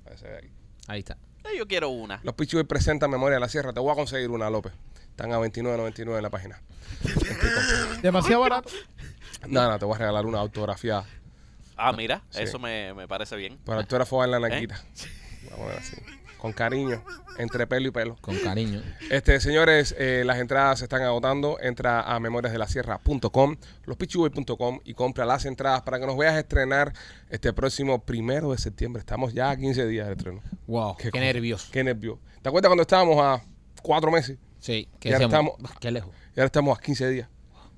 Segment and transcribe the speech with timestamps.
[0.87, 1.19] Ahí está.
[1.53, 2.21] Eh, Yo quiero una.
[2.23, 3.73] Los Boys presentan Memoria de la Sierra.
[3.73, 4.73] Te voy a conseguir una, López.
[5.11, 6.61] Están a 29.99 en la página.
[8.03, 8.71] Demasiado barato.
[9.47, 11.05] No, no, te voy a regalar una autografía.
[11.77, 12.43] Ah, mira, Sí.
[12.43, 13.57] eso me, me parece bien.
[13.65, 14.83] Para autógrafo en la naquita.
[15.51, 15.97] Vamos a ver así.
[16.39, 17.03] Con cariño,
[17.39, 18.17] entre pelo y pelo.
[18.21, 18.81] Con cariño.
[19.11, 21.59] Este, señores, eh, las entradas se están agotando.
[21.61, 26.93] Entra a memoriasdelasierra.com, lospichiboy.com y compra las entradas para que nos veas estrenar
[27.29, 29.01] este próximo primero de septiembre.
[29.01, 30.41] Estamos ya a 15 días de estreno.
[30.67, 31.69] Wow, qué, co- nervios.
[31.73, 32.21] Qué nervio.
[32.41, 33.43] ¿Te acuerdas cuando estábamos a
[33.83, 34.39] cuatro meses?
[34.61, 36.15] Sí, que Y ahora decíamos, estamos- qué lejos.
[36.37, 37.29] Y ahora estamos a 15 días.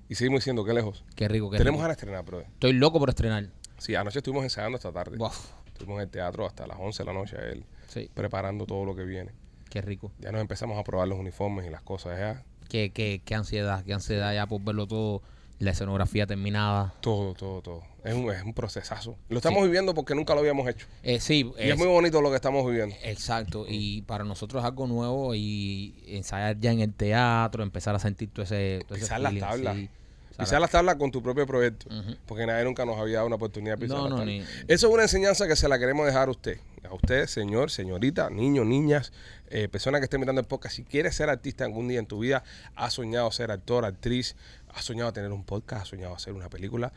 [0.09, 1.05] Y seguimos diciendo que lejos.
[1.15, 2.47] Qué rico, qué Tenemos ganas de estrenar, brother.
[2.53, 3.49] Estoy loco por estrenar.
[3.79, 5.17] Sí, anoche estuvimos ensayando esta tarde.
[5.17, 5.31] Wow.
[5.67, 8.95] Estuvimos en el teatro hasta las 11 de la noche, él Sí, preparando todo lo
[8.95, 9.33] que viene.
[9.69, 10.11] qué rico.
[10.21, 12.19] Ya nos empezamos a probar los uniformes y las cosas.
[12.19, 15.23] Ya Qué, qué, qué ansiedad, qué ansiedad ya por verlo todo.
[15.59, 16.95] La escenografía terminada.
[17.03, 17.83] todo, todo, todo.
[18.03, 19.19] Es un, es un procesazo.
[19.29, 20.87] Lo estamos viviendo porque nunca lo habíamos hecho.
[21.03, 22.97] Eh, sí, Y es muy bonito lo que estamos viviendo.
[23.03, 27.99] Exacto, y para nosotros es algo nuevo y ensayar ya en el teatro, empezar a
[27.99, 29.77] sentir todo ese, todo ese las tablas.
[29.77, 29.91] sí.
[30.39, 31.87] Pisar las tablas con tu propio proyecto.
[32.27, 34.87] Porque nadie nunca nos había dado una oportunidad de pisar No, las no, ni- Eso
[34.89, 36.59] es una enseñanza que se la queremos dejar a usted.
[36.89, 39.13] A usted, señor, señorita, niño, niñas,
[39.49, 40.75] eh, persona que esté mirando el podcast.
[40.77, 42.43] Si quieres ser artista algún día en tu vida,
[42.75, 44.35] has soñado ser actor, actriz,
[44.75, 46.93] has soñado tener un podcast, has soñado hacer una película.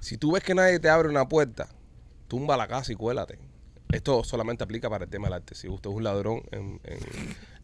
[0.00, 1.68] Si tú ves que nadie te abre una puerta,
[2.28, 3.38] tumba la casa y cuélate.
[3.90, 5.54] Esto solamente aplica para el tema del arte.
[5.54, 6.98] Si usted es un ladrón en, en,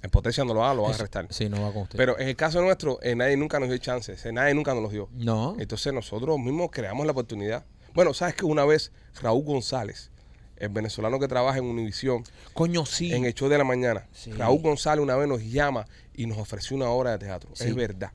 [0.02, 1.26] en potencia, no lo haga, lo van a arrestar.
[1.30, 1.96] Sí, no va con usted.
[1.96, 4.82] Pero en el caso nuestro, eh, nadie nunca nos dio chances, eh, nadie nunca nos
[4.82, 5.08] los dio.
[5.12, 7.64] no, Entonces nosotros mismos creamos la oportunidad.
[7.94, 10.10] Bueno, sabes que una vez Raúl González,
[10.56, 12.22] el venezolano que trabaja en Univisión,
[12.54, 13.12] coño, sí.
[13.12, 14.30] en el show de la mañana, Sí.
[14.32, 17.50] Raúl González una vez nos llama y nos ofreció una obra de teatro.
[17.54, 17.64] Sí.
[17.64, 18.10] Es verdad.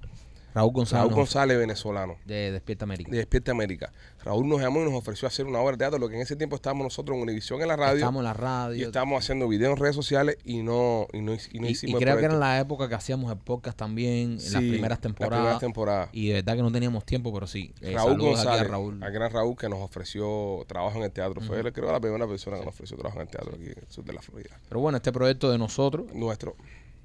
[0.53, 3.12] Raúl González Raúl González, venezolano, de Despierta América.
[3.12, 3.91] de Despierta América.
[4.24, 6.36] Raúl nos llamó y nos ofreció hacer una obra de teatro, lo que en ese
[6.36, 7.96] tiempo estábamos nosotros en Univisión en la radio.
[7.97, 8.86] Estamos en la y radio.
[8.88, 12.02] estábamos haciendo videos en redes sociales y no, y no, y no Y, y hicimos
[12.02, 15.02] el creo que era la época que hacíamos el podcast también, en las primeras las
[15.02, 15.38] temporadas.
[15.40, 16.09] primeras temporadas.
[16.14, 17.74] Y de verdad que no teníamos tiempo, pero sí.
[17.81, 19.03] Eh, Raúl aquí González, a Raúl.
[19.03, 21.41] al gran Raúl que nos ofreció trabajo en el teatro.
[21.41, 23.78] Fue él, creo la primera persona que nos ofreció trabajo en el teatro aquí en
[23.80, 24.59] el sur de la Florida.
[24.70, 26.56] Pero bueno, este proyecto de nosotros, Nuestro.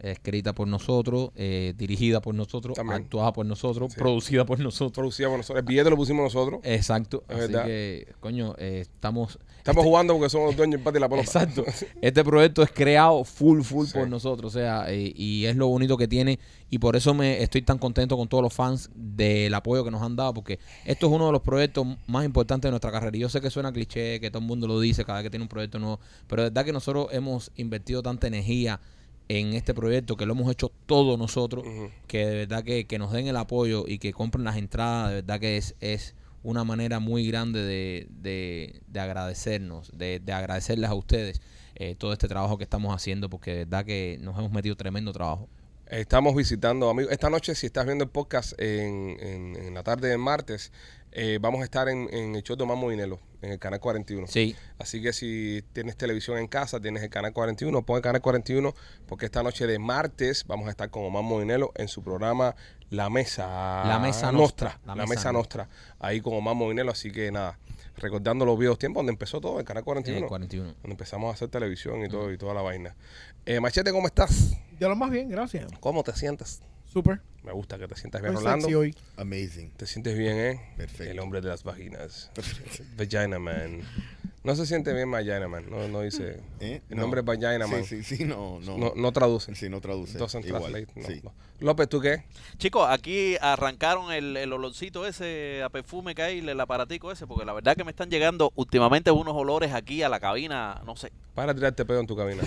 [0.01, 3.03] Escrita por nosotros, eh, dirigida por nosotros, También.
[3.03, 3.99] actuada por nosotros, Sí.
[3.99, 4.93] producida por nosotros.
[4.93, 5.61] Producíamos nosotros.
[5.61, 6.61] El billete lo pusimos nosotros.
[6.65, 7.25] Exacto.
[7.29, 7.65] Es Así verdad.
[7.67, 9.39] que, coño, eh, estamos...
[9.59, 11.27] Estamos jugando porque somos los dueños del patio y la pelota.
[11.27, 11.65] Exacto.
[12.01, 13.93] Este proyecto es creado full, full Sí.
[13.99, 14.55] por nosotros.
[14.55, 16.39] O sea, eh, y es lo bonito que tiene.
[16.71, 20.01] Y por eso me estoy tan contento con todos los fans del apoyo que nos
[20.01, 20.33] han dado.
[20.33, 23.15] Porque esto es uno de los proyectos más importantes de nuestra carrera.
[23.15, 25.31] Y yo sé que suena cliché, que todo el mundo lo dice cada vez que
[25.31, 26.01] tiene un proyecto nuevo.
[26.29, 28.81] Pero de verdad que nosotros hemos invertido tanta energía
[29.29, 31.65] en este proyecto que lo hemos hecho todos nosotros.
[32.07, 35.11] Que de verdad que, que nos den el apoyo y que compren las entradas.
[35.11, 40.33] De verdad que es, es una manera muy grande de, de, de agradecernos, de, de
[40.33, 41.41] agradecerles a ustedes
[41.75, 45.13] eh, todo este trabajo que estamos haciendo, porque de verdad que nos hemos metido tremendo
[45.13, 45.49] trabajo.
[45.87, 47.13] Estamos visitando amigos.
[47.13, 50.71] Esta noche, si estás viendo el podcast en, en- en la tarde del martes,
[51.13, 54.27] eh, vamos a estar en, en el show de Mamo Dinelo, en el canal 41.
[54.27, 58.21] Sí, Así que si tienes televisión en casa, tienes el canal 41, pon el canal
[58.21, 58.75] 41,
[59.07, 62.55] porque esta noche de martes vamos a estar con Omar Moinelo en su programa
[62.91, 64.71] La Mesa La Mesa Nostra.
[64.85, 64.95] Nostra.
[64.97, 65.69] La, Mesa, Nostra.
[65.99, 67.59] Ahí con Omar Moinelo, así que nada,
[67.97, 70.27] recordando los viejos tiempos donde empezó todo, el canal 41.
[70.27, 70.67] eh, 41.
[70.69, 72.97] Donde empezamos a hacer televisión y todo y toda la vaina.
[73.47, 74.57] Eh, Machete, ¿cómo estás?
[74.79, 75.67] De lo más bien, gracias.
[75.81, 76.61] ¿Cómo te sientes?
[76.93, 77.21] Súper.
[77.45, 78.63] Me gusta que te sientas bien, Muy Rolando.
[78.67, 78.95] sexy hoy.
[79.17, 79.71] Amazing.
[79.77, 80.61] Te sientes bien, ¿eh?
[80.77, 81.11] Perfecto.
[81.13, 82.31] El hombre de las vaginas.
[82.97, 83.81] Vagina Man.
[84.45, 85.65] No se siente bien Vagina Man.
[85.71, 86.41] No, no dice.
[86.61, 86.83] ¿Eh?
[86.91, 87.03] El No.
[87.03, 87.85] nombre es Vagina Man.
[87.85, 88.77] Sí, sí, sí, no, no.
[88.77, 89.55] No, no traduce.
[89.55, 90.19] Sí, no traduce.
[90.19, 90.63] Doesn't Igual.
[90.73, 91.21] translate, no, sí.
[91.23, 91.33] no.
[91.61, 92.25] López, ¿tú qué?
[92.59, 97.45] Chicos, aquí arrancaron el, el olorcito ese a perfume que hay, el aparatico ese, porque
[97.45, 101.13] la verdad que me están llegando últimamente unos olores aquí a la cabina, no sé.
[101.35, 102.43] Para tirarte pedo en tu cabina.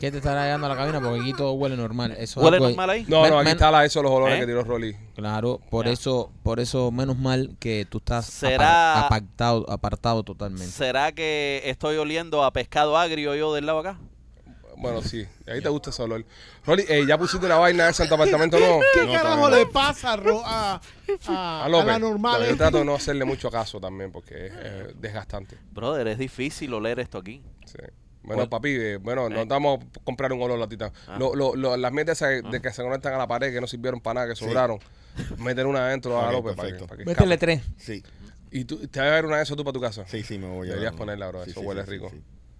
[0.00, 1.00] ¿Qué te estará llegando a la cabina?
[1.00, 2.14] Porque aquí todo huele normal.
[2.18, 3.04] Eso ¿Huele algo- normal ahí?
[3.08, 4.40] No, Men- no, aquí men- está la, eso, los olores ¿Eh?
[4.40, 4.96] que tiró Rolly.
[5.16, 5.92] Claro, por Ya.
[5.92, 10.66] eso, por eso menos mal que tú estás ¿Será- apar- apartado, apartado totalmente.
[10.70, 13.98] ¿Será que estoy oliendo a pescado agrio yo del lado acá?
[14.80, 16.24] Bueno, sí, ahí te gusta ese olor.
[16.64, 18.78] Rolly, eh, ¿ya pusiste una vaina ese en tu apartamento no?
[18.94, 19.64] ¿Qué No, carajo todavía no.
[19.64, 21.86] le pasa Ro- a, a, A a López.
[21.88, 22.46] la normal?
[22.48, 25.58] Yo trato de no hacerle mucho caso también porque es eh, desgastante.
[25.72, 27.42] Brother, es difícil oler esto aquí.
[27.66, 27.78] Sí.
[28.36, 30.92] Bueno, papi, eh, bueno, nos vamos a comprar un olor latita.
[31.18, 34.00] Lo, lo, lo- las mierdas de que se conectan a la pared, que no sirvieron
[34.00, 34.78] para nada, que sobraron.
[35.38, 36.86] Meter una adentro a López para que, perfecto.
[36.86, 37.56] para que Métele escape.
[37.58, 37.70] tres.
[37.76, 38.02] Sí,
[38.50, 40.04] ¿Y tú, te vas a ver una de esas tú para tu casa?
[40.06, 40.98] sí, sí, me voy a Deberías una.
[40.98, 42.10] ponerla, bro, eso huele rico.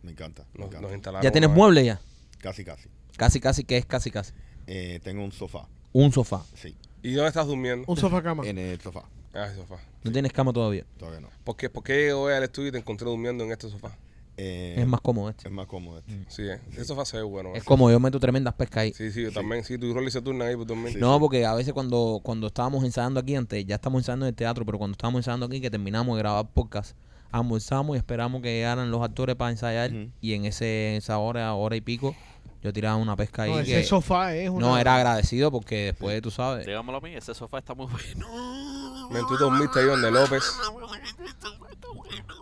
[0.03, 0.81] Me encanta, me Nos, encanta.
[0.87, 2.01] nos instalaron ¿Ya tienes mueble ya?
[2.41, 2.89] Casi, casi.
[3.17, 4.33] Casi, casi, que es casi, casi.
[4.67, 6.43] Eh, tengo un sofá, Un sofá.
[6.55, 7.85] sí, ¿Y dónde estás durmiendo?
[7.87, 8.45] Un sofá cama.
[8.47, 9.05] en el sofá.
[9.35, 9.77] Ah, el sofá.
[10.03, 10.85] No tienes cama todavía.
[10.99, 11.29] Todavía no.
[11.45, 13.97] ¿Por qué, ¿Por qué hoy al estudio y te encontré durmiendo en este sofá?
[14.41, 15.49] Eh, Es más cómodo este.
[15.49, 16.25] es más cómodo este.
[16.29, 16.85] Sí, eh.
[16.85, 17.51] Sofá se ve bueno.
[17.57, 17.67] Es eh.
[17.67, 18.93] como yo meto tremendas pescas ahí.
[18.95, 19.65] Sí, sí, yo también.
[19.65, 20.93] Sí, tu y Rolly se turnan ahí por dormir.
[20.93, 20.99] Sí.
[21.01, 24.37] No, porque a veces cuando, cuando estábamos ensayando aquí antes, ya estamos ensayando en el
[24.37, 26.97] teatro, pero cuando estábamos ensayando aquí, que terminamos de grabar podcast,
[27.33, 29.91] almorzamos y esperamos que llegaran los actores para ensayar.
[30.21, 32.15] Y en ese, esa hora, hora y pico,
[32.63, 33.51] yo tiraba una pesca ahí.
[33.51, 34.67] No, que- ese sofá es una...
[34.67, 36.65] no, era agradecido porque después, tú sabes.
[36.65, 39.09] Dígamelo a mí, ese sofá está muy bueno.
[39.11, 40.45] Men, tú dormiste ahí donde López.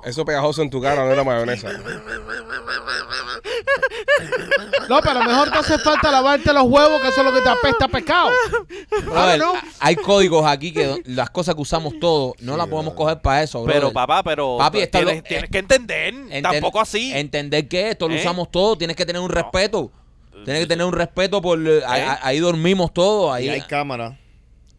[0.04, 1.68] Eso pegajoso en tu cara no era mayonesa.
[4.88, 7.48] No, pero mejor te hace falta lavarte los huevos, que eso es lo que te
[7.48, 8.30] apesta a pescado.
[9.14, 9.36] A-
[9.80, 13.64] Hay códigos aquí que las cosas que usamos todos no las podemos coger para eso,
[13.64, 17.12] Pero papá, pero Papi, está tienes, lo- tienes que entender, Enten- tampoco así.
[17.12, 18.20] Entender que esto lo ¿Eh?
[18.20, 19.90] usamos todo, tienes que tener un respeto.
[20.44, 21.58] Tienes que tener un respeto por...
[21.66, 22.18] eh, ahí- ¿Eh?
[22.22, 23.34] Ahí dormimos todos.
[23.34, 24.16] Ahí, Y hay cámara.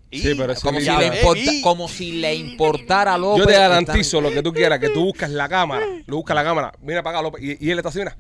[0.10, 3.18] Y- Sí, pero ese como, si le ves, importa- y- como si le importara a
[3.18, 3.40] López.
[3.40, 6.44] Yo te garantizo lo que tú quieras, que tú buscas la cámara, lo buscas la
[6.44, 8.16] cámara, mira para acá López, y, y él está así, mira.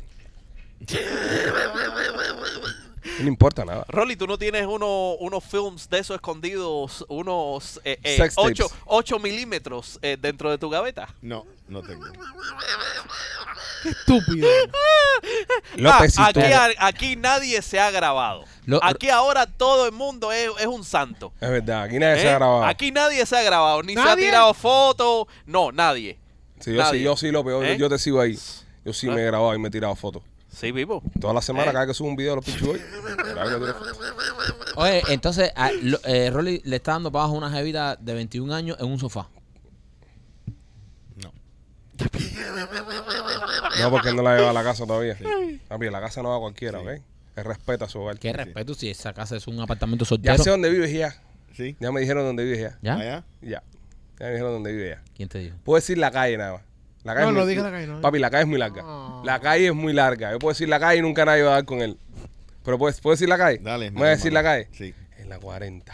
[3.17, 3.83] No le importa nada.
[3.87, 8.59] Rolly, ¿tú no tienes uno, unos films de esos escondidos, unos eh, eh, Sex tapes.
[8.61, 11.07] 8, 8 milímetros eh, dentro de tu gaveta?
[11.21, 12.05] No, no tengo.
[13.81, 14.47] Qué estúpido.
[15.77, 16.31] López, Ah,
[16.79, 18.45] aquí nadie se ha grabado.
[18.67, 21.33] Lo- aquí ahora todo el mundo es, es un santo.
[21.41, 22.29] Es verdad, aquí nadie se ¿eh?
[22.29, 22.63] ha grabado.
[22.65, 25.25] Aquí nadie se ha grabado, ni se ha tirado fotos.
[25.45, 26.19] No, nadie.
[26.59, 27.77] Sí, yo, sí, yo sí, López, yo, ¿Eh?
[27.77, 28.37] yo te sigo ahí.
[28.85, 29.13] Yo sí ¿Ah?
[29.13, 30.21] me he grabado y me he tirado fotos.
[30.49, 31.01] Sí, vivo.
[31.19, 31.73] Toda la semana, ¿Eh?
[31.73, 32.81] cada vez que subo un video de los pichuy,
[33.15, 34.73] grabo y me tiro fotos.
[34.75, 38.53] Oye, entonces, a- lo- eh, Rolly le está dando para abajo una jevita de 21
[38.53, 39.29] años en un sofá.
[41.23, 41.31] No.
[43.79, 45.17] No, porque no la lleva a la casa todavía.
[45.67, 46.89] Papi, la casa no va a cualquiera, ¿ok?
[47.37, 48.17] Él respeta su hogar.
[48.19, 50.43] Qué respeto si esa casa es un apartamento Ya soltero.
[50.43, 51.15] sé dónde vives ya.
[51.55, 51.75] ¿Sí?
[51.79, 52.77] Ya me dijeron dónde vives ya.
[52.81, 52.95] ¿Ya?
[52.95, 53.23] ¿Allá?
[53.41, 53.63] Ya.
[54.19, 55.03] Ya me dijeron dónde vives ya.
[55.15, 55.55] ¿Quién te dijo?
[55.63, 56.61] Puedo decir la calle nada más.
[57.03, 58.01] La calle No, no muy- digas la calle, no.
[58.01, 58.81] Papi, la calle es muy larga.
[58.85, 59.21] Ah.
[59.23, 60.31] La calle es muy larga.
[60.31, 61.97] Yo puedo decir la calle y nunca nadie va a dar con él.
[62.65, 63.59] Pero ¿puedo, ¿puedo decir la calle?
[63.59, 63.91] Dale.
[63.91, 64.67] ¿Me voy a decir la calle?
[64.73, 65.93] Sí, En la 40.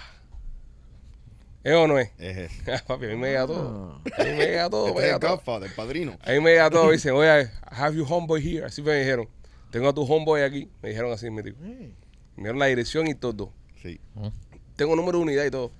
[1.64, 2.10] ¿Es o no es?
[2.18, 2.84] es ese.
[2.88, 4.02] Papi, a mí me llega todo.
[4.18, 4.86] A mí me llega todo.
[4.86, 5.66] me Este es llega el todo.
[5.66, 6.18] El padrino.
[6.24, 6.92] A mí me llega todo.
[6.92, 8.66] Dicen, oye, have your homeboy here.
[8.66, 9.28] Así me dijeron.
[9.74, 10.70] Tengo a tu homeboy aquí.
[10.84, 11.54] Me dijeron así, mi tío.
[11.64, 11.92] Eh.
[12.36, 13.52] Me dieron la dirección y todo.
[13.82, 14.00] Sí.
[14.76, 15.72] Tengo número de unidad y todo.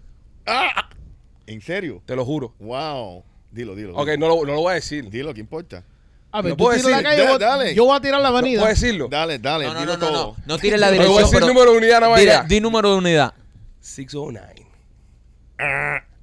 [1.46, 2.02] ¿En serio?
[2.08, 2.56] Te lo juro.
[2.58, 3.24] Wow.
[3.52, 3.96] Dilo, dilo.
[3.96, 4.18] Ok, dilo.
[4.18, 5.08] no lo, no lo voy a decir.
[5.12, 5.84] Dilo, ¿qué importa?
[6.32, 7.04] A ver, ¿Lo tú puedo tiras la decir?
[7.04, 7.76] calle, Da- yo, dale.
[7.76, 8.62] yo voy a tirar la ¿No avenida.
[8.62, 9.08] puedo decirlo?
[9.08, 10.36] Dale, dale, No, no, dilo no, no, todo.
[10.40, 10.44] no.
[10.48, 11.14] No tires la Pero dirección.
[11.14, 12.20] voy a decir pero- número de unidad nada más.
[12.20, 12.44] Dile- ya.
[12.44, 13.34] di número de unidad.
[13.80, 14.66] 609.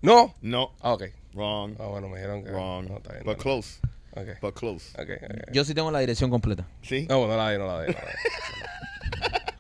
[0.03, 0.35] ¿No?
[0.43, 1.05] No, Ah, ok.
[1.35, 2.51] wrong, Ah, bueno, me dijeron que.
[2.51, 2.89] wrong.
[2.89, 3.25] No, está bien.
[3.25, 3.79] but no, close,
[4.15, 4.23] no.
[4.23, 4.29] Ok.
[4.41, 4.93] but close.
[5.53, 6.67] Yo sí tengo la dirección completa.
[6.83, 7.07] ¿Sí?
[7.09, 7.89] No, no la de, no la de.
[7.89, 8.15] No la de.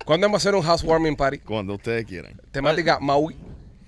[0.05, 1.38] ¿Cuándo vamos a hacer un housewarming party?
[1.38, 2.41] Cuando ustedes quieran.
[2.50, 3.37] Temática Maui.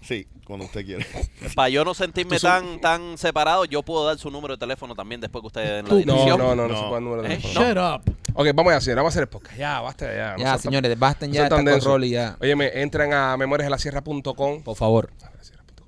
[0.03, 1.05] Sí, cuando usted quiera.
[1.55, 5.21] Para yo no sentirme tan, tan separado, yo puedo dar su número de teléfono también
[5.21, 6.39] después que ustedes den la dirección.
[6.39, 6.77] no, no, no, No.
[6.77, 7.37] se puede el número de ¿Eh?
[7.39, 7.65] teléfono.
[7.69, 8.17] Shut up.
[8.35, 9.57] Ok, vamos a hacer, vamos a hacer el podcast.
[9.57, 10.33] Ya, basta ya.
[10.37, 11.85] no Ya, señores, basten ya con densos.
[11.85, 12.37] Rolly ya.
[12.41, 14.63] Oye, me entran a memoriasdelasierra.com.
[14.63, 15.11] Por favor.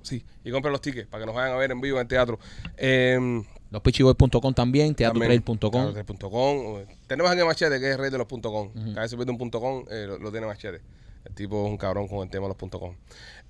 [0.01, 2.07] Sí, y compren los tickets para que nos vayan a ver en vivo en el
[2.07, 2.39] teatro.
[2.77, 3.41] Eh,
[3.75, 5.93] Lospichiboy.com también, También, teatrotrail.com.
[5.93, 6.85] teatrotrail.com.
[7.07, 8.69] Tenemos aquí Machete, que es el rey de los punto .com.
[8.73, 10.81] Cada vez se pierde un punto .com, eh, lo, lo tiene Machete.
[11.25, 12.95] El tipo es un cabrón con el tema de los .com.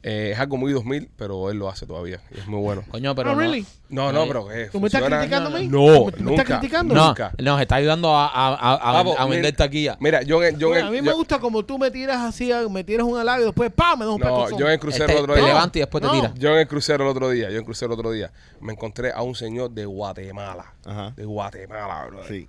[0.08, 2.84] Eh, es algo muy 2000, pero él lo hace todavía y es muy bueno.
[2.92, 3.66] Coño, pero Oh, no, really?
[3.90, 5.68] No, no, pero que ¿Tú me estás criticando a mí?
[5.68, 6.42] No, ¿Tú me- nunca.
[6.44, 6.94] estás criticando?
[6.94, 7.32] no, nunca.
[7.42, 9.98] nos está ayudando a, a, a, a- Papo, a vender mira- taquilla.
[10.00, 12.52] Mira, yo en, yo Bueno, a mí yo- me gusta como tú me tiras así,
[12.70, 13.98] me tiras un halago y después ¡pam!
[13.98, 14.60] me das un No, pecozón.
[14.60, 15.50] yo en el crucero Este, el otro te día.
[15.50, 16.14] levanta y después te No.
[16.14, 16.34] tira.
[16.36, 18.74] Yo en el crucero el otro día, yo en el crucero el otro día, me
[18.74, 20.72] encontré a un señor de Guatemala.
[20.86, 21.14] Ajá.
[21.18, 22.28] De Guatemala, bro.
[22.28, 22.48] Sí.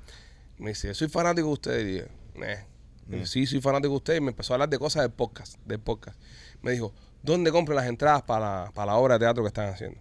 [0.59, 1.83] Me dice, soy fanático de ustedes.
[1.83, 2.07] Y dije,
[2.53, 2.65] "Eh".
[3.07, 3.21] Me Mm.
[3.21, 4.19] dice, sí, soy fanático de ustedes.
[4.19, 5.57] Y me empezó a hablar de cosas del podcast.
[5.65, 6.19] Del podcast.
[6.61, 6.93] Me dijo,
[7.26, 10.00] ¿dónde compro las entradas para la, para la obra de teatro que están haciendo?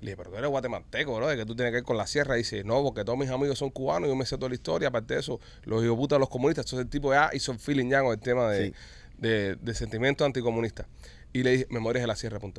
[0.00, 2.06] Le dije, pero tú eres guatemalteco, bro, de que tú tienes que ir con la
[2.06, 2.34] sierra.
[2.36, 4.88] Y dice, no, porque todos mis amigos son cubanos, yo me sé toda la historia.
[4.88, 6.66] Aparte de eso, los hijos putas de los comunistas.
[6.66, 8.74] Entonces el tipo ya hizo el feeling ya con el tema de, Sí.
[9.18, 10.86] de, de sentimiento anticomunista.
[11.32, 12.50] Y le dije, memorias de la sierra.com.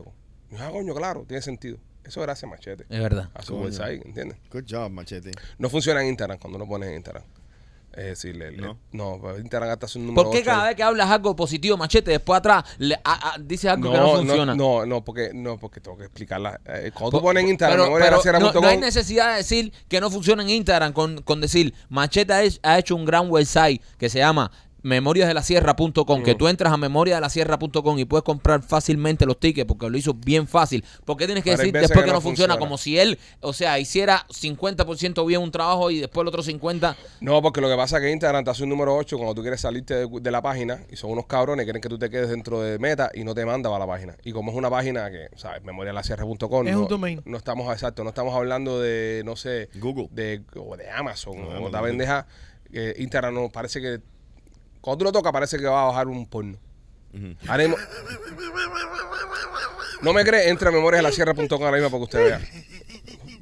[0.50, 1.78] Me dijo, ah, coño, claro, tiene sentido.
[2.04, 2.86] Eso gracias a Machete.
[2.90, 3.30] Es verdad.
[3.34, 4.38] A su website, ¿entiendes?
[4.52, 5.32] Good job, machete.
[5.60, 7.24] No funciona en Instagram cuando lo pones en Instagram.
[7.98, 8.78] Es decir, le- le- No.
[8.92, 10.68] no, pues Instagram gasta su número ¿Por qué ocho cada ahí.
[10.68, 14.16] vez que hablas algo positivo, machete, después atrás le, a- a- dices algo que no
[14.18, 14.54] funciona?
[14.56, 16.62] No, no, porque, no, porque tengo que explicarla.
[16.68, 20.00] Eh, cuando tú pones en Instagram, pero- pero no, no hay necesidad de decir que
[20.00, 24.20] no funciona en Instagram con, con decir Machete ha hecho un gran website que se
[24.20, 24.52] llama
[24.84, 30.14] memoriasdelasierra.com que tú entras a memoriasdelasierra.com y puedes comprar fácilmente los tickets porque lo hizo
[30.14, 30.84] bien fácil.
[31.06, 32.54] ¿Por qué tienes que decir después que que no funciona?
[32.54, 32.58] funciona.
[32.58, 36.96] Como si él, o sea, hiciera 50% bien un trabajo y después el otro 50%.
[37.22, 39.42] No, porque lo que pasa es que Instagram te hace un número 8 cuando tú
[39.42, 42.30] quieres salirte de, de la página y son unos cabrones, quieren que tú te quedes
[42.30, 44.16] dentro de meta y no te manda para la página.
[44.24, 45.64] Y como es una página que, ¿sabes?
[45.64, 46.68] memorialasierra.com.
[46.68, 47.22] Es no, un domain.
[47.26, 50.08] No estamos, exacto, no estamos hablando de, no sé, Google.
[50.12, 52.28] de, o de Amazon No, o Amazon, otra pendeja.
[52.72, 54.00] que Instagram no parece que,
[54.88, 56.58] cuando tú lo tocas, parece que va a bajar un porno.
[60.02, 62.40] No me cree, entra a memoriasdelasierra.com ahora mismo para que usted vea.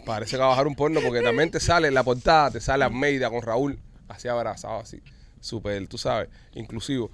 [0.07, 2.59] Parece que va a bajar un porno porque también te sale en la portada, te
[2.59, 5.03] sale Almeida con Raúl, así abrazado, así.
[5.39, 7.11] Súper, tú sabes, inclusivo.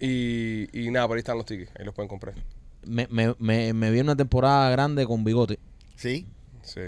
[0.00, 2.36] Y, y nada, por ahí están los tickets, ahí los pueden comprar.
[2.86, 5.58] Me, me, me, me vi una temporada grande con bigote.
[5.94, 6.26] Sí.
[6.62, 6.84] Sí.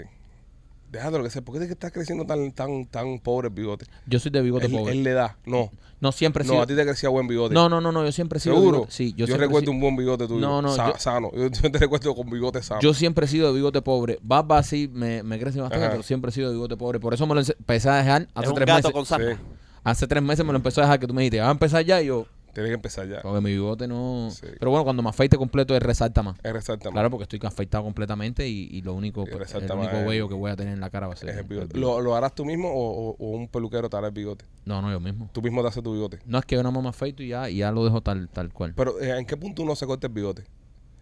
[0.91, 3.85] Déjalo que sea, ¿por qué es que estás creciendo tan, tan, tan pobre el bigote?
[4.07, 4.91] Yo soy de bigote Él, pobre.
[4.91, 5.71] él le da, no.
[6.01, 7.53] no siempre he No, sido- a ti te crecía buen bigote.
[7.53, 8.77] No, no, no, no, yo siempre he sido ¿Seguro?
[8.79, 8.91] bigote.
[8.91, 10.41] Sí, yo, yo siempre he recuerdo sido- un buen bigote tuyo.
[10.41, 11.31] No, no, sa- yo- sano.
[11.33, 12.81] Yo, te recuerdo con bigote sano.
[12.81, 14.19] Yo siempre he sido de bigote pobre.
[14.21, 15.91] Barba sí me, me crece bastante, Ajá.
[15.93, 16.99] pero siempre he sido de bigote pobre.
[16.99, 18.91] Por eso me lo empecé a dejar Es hace un tres gato meses.
[18.91, 19.35] con sarna.
[19.35, 19.41] Sí.
[19.85, 21.85] Hace tres meses me lo empezó a dejar que tú me dijiste, ¿vas a empezar
[21.85, 22.01] ya?
[22.01, 23.21] Y yo, Tienes que empezar ya.
[23.21, 24.29] porque mi bigote no...
[24.31, 24.45] Sí.
[24.59, 26.37] Pero bueno, cuando me afeite completo, él resalta más.
[26.43, 29.93] Es resalta Claro, porque estoy afeitado completamente y, y lo único, pues, resalta el único
[29.93, 31.41] más el- vello que voy a tener en la cara va a ser Es el
[31.41, 31.77] el bigote.
[31.77, 34.45] ¿Lo, lo harás tú mismo o, o- o un peluquero te hará el bigote?
[34.65, 35.29] No, no, yo mismo.
[35.31, 36.19] Tú mismo te haces tu bigote.
[36.25, 38.27] No es que yo nada más me afeito y ya, y ya lo dejo tal,
[38.29, 38.73] tal cual.
[38.75, 40.41] Pero eh, ¿en qué punto uno se corta el bigote?
[40.43, 40.47] Yo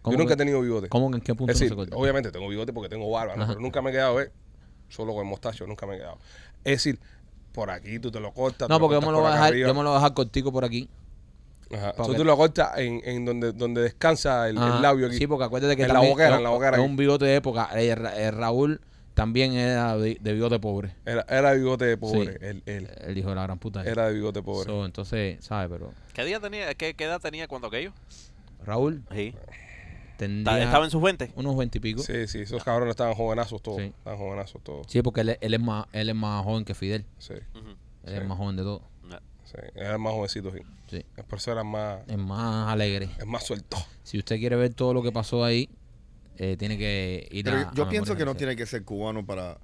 [0.02, 0.88] ¿Cómo nunca he tenido bigote.
[0.88, 1.96] ¿Cómo que en qué punto es no decir, se corta?
[1.96, 3.46] obviamente tengo bigote porque tengo barba, ¿no?
[3.46, 4.30] Pero nunca me he quedado, ¿eh?
[4.88, 6.18] Solo con el mostacho, nunca me he quedado.
[6.64, 6.98] Es decir,
[7.52, 8.68] por aquí tú te lo cortas.
[8.68, 10.52] No, porque yo me lo voy a dejar, yo me lo voy a dejar cortico
[10.52, 10.88] por aquí.
[11.72, 11.94] Ajá.
[11.96, 15.16] So, tú lo cortas en, en donde, donde descansa el, el labio aquí.
[15.16, 16.88] Sí, porque acuérdate que En la boquera, en la boquera Es aquí.
[16.90, 17.68] un bigote de época.
[17.74, 18.80] Eh, eh, Raúl
[19.14, 20.94] también era de, de bigote pobre.
[21.04, 22.32] Era, era de bigote de pobre.
[22.32, 22.38] Sí.
[22.40, 22.88] Él, él.
[23.02, 23.84] El hijo de la gran puta.
[23.84, 24.64] Era de bigote pobre.
[24.64, 25.68] So, entonces, ¿sabes?
[25.70, 27.92] Pero ¿Qué, día tenía, qué, qué edad tenía cuando aquello?
[28.64, 29.34] Raúl Sí.
[30.16, 31.32] tendría ¿Estaba en sus 20?
[31.36, 32.02] unos veintipico.
[32.02, 32.12] Sí.
[32.12, 33.78] Sí, sí, esos cabrones estaban jovenazos todos.
[33.78, 33.92] Sí.
[33.96, 34.86] Estaban jovenazos todos.
[35.02, 37.04] porque él, él es más, él es más joven que Fidel.
[37.18, 37.34] Sí.
[37.34, 37.42] Él
[38.06, 38.14] Sí.
[38.14, 38.82] es más joven de todo.
[39.50, 39.56] Sí.
[39.74, 40.52] Eran más jovencitos.
[40.54, 40.60] Sí.
[40.90, 41.04] Sí.
[41.28, 43.08] Por eso eran más, Es más alegre.
[43.18, 43.76] es más suelto.
[44.02, 45.68] Si usted quiere ver todo lo que pasó ahí,
[46.36, 47.72] eh, tiene que ir Pero a.
[47.74, 49.58] yo a pienso que no tiene que ser cubano para,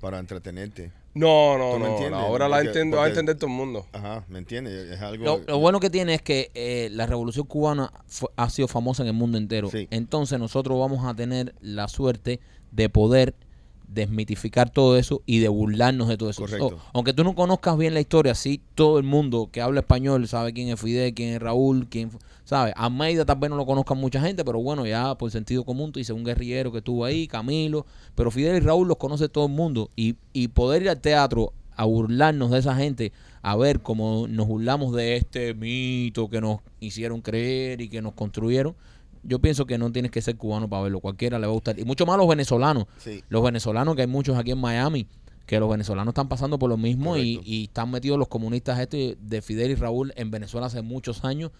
[0.00, 0.92] para entretenerte.
[1.12, 1.92] No, no, ¿Tú me no.
[1.92, 2.20] entiendes?
[2.20, 3.84] Ahora la entiendo, va a entender todo el mundo.
[3.92, 4.90] Ajá, ¿me entiendes?
[4.90, 5.24] Es algo...
[5.24, 9.02] Lo, lo bueno que tiene es que eh, la revolución cubana fue- ha sido famosa
[9.02, 9.68] en el mundo entero.
[9.70, 9.88] Sí.
[9.90, 12.38] Entonces nosotros vamos a tener la suerte
[12.70, 13.34] de poder
[13.92, 16.42] desmitificar todo eso y de burlarnos de todo eso.
[16.42, 16.70] Correcto.
[16.70, 20.26] So, aunque tú no conozcas bien la historia, sí, todo el mundo que habla español
[20.28, 22.10] sabe quién es Fidel, quién es Raúl, quién,
[22.50, 22.72] sabe.
[22.74, 26.00] Almeida tal vez no lo conozca mucha gente, pero bueno, ya por sentido común, tú
[26.00, 29.52] dices un guerrillero que estuvo ahí, Camilo, pero Fidel y Raúl los conoce todo el
[29.52, 34.26] mundo y, y poder ir al teatro a burlarnos de esa gente, a ver cómo
[34.28, 38.74] nos burlamos de este mito que nos hicieron creer y que nos construyeron.
[39.22, 41.78] Yo pienso que no tienes que ser cubano para verlo, cualquiera le va a gustar.
[41.78, 42.86] Y mucho más los venezolanos.
[42.98, 43.22] Sí.
[43.28, 45.06] Los venezolanos, que hay muchos aquí en Miami,
[45.46, 49.42] que los venezolanos están pasando por lo mismo y, están metidos los comunistas este de
[49.42, 51.50] Fidel y Raúl en Venezuela hace muchos años.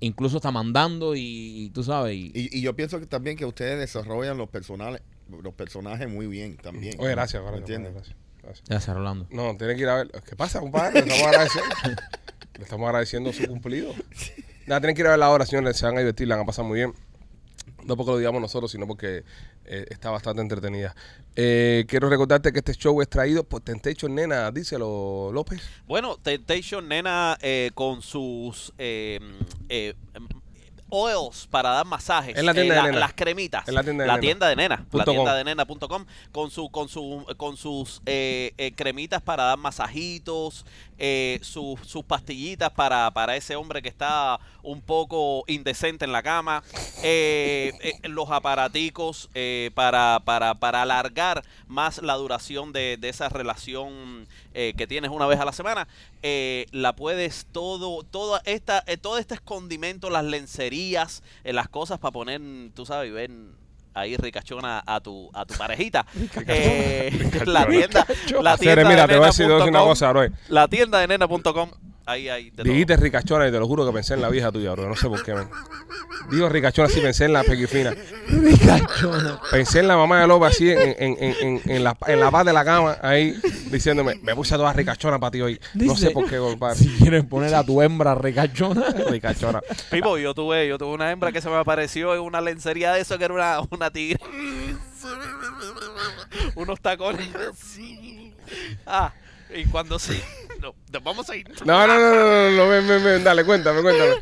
[0.00, 1.20] Incluso está mandando y,
[1.66, 2.14] y tú sabes.
[2.16, 5.02] y- Y, y yo pienso que también que ustedes desarrollan los personajes,
[5.42, 6.94] los personajes muy bien también.
[6.98, 7.92] Oye, gracias, ¿Me gracias, entiendes?
[7.94, 8.68] gracias, gracias.
[8.68, 9.26] Gracias, Rolando.
[9.30, 10.10] No, tiene que ir a ver.
[10.28, 11.02] ¿Qué pasa, compadre?
[11.02, 11.74] Le estamos agradeciendo.
[12.56, 13.92] Le estamos agradeciendo su cumplido.
[14.66, 15.76] Nada, tienen que ir a ver la hora, señores.
[15.76, 16.94] Se van a divertir, la van a pasar muy bien.
[17.84, 19.24] No porque lo digamos nosotros, sino porque
[19.66, 20.94] eh, está bastante entretenida.
[21.36, 25.60] Eh, quiero recordarte que este show es traído por Temptation Nena, díselo, López.
[25.86, 29.20] Bueno, Temptation Nena eh, con sus eh,
[29.68, 29.94] eh,
[30.94, 32.36] oils para dar masajes.
[32.36, 32.98] En la tienda eh, de la- nena.
[33.00, 33.68] Las cremitas.
[33.68, 34.20] En la tienda de nena.
[34.20, 34.86] tienda de nena.
[34.92, 39.58] La tienda de nena.com con, su, con, su, con sus eh, eh, cremitas para dar
[39.58, 40.64] masajitos,
[40.98, 46.22] eh, sus- sus pastillitas para, para ese hombre que está un poco indecente en la
[46.22, 46.62] cama,
[48.04, 54.74] los aparaticos eh, para, para, para alargar más la duración de, de esa relación eh,
[54.76, 55.86] que tienes una vez a la semana,
[56.22, 61.98] eh, la puedes todo, toda esta, eh, todo este condimento, las lencerías, eh, las cosas
[61.98, 62.40] para poner,
[62.74, 63.52] tú sabes, ven
[63.94, 66.06] ahí ricachona a tu, a tu parejita.
[66.46, 68.06] Eh, la tienda,
[68.42, 70.26] la tienda mira, de te voy a decir una cosa, bro.
[70.48, 71.70] La tienda de nena.com
[72.06, 72.64] Ahí hay de todo.
[72.64, 74.88] Dijiste ricachona y te lo juro que pensé en la vieja tuya, bro.
[74.88, 75.48] No sé por qué, man.
[76.30, 77.94] Digo ricachona sí pensé en la pequifina.
[78.28, 79.40] Ricachona.
[79.50, 82.30] Pensé en la mamá de López así en, en, en, en, en la, en la
[82.30, 83.38] paz de la cama, ahí
[83.70, 85.60] diciéndome, me puse a toda ricachona para ti hoy.
[85.74, 86.76] no sé por qué, compadre.
[86.78, 88.84] Si quieres poner a tu hembra ricachona.
[89.08, 89.60] Ricachona.
[89.90, 93.00] Pipo, yo tuve, yo tuve una hembra que se me apareció en una lencería de
[93.00, 94.20] eso que era una, una tigre.
[96.54, 97.28] Unos tacones.
[98.86, 99.12] Ah,
[99.54, 100.20] y cuando sí.
[100.60, 101.46] No, nos vamos a ir.
[101.66, 104.14] No, no, no, no, no, no, ven, ven, ven, dale, cuéntame, cuéntame.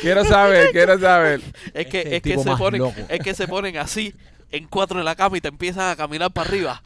[0.00, 1.42] Quiero saber, quiero saber.
[1.74, 2.94] Es que, Este es que se ponen, loco.
[3.06, 4.14] es que se ponen así
[4.50, 6.82] en cuatro en la cama y te empiezan a caminar para arriba.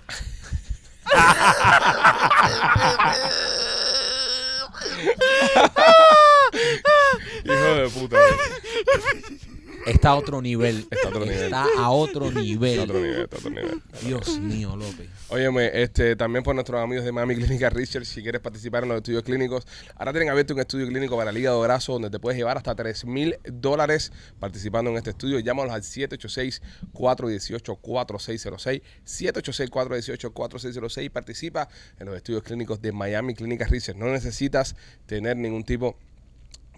[7.44, 8.16] Hijo de puta.
[9.86, 10.86] Está a otro nivel.
[10.90, 11.44] Está a otro nivel.
[11.44, 12.70] Está a otro nivel.
[12.70, 13.82] Está a otro nivel, está a otro nivel.
[14.02, 15.08] Dios mío, López.
[15.28, 18.98] Óyeme, este, también por nuestros amigos de Miami Clínica Research, si quieres participar en los
[18.98, 22.38] estudios clínicos, ahora tienen abierto un estudio clínico para el hígado graso donde te puedes
[22.38, 25.38] llevar hasta 3 mil dólares participando en este estudio.
[25.40, 33.98] Llámalos al 786-418-4606, 786-418-4606 y participa en los estudios clínicos de Miami Clínica Research.
[33.98, 34.76] No necesitas
[35.06, 35.98] tener ningún tipo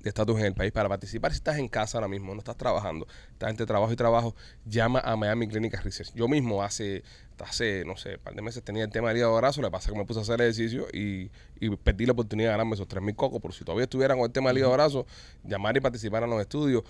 [0.07, 1.33] de estatus en el país para participar.
[1.33, 5.01] Si estás en casa ahora mismo, no estás trabajando, estás entre trabajo y trabajo, llama
[5.01, 6.13] a Miami Clinic Research.
[6.15, 7.03] Yo mismo hace,
[7.41, 9.91] hace, no sé, un par de meses tenía el tema del hígado graso, le pasa
[9.91, 13.03] que me puse a hacer ejercicio y, y perdí la oportunidad de ganarme esos 3
[13.03, 13.41] mil cocos.
[13.41, 15.07] Por si todavía estuvieran con el tema del hígado graso,
[15.43, 16.85] llamar y participar en los estudios.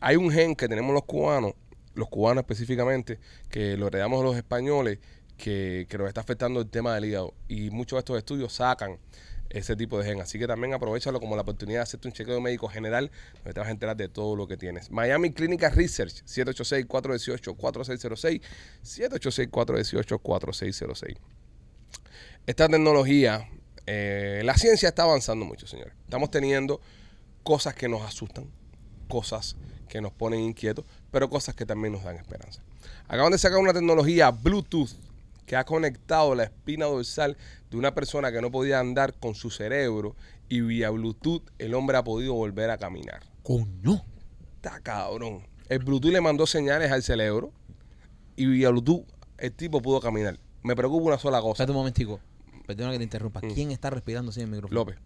[0.00, 1.52] Hay un gen que tenemos los cubanos,
[1.94, 4.98] los cubanos específicamente, que lo heredamos los españoles,
[5.36, 7.32] que, que nos está afectando el tema del hígado.
[7.46, 8.98] Y muchos de estos estudios sacan
[9.50, 10.20] ese tipo de gen.
[10.20, 13.60] Así que también aprovechalo como la oportunidad de hacerte un chequeo médico general donde te
[13.60, 14.90] vas a enterar de todo lo que tienes.
[14.90, 18.40] Miami Clínica Research, 786-418-4606,
[18.82, 21.16] 786-418-4606.
[22.46, 23.50] Esta tecnología,
[23.86, 25.94] eh, la ciencia está avanzando mucho, señores.
[26.04, 26.80] Estamos teniendo
[27.42, 28.48] cosas que nos asustan,
[29.08, 29.56] cosas
[29.88, 32.62] que nos ponen inquietos, pero cosas que también nos dan esperanza.
[33.08, 34.90] Acaban de sacar una tecnología Bluetooth
[35.46, 37.36] que ha conectado la espina dorsal
[37.70, 40.16] de una persona que no podía andar con su cerebro
[40.48, 43.22] y vía Bluetooth el hombre ha podido volver a caminar.
[43.42, 44.04] Coño.
[44.56, 45.46] Está cabrón.
[45.68, 47.52] El Bluetooth le mandó señales al cerebro
[48.36, 49.04] y vía Bluetooth
[49.38, 50.38] el tipo pudo caminar.
[50.62, 51.62] Me preocupa una sola cosa.
[51.62, 52.20] Espérate un momentico.
[52.66, 53.40] Perdona que te interrumpa.
[53.40, 53.54] Mm.
[53.54, 54.80] ¿Quién está respirando sin el micrófono?
[54.80, 54.96] López.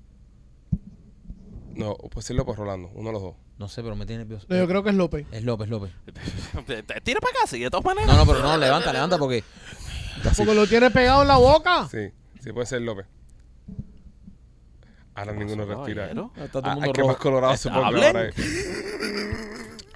[1.75, 3.35] No, puede ser López Rolando, uno de los dos.
[3.59, 4.47] No sé, pero me tiene nervioso.
[4.49, 5.27] No, yo creo que es López.
[5.31, 5.93] Es López, López.
[7.05, 8.09] Tira para acá, sí, de todas maneras.
[8.09, 9.45] No, no, pero no, levanta, levanta porque.
[10.37, 11.89] Porque lo tiene pegado en la boca.
[11.91, 12.11] Sí,
[12.43, 13.07] sí puede ser López.
[15.15, 16.11] Ahora ninguno respira.
[16.11, 18.25] Ah, mundo hay que más colorado se ponga ahora.
[18.27, 18.31] eh.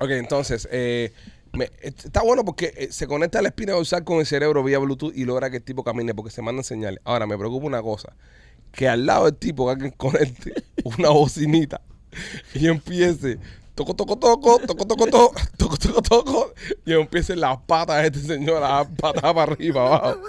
[0.01, 1.13] Ok, entonces, eh,
[1.53, 5.13] me- está bueno porque eh, se conecta la espina dorsal con el cerebro vía Bluetooth
[5.15, 7.01] y logra que el tipo camine porque se mandan señales.
[7.05, 8.15] Ahora, me preocupa una cosa,
[8.73, 11.81] que al lado del tipo que alguien conecte una bocinita
[12.55, 13.39] y empiece
[13.75, 16.55] toco, toco, toco, toco, toco, toco, toco, toco, toco,
[16.87, 20.21] y empiecen las patas de este señor a dar patas para arriba, abajo.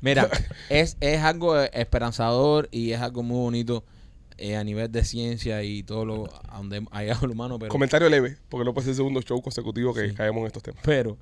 [0.00, 0.28] Mira,
[0.68, 3.84] es, es algo esperanzador y es algo muy bonito
[4.38, 8.08] eh, a nivel de ciencia y todo lo a donde hay algo humano, pero, Comentario
[8.08, 10.14] leve, porque no puede ser el segundo show consecutivo que Sí.
[10.14, 10.80] caemos en estos temas.
[10.84, 11.16] pero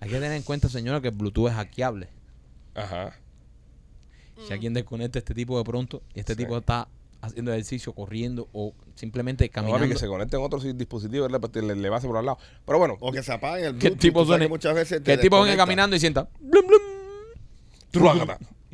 [0.00, 2.08] hay que tener en cuenta, señora, que el Bluetooth es hackeable.
[2.74, 3.12] Ajá.
[4.46, 6.38] Si alguien desconecta este tipo de pronto y este Sí.
[6.38, 6.88] tipo está
[7.22, 9.78] haciendo ejercicio, corriendo o simplemente No, caminando.
[9.80, 12.38] papi, que se conecten otros dispositivos, le, le, le pase por al lado.
[12.64, 15.00] Pero bueno, O que se apague el que el Bluetooth, tipo suene- que muchas veces
[15.02, 16.28] que el tipo venga caminando y sienta.
[16.40, 16.80] blum, blum,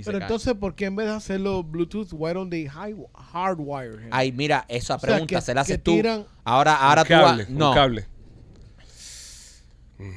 [0.05, 4.09] Pero entonces, ¿por qué en vez de hacerlo Bluetooth, why don't they hardwire him?
[4.11, 6.01] Ay, mira, esa O sea, pregunta que- se la haces tú.
[6.45, 7.69] Ahora, ahora un tú vas- cable, no.
[7.71, 8.07] un cable.
[9.99, 10.11] Mm,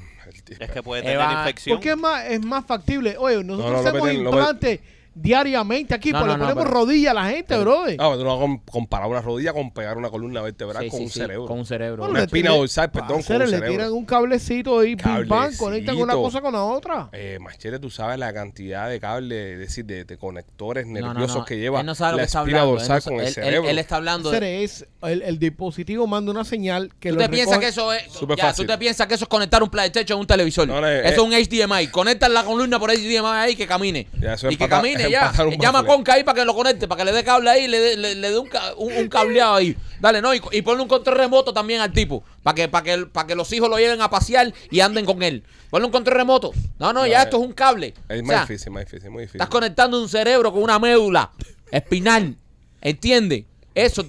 [0.60, 1.78] Es que puede tener Eva- infección.
[1.78, 3.16] Porque es más, es más factible.
[3.18, 4.80] Oye, nosotros No, no, hacemos implantes
[5.22, 7.98] diariamente aquí, No, pues no, le no, ponemos pero- rodilla a la gente, brother.
[7.98, 11.04] Tú no vas a comparar una rodilla con pegar una columna vertebral Sí, con sí,
[11.06, 11.46] un sí, cerebro.
[11.46, 11.98] Con un cerebro.
[11.98, 13.70] Bueno, una le espina dorsal, perdón, con un le cerebro.
[13.72, 17.10] tiran un cablecito y pim pam, conectan una cosa con la otra.
[17.14, 21.08] Eh, Machete, tú sabes la cantidad de cables, es decir, de, de conectores No, no,
[21.14, 22.82] nerviosos no, que lleva él no sabe lo la que está espina hablando.
[22.82, 23.70] Él dorsal no sa- con el él- él- cerebro.
[23.70, 24.64] Él está hablando de...
[24.64, 28.04] Es, el, el dispositivo manda una señal que ¿Tú lo te piensas que eso es...
[28.12, 28.66] Súper ya, fácil.
[28.66, 30.68] ¿Tú te piensas que eso es conectar un PlayStation a un televisor?
[30.68, 31.88] No, no, eso eh, es un HDMI.
[31.88, 34.08] Conecta la columna por HDMI ahí que camine.
[34.50, 35.86] Y que camine Llama a.
[35.86, 38.16] Conca ahí para que lo conecte, para que le dé cable ahí, le dé le,
[38.16, 39.76] le dé un, un, un cableado ahí.
[40.00, 43.06] Dale, no, y, y ponle un control remoto también al tipo, para que, para que,
[43.06, 45.44] para que los hijos lo lleven a pasear y anden con él.
[45.70, 46.52] Ponle un control remoto.
[46.80, 47.94] No, no, No, ya esto es un cable.
[48.08, 49.42] Es O más sea, difícil, más difícil, muy difícil.
[49.42, 51.32] Estás conectando un cerebro con una médula
[51.72, 52.36] espinal.
[52.82, 53.44] ¿Entiendes?
[53.76, 54.06] Eso,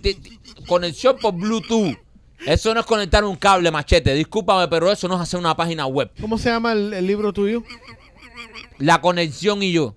[0.67, 1.97] conexión por Bluetooth.
[2.47, 4.15] Eso no es conectar un cable machete.
[4.15, 6.11] Discúlpame, pero eso no es hacer una página web.
[6.21, 7.63] ¿Cómo se llama el, el libro tuyo?
[8.79, 9.95] La conexión y yo.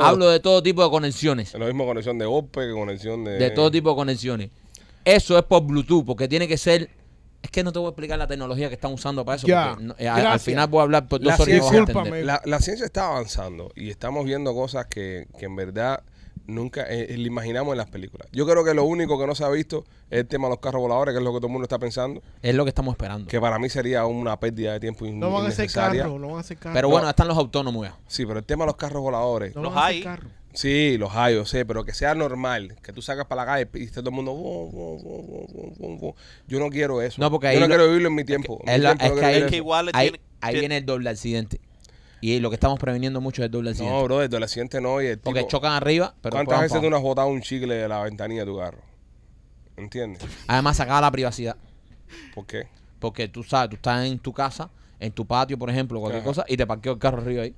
[0.00, 1.54] Hablo de todo tipo de conexiones.
[1.54, 3.32] Es lo mismo conexión de golpe que conexión de...
[3.38, 4.50] De todo tipo de conexiones.
[5.04, 6.90] Eso es por Bluetooth, porque tiene que ser.
[7.42, 9.46] Es que no te voy a explicar la tecnología que están usando para eso.
[9.46, 11.64] Ya, porque no- eh, al- final voy a hablar por La dos horas y no
[11.64, 12.24] vas a ciencia-.
[12.24, 16.02] La, la ciencia está avanzando y estamos viendo cosas que, que en verdad
[16.50, 18.28] nunca eh, le imaginamos en las películas.
[18.32, 20.60] Yo creo que lo único que no se ha visto es el tema de los
[20.60, 22.92] carros voladores, que es lo que todo el mundo está pensando, Es lo que estamos
[22.92, 23.26] esperando.
[23.28, 26.02] que para mí sería una pérdida de tiempo in- No van a hacer innecesaria.
[26.02, 26.74] carro, no van a hacer carro.
[26.74, 27.96] Pero bueno, están los autónomos ya.
[28.08, 30.04] Sí, pero el tema de los carros voladores, no los a hay.
[30.52, 33.68] sí, los hay, yo sé, pero que sea normal, que tú sacas para la calle
[33.74, 34.32] y esté todo el mundo...
[36.48, 37.20] Yo no quiero eso.
[37.20, 38.60] No, porque yo ahí no lo- quiero vivirlo en mi tiempo.
[38.66, 40.86] Mi Es, la- tiempo es no que ahí, igual ahí- tiene- ahí tiene- viene el
[40.86, 41.60] doble accidente.
[42.22, 43.94] Y lo que estamos previniendo mucho es el doble accidente.
[43.94, 46.90] No, bro, el accidente no y el porque tipo- chocan arriba, pero ¿Cuántas veces tú
[46.90, 48.78] no has botado un chicle de la ventanilla de tu carro?
[49.76, 50.22] ¿Entiendes?
[50.46, 51.56] Además, sacaba la privacidad.
[52.34, 52.68] ¿Por qué?
[52.98, 56.28] Porque tú sabes, tú estás en tu casa, en tu patio, por ejemplo, cualquier Ajá.
[56.28, 57.54] cosa, y te parqueo el carro arriba ahí.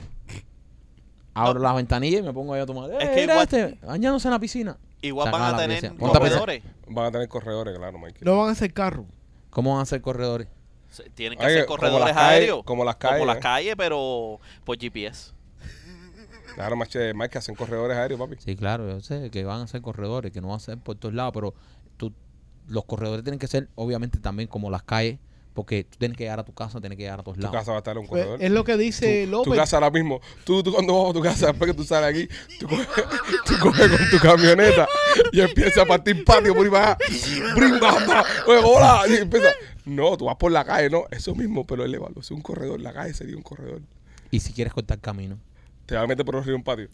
[1.35, 2.90] Abro las ventanillas y me pongo ahí a tomar.
[2.90, 4.77] Es Eh, que igual- este, bañándose en la piscina.
[5.01, 5.98] Igual Sacaba van a la tener privacidad.
[5.98, 6.38] Ponte a pensar.
[6.40, 6.62] corredores.
[6.88, 8.18] Van a tener corredores, claro, Mike.
[8.22, 9.07] No van a hacer carro.
[9.51, 10.46] ¿Cómo van a ser corredores?
[10.92, 12.62] Se- Tienen que Oye, hacer como corredores aéreos.
[12.64, 13.40] como las calles, Como las ¿eh?
[13.40, 15.33] calles, pero por GPS.
[16.55, 18.37] Claro, mache, Mike, hacen corredores aéreos, papi.
[18.38, 20.96] Sí, claro, yo sé que van a ser corredores, que no van a ser por
[20.96, 21.55] todos lados, pero
[21.96, 22.12] tú,
[22.68, 25.18] los corredores tienen que ser, obviamente, también como las calles,
[25.55, 27.57] porque tú tienes que llegar a tu casa, tienes que llegar a todos Tu lados.
[27.57, 28.42] casa va a estar en un Pues, corredor.
[28.42, 29.55] es lo que dice tu López.
[29.55, 30.20] casa ahora mismo.
[30.44, 32.28] Tú, tú cuando vas a tu casa, después que tú sales aquí,
[32.59, 32.87] tú coges,
[33.46, 34.87] tú coges con tu camioneta
[35.33, 36.98] y empiezas a partir patio por ahí para allá.
[37.81, 38.24] Bam.
[38.46, 39.02] Oye, hola.
[39.09, 39.48] Y empieza.
[39.85, 41.05] No, tú vas por la calle, no.
[41.11, 42.21] Eso mismo, pero elevalo.
[42.21, 42.81] Es un corredor.
[42.81, 43.81] La calle sería un corredor.
[44.31, 45.38] Y si quieres cortar camino.
[45.87, 46.88] Te vas a meter por el río un patio.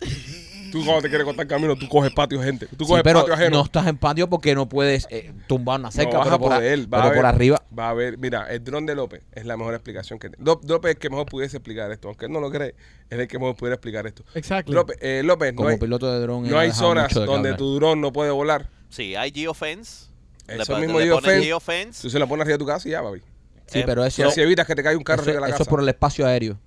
[0.73, 2.67] Tú cuando te quieres cortar camino, tú coges patio gente.
[2.67, 3.59] Tú Sí, coges pero patio ajeno.
[3.59, 6.39] no estás en patio porque no puedes eh, tumbar una cerca, no vas pero, a
[6.39, 7.63] por, a- a arriba.
[7.79, 10.43] Va a ver, mira, el dron de López es la mejor explicación que tiene.
[10.43, 12.75] Ló- López es el que mejor pudiese explicar esto, aunque él no lo cree,
[13.11, 14.25] es el que mejor pudiera explicar esto.
[14.35, 14.73] Exacto.
[14.73, 16.49] López, eh, López, Como no hay, piloto de dron.
[16.49, 17.57] no ha hay zonas de donde hablar.
[17.59, 18.69] tu dron no puede volar.
[18.89, 20.08] Sí, hay geofence.
[20.49, 21.47] Eso Le- mismo le pones geofence.
[21.47, 22.03] geofence.
[22.03, 23.21] Tú se la pones arriba de tu casa y ya, papi.
[23.67, 25.41] Sí, Eh, pero Y eso, así evitas que te caiga un carro eso, arriba de
[25.43, 25.63] la eso casa.
[25.65, 26.59] es por el espacio aéreo.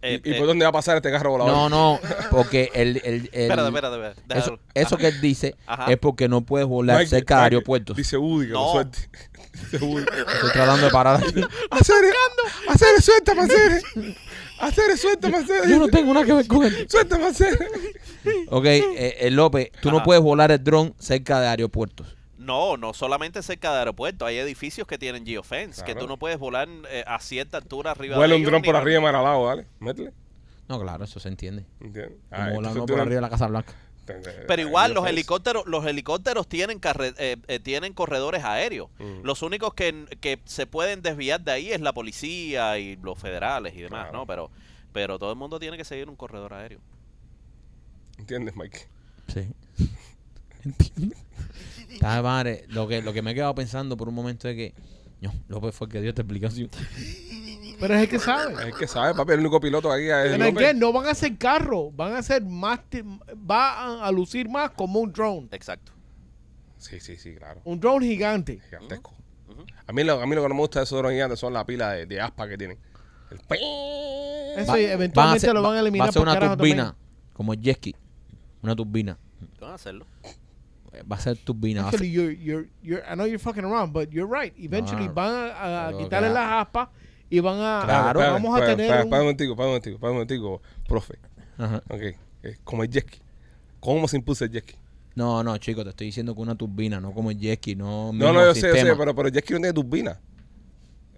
[0.00, 1.52] Eh, ¿Y, y eh, por dónde va a pasar este carro volador?
[1.52, 4.20] No, no, porque el, el, el- Espérate, espérate, espérate.
[4.38, 4.60] eso, déjalo.
[4.74, 5.90] eso que él dice Ajá.
[5.92, 7.96] es porque no puedes volar Mike, cerca de Mike, aeropuertos.
[7.96, 8.72] Dice Woody que lo No.
[8.72, 8.98] suelte.
[9.72, 10.04] Dice Woody.
[10.34, 11.40] Estoy tratando de parar aquí.
[11.70, 11.96] Hacer,
[12.68, 13.82] hacer, suéltame, hacer.
[14.60, 15.68] Hacer, suéltame, hacer.
[15.68, 16.86] Yo no tengo nada que ver con él.
[16.88, 17.58] Suéltame, hacer.
[18.50, 20.04] Ok, eh, eh, López, tú no Ajá.
[20.04, 22.16] puedes volar el dron cerca de aeropuertos.
[22.48, 24.26] No, no solamente cerca de aeropuertos.
[24.26, 28.16] Hay edificios que tienen geofence, que tú no puedes volar eh, a cierta altura arriba
[28.16, 29.66] Vuela de un ellos, dron ni por arriba de Maralao, dale.
[29.78, 30.12] Métele.
[30.68, 31.64] No, claro, eso se entiende.
[31.80, 32.18] ¿Entiendes?
[32.30, 33.74] Ah, tú por arriba de la Casa Blanca.
[34.46, 38.88] Pero igual los helicópteros, los helicópteros tienen carre- eh, eh, tienen corredores aéreos.
[38.98, 39.20] Mm.
[39.22, 43.74] Los únicos que, que se pueden desviar de ahí es la policía y los federales
[43.74, 44.18] y demás, Claro.
[44.20, 44.26] ¿no?
[44.26, 44.50] Pero,
[44.94, 46.80] pero todo el mundo tiene que seguir un corredor aéreo.
[48.18, 48.88] ¿Entiendes, Mike?
[49.26, 49.52] Sí.
[50.64, 51.14] Entiendo.
[51.88, 54.74] Está madre, lo que, lo que me he quedado pensando por un momento es que
[55.20, 56.70] no, López fue el que dio esta explicación.
[57.80, 58.68] Pero es el que sabe.
[58.68, 61.90] Es que sabe, papi, el único piloto aquí es que no van a hacer carro,
[61.92, 65.92] van a ser más, te- va a, lucir más como un drone, Exacto.
[66.76, 67.60] Sí, sí, sí, claro.
[67.64, 68.60] un drone gigante.
[68.64, 69.12] Gigantesco.
[69.86, 71.52] A mí, lo, a mí lo que no me gusta de esos drones gigantes son
[71.52, 72.78] la pila de, de aspa que tienen.
[73.30, 77.32] El Eso Va- eventualmente hacer- lo van a eliminar Va a ser una turbina, también.
[77.32, 77.96] como el jet ski.
[78.62, 79.18] Una turbina.
[79.60, 80.06] Van a hacerlo.
[81.10, 81.86] Va a ser turbina.
[81.88, 84.52] Actually, you're, you're, you're, I know you're fucking around, but you're right.
[84.58, 86.34] Eventually No, van a, a quitarle claro.
[86.34, 86.88] las aspas
[87.30, 88.20] y van a, Claro.
[88.20, 91.18] Vamos a tener espera, un- espera un momentico, espera un momentico, espera un momentico, profe.
[91.58, 91.82] Ajá.
[91.90, 92.00] Ok,
[92.42, 93.06] eh, como el jet.
[93.80, 94.76] ¿Cómo se impulsa el jet?
[95.14, 98.12] No, no, chico, te estoy diciendo que una turbina, no como el jet no.
[98.12, 100.20] No, no, yo sé, yo sé, pero, pero el jet no tiene turbina.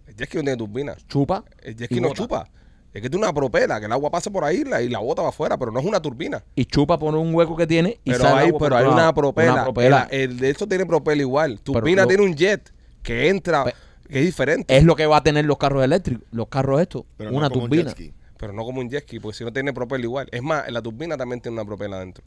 [0.07, 0.97] El jet no tiene turbina.
[1.09, 1.45] Chupa.
[1.63, 2.15] El jet no bota.
[2.23, 2.49] chupa.
[2.93, 5.23] Es que tiene una propela, que el agua pasa por ahí la- y la bota
[5.23, 6.43] va afuera, pero no es una turbina.
[6.57, 9.15] Y chupa por un hueco que tiene y Pero sale hay, agua pero hay una
[9.15, 9.53] propela.
[9.53, 10.09] Una propela.
[10.11, 11.61] El, el de esto tiene propela igual.
[11.61, 12.73] Turbina lo- tiene un jet
[13.03, 13.75] que entra, Pe-
[14.09, 14.77] que es diferente.
[14.77, 17.49] Es lo que va a tener los carros eléctricos, los carros estos, Pero no una
[17.49, 17.91] como un turbina.
[17.91, 18.13] jet ski.
[18.37, 20.29] Pero no como un jet ski, porque si no tiene propela igual.
[20.33, 22.25] Es más, la turbina también tiene una propela adentro.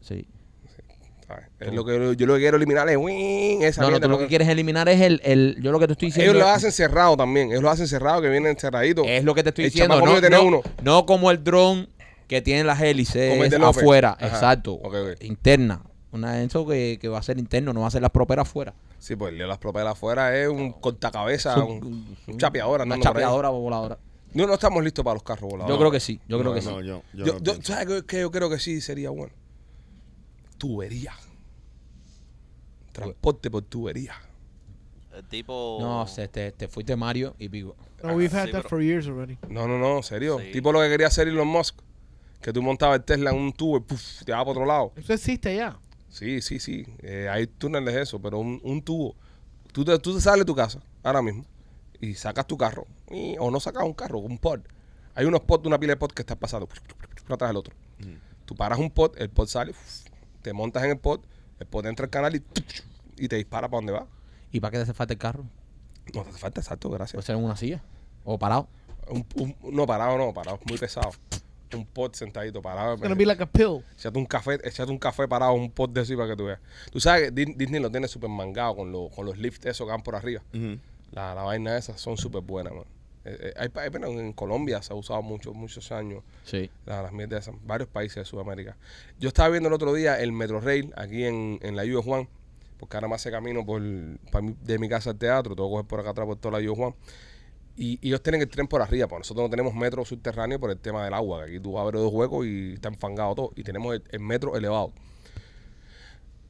[0.00, 0.26] Sí.
[1.30, 1.46] ¿Sabes?
[1.60, 3.62] Es lo que yo lo que quiero eliminar es ¡wing!
[3.62, 5.92] esa No, no, tú lo que quieres eliminar es el, el yo lo que te
[5.92, 7.50] estoy diciendo Ellos lo hacen cerrado también.
[7.50, 9.04] Ellos lo hacen cerrado, que vienen cerraditos.
[9.06, 10.62] es lo que te estoy El diciendo, no, no, uno.
[10.82, 11.88] no como el dron
[12.26, 14.26] que tiene las hélices afuera, Ajá.
[14.28, 14.80] exacto,
[15.20, 18.48] interna, una eso que, que va a ser interno, no va a ser las properas
[18.48, 18.72] afuera.
[18.98, 22.98] Sí, pues el de las propelas afuera es un cortacabezas, Son- un, un chapeador una
[23.00, 23.98] chapeadora voladora.
[24.32, 25.74] No, no estamos listos para los carros voladores.
[25.74, 26.68] Yo creo que sí, yo creo No, que sí.
[26.68, 27.72] No, yo, yo Yo, no yo- pienso.
[27.72, 29.32] ¿Sabes qué yo creo que sí sería bueno?
[30.60, 31.14] Tubería.
[32.92, 34.14] Transporte por tubería.
[35.14, 35.78] El tipo.
[35.80, 37.74] No, sé, te, te fuiste Mario y pico.
[38.02, 39.38] No, we've had Sí, that pero- for years already.
[39.48, 40.38] No, no, no, en serio.
[40.38, 40.52] Sí.
[40.52, 41.80] Tipo lo que quería hacer Elon Musk.
[42.40, 44.92] que tú montabas el Tesla en un tubo y puf, te va para otro lado.
[44.96, 45.78] Eso existe ya.
[46.08, 46.86] Sí, sí, sí.
[47.00, 49.14] Eh, hay túneles de eso, pero un, un tubo.
[49.72, 51.44] Tú te, tú te sales de tu casa ahora mismo
[52.00, 52.86] y sacas tu carro.
[53.10, 54.60] y- o no sacas un carro, un pod.
[55.14, 56.66] Hay unos pods, una pila de pods que estás pasando
[57.26, 57.74] uno atrás del otro.
[58.46, 60.04] Tú paras un pod, el pod sale, uf,
[60.42, 61.20] te montas en el pod,
[61.58, 62.42] el pod entra al canal y,
[63.16, 64.06] y te dispara para donde va.
[64.52, 65.44] ¿Y para qué te hace falta el carro?
[66.14, 67.24] No te hace falta, exacto, ¿Puede gracias.
[67.24, 67.82] ser en una silla?
[68.24, 68.68] ¿O parado?
[69.08, 71.10] Un, un- no, parado no, parado, muy pesado.
[71.72, 72.94] Un pod sentadito, parado.
[72.94, 73.84] It's gonna be like a pill.
[73.96, 76.58] Echate un café, echate un café parado, un pot de así para que tú veas.
[76.90, 79.86] Tú sabes que Dis- Disney lo tiene súper mangado con, lo- con los lifts esos
[79.86, 80.42] que van por arriba.
[81.12, 82.84] La, la vaina esas son súper buenas, man.
[83.24, 86.70] Eh, eh, hay, pena, en Colombia se ha usado mucho, muchos años Sí.
[86.86, 88.76] la- las mierdas esas, varios países de Sudamérica.
[89.18, 92.28] Yo estaba viendo el otro día el Metro Rail aquí en, en la Yuyo Juan,
[92.78, 94.18] porque ahora más hace camino por, mi-
[94.62, 96.74] de mi casa al teatro, tengo que coger por acá atrás por toda la Yuyo
[96.76, 96.94] Juan.
[97.76, 100.70] Y, y ellos tienen el tren por arriba, pues nosotros no tenemos metro subterráneo por
[100.70, 103.62] el tema del agua, que aquí tú abres dos huecos y está enfangado todo, y
[103.62, 104.92] tenemos el, el metro elevado.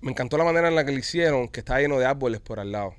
[0.00, 2.58] Me encantó la manera en la que lo hicieron, que está lleno de árboles por
[2.58, 2.94] al lado.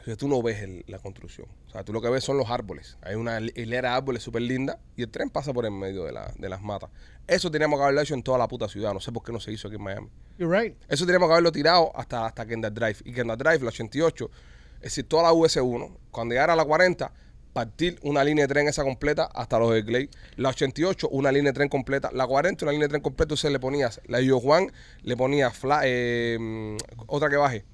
[0.00, 1.46] Entonces tú no ves el- la construcción.
[1.68, 2.96] O sea, tú lo que ves son los árboles.
[3.02, 6.12] Hay una hilera de árboles súper linda y el tren pasa por en medio de,
[6.12, 6.90] la- de las matas.
[7.26, 8.92] Eso teníamos que haberlo hecho en toda la puta ciudad.
[8.92, 10.08] No sé por qué no se hizo aquí en Miami.
[10.38, 10.76] You're right.
[10.88, 12.96] Eso teníamos que haberlo tirado hasta, hasta Kendall Drive.
[13.04, 14.30] Y Kendall Drive, la 88,
[14.76, 17.12] es decir, toda la US1, cuando llegara a la 40,
[17.52, 20.08] partir una línea de tren esa completa hasta los de Clay.
[20.36, 22.10] La 88, una línea de tren completa.
[22.12, 23.34] La 40, una línea de tren completa.
[23.34, 27.64] Usted le ponías la Yo Juan, le ponía fla- eh, mm, otra que baje.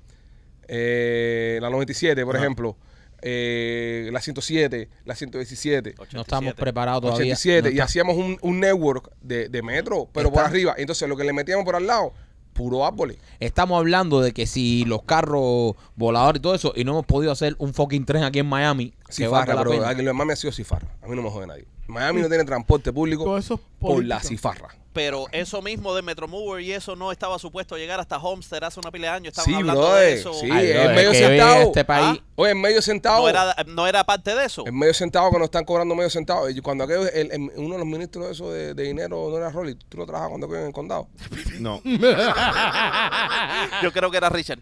[0.69, 2.45] Eh, la 97, por Ajá.
[2.45, 2.77] ejemplo.
[3.23, 5.95] Eh, la 107, la 117.
[5.97, 6.55] No estamos 87.
[6.61, 7.33] preparados todavía.
[7.35, 10.75] 87 No y hacíamos un, un network de, de metro, pero por Está- arriba.
[10.77, 12.13] Entonces lo que le metíamos por al lado,
[12.53, 13.17] puro árboles.
[13.41, 17.33] Estamos hablando de que si los carros voladores y todo eso, y no hemos podido
[17.33, 20.53] hacer un fucking tren aquí en Miami, Cifarra, la pero lo demás me ha sido
[20.53, 20.89] cifarra.
[21.03, 21.67] A mí no me jode nadie.
[21.89, 24.69] Miami no tiene transporte público Todo eso es por la cifarra.
[24.93, 28.91] Pero eso mismo de Metromover y eso no estaba supuesto llegar hasta Homestead hace una
[28.91, 29.29] pila de años.
[29.29, 30.33] Estaban Sí, hablando brother, de eso.
[30.33, 30.49] sí.
[30.51, 31.61] Ay, es brother, medio en centavo.
[31.61, 32.19] este país.
[32.19, 32.25] Ah.
[32.37, 33.23] Oye, en medio centavo.
[33.25, 34.65] No era, no era parte de eso.
[34.67, 36.49] En medio centavo que nos están cobrando medio centavo.
[36.49, 39.37] Y cuando aquello, el- el- uno de los ministros de eso de, de dinero no
[39.37, 39.75] era Rolly.
[39.75, 41.09] ¿Tú lo trabajas cuando aquello en el condado?
[41.61, 41.81] No,
[43.83, 44.59] Yo creo que era Richard.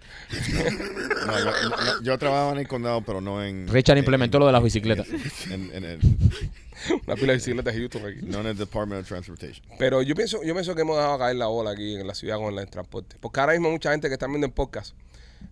[1.27, 3.69] no, yo, no, yo trabajaba en el condado, pero no en.
[3.69, 4.05] Richard en-
[4.39, 5.07] lo de las bicicletas.
[5.51, 6.01] En, en el,
[7.07, 8.21] Una pila de bicicletas de Houston aquí.
[8.23, 9.67] no en el Department of Transportation.
[9.79, 12.37] Pero yo pienso, yo pienso que hemos dejado caer la ola aquí en la ciudad
[12.37, 13.17] con el transporte.
[13.21, 14.95] Porque ahora mismo mucha gente que está viendo en podcast.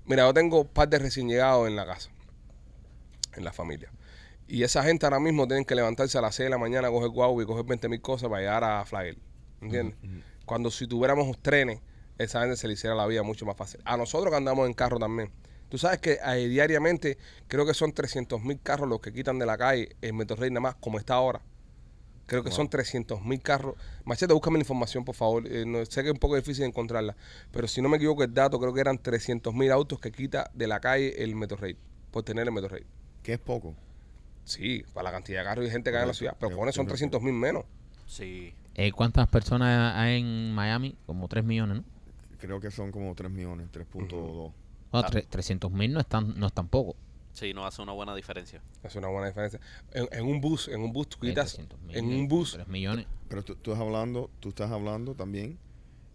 [0.06, 2.10] Mira, yo tengo un par de recién llegados en la casa,
[3.34, 3.90] en la familia.
[4.48, 7.10] Y esa gente ahora mismo tienen que levantarse a las 6 de la mañana, coger
[7.10, 9.18] guau y coger 20 mil cosas para llegar a Flagel.
[9.60, 9.96] ¿Entiendes?
[10.44, 11.80] Cuando si tuviéramos trenes,
[12.18, 13.80] esa gente se le hiciera la vida mucho más fácil.
[13.84, 15.30] A nosotros que andamos en carro también.
[15.72, 17.16] Tú sabes que eh, diariamente
[17.48, 20.60] creo que son 300 mil carros los que quitan de la calle el Metrorrey nada
[20.60, 21.40] más, como está ahora.
[22.26, 23.76] Creo que son 300 mil carros.
[24.04, 25.46] Machete, búscame la información, por favor.
[25.46, 27.16] Eh, no, sé que es un poco difícil encontrarla.
[27.52, 30.50] Pero si no me equivoco el dato, creo que eran 300 mil autos que quita
[30.52, 31.74] de la calle el Metrorrey.
[32.10, 32.84] Por tener el Metrorrey.
[33.22, 33.74] Que es poco.
[34.44, 36.36] Sí, para la cantidad de carros y gente que hay en la ciudad.
[36.38, 37.64] Pero pone son creo que- 300 mil menos.
[38.06, 38.52] Sí.
[38.74, 40.98] Eh, ¿Cuántas personas hay en Miami?
[41.06, 41.84] Como 3 millones, ¿no?
[42.38, 44.52] Creo que son como 3 millones, 3.2.
[44.92, 46.96] No, 300 mil no es tan, no es tan poco.
[47.32, 48.60] Sí, no hace una buena diferencia.
[48.82, 49.58] Es una buena diferencia.
[49.92, 51.58] En, en un bus, en un bus tú quitas.
[51.58, 52.52] 300.000, En eh, un bus.
[52.52, 53.06] 3 millones.
[53.28, 55.58] Pero tú, tú estás hablando, tú estás hablando también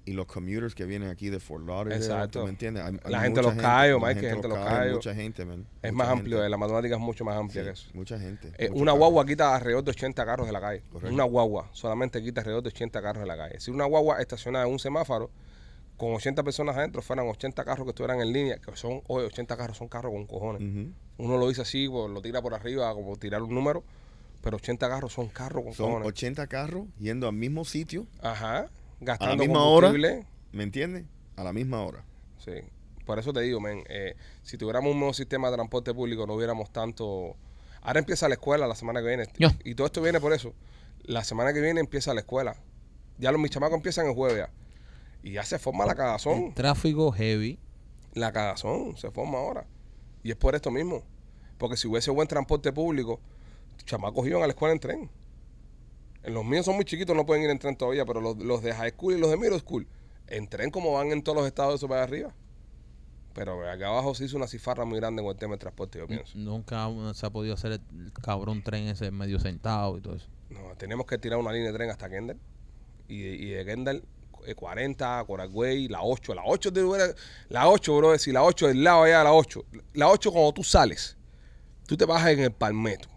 [0.06, 2.40] y los commuters que vienen aquí de Fort Lauderdale, Exacto.
[2.40, 2.82] ¿tú me entiendes?
[2.84, 4.94] Hay- hay La gente los la Mike, que gente de los Cayos.
[4.98, 5.66] Mucha gente, man.
[5.82, 6.20] Es Mucha más gente.
[6.20, 7.92] amplio, la matemática es mucho más amplia que Sí, eso.
[7.98, 8.48] mucha gente.
[8.58, 9.00] Eh, mucha una gente.
[9.00, 10.84] guagua quita alrededor de 80 carros de la calle.
[10.94, 11.14] Correcto.
[11.14, 13.60] Una guagua solamente quita alrededor de 80 carros de la calle.
[13.60, 15.30] Si una guagua estacionada en un semáforo
[15.98, 19.58] con 80 personas adentro, fueran 80 carros que estuvieran en línea, que son, hoy 80
[19.58, 20.62] carros son carros con cojones.
[21.18, 23.84] Uno lo dice así, pues, lo tira por arriba, como tirar un número,
[24.42, 26.08] pero 80 carros son carros con Son cojones.
[26.08, 28.70] 80 carros yendo al mismo sitio, Ajá.
[29.00, 29.92] Gastando misma hora.
[30.52, 31.06] ¿me entiendes?
[31.36, 32.04] A la misma hora.
[32.44, 32.54] Sí.
[33.06, 36.34] Por eso te digo, men, eh, si tuviéramos un nuevo sistema de transporte público, no
[36.34, 37.36] hubiéramos tanto.
[37.82, 39.28] Ahora empieza la escuela la semana que viene.
[39.38, 39.50] Yo.
[39.64, 40.54] Y todo esto viene por eso.
[41.04, 42.56] La semana que viene empieza la escuela.
[43.18, 44.50] Ya los mis chamacos empiezan el jueves ya.
[45.24, 46.44] Y ya se forma la cagazón.
[46.46, 47.60] El tráfico heavy.
[48.14, 49.66] La cagazón se forma ahora.
[50.24, 51.04] Y es por esto mismo.
[51.58, 53.20] Porque si hubiese buen transporte público,
[53.86, 55.10] chamacos iban a la escuela en tren.
[56.24, 58.62] En los míos son muy chiquitos, no pueden ir en tren todavía, pero los, los
[58.62, 59.88] de high school y los de middle school,
[60.28, 62.34] en tren como van en todos los estados de eso para arriba.
[63.34, 66.08] Pero acá abajo se hizo una cifarra muy grande con el tema del transporte, yo
[66.08, 66.38] pienso.
[66.38, 70.28] Nunca se ha podido hacer el cabrón tren ese medio sentado y todo eso.
[70.50, 72.40] No, tenemos que tirar una línea de tren hasta Kendall.
[73.08, 74.04] Y, de- y de Kendall,
[74.56, 76.34] 40, Coragüey, la 8.
[76.36, 77.14] La 8, te hubiera-
[77.50, 79.66] la 8, bro, si la 8 del lado allá de la 8.
[79.94, 81.18] La 8, cuando tú sales,
[81.88, 83.10] tú te bajas en el Palmetto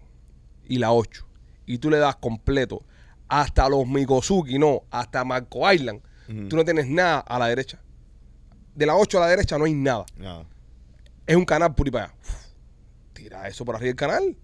[0.66, 1.26] y la 8.
[1.66, 2.82] Y tú le das completo
[3.28, 6.48] hasta los Mikosuki, no, hasta Marco Island, Ujú.
[6.48, 7.80] tú no tienes nada a la derecha.
[8.74, 10.04] De la 8 a la derecha no hay nada.
[10.16, 10.46] Nada.
[11.26, 12.14] Es un canal por ahí para allá.
[12.20, 12.46] Uf,
[13.12, 14.36] tira eso por arriba del canal.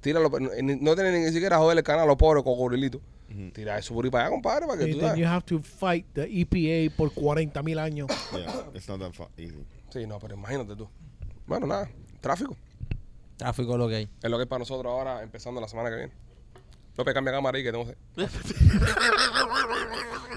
[0.00, 2.44] Tíralo, no, no tienes ni siquiera joder el canal, los pobres
[3.52, 6.06] Tira eso por ahí para allá, compadre, para que tú then you have to fight
[6.14, 8.08] the EPA por 40 mil años.
[8.32, 9.66] Yeah, it's not that easy.
[9.90, 10.88] Sí, no, pero imagínate tú.
[11.46, 12.56] Bueno, nada, tráfico.
[13.36, 14.08] Tráfico es lo que hay.
[14.22, 16.12] Es lo que es para nosotros ahora, empezando la semana que viene.
[16.96, 17.86] López, cambia cámara ahí que tengo.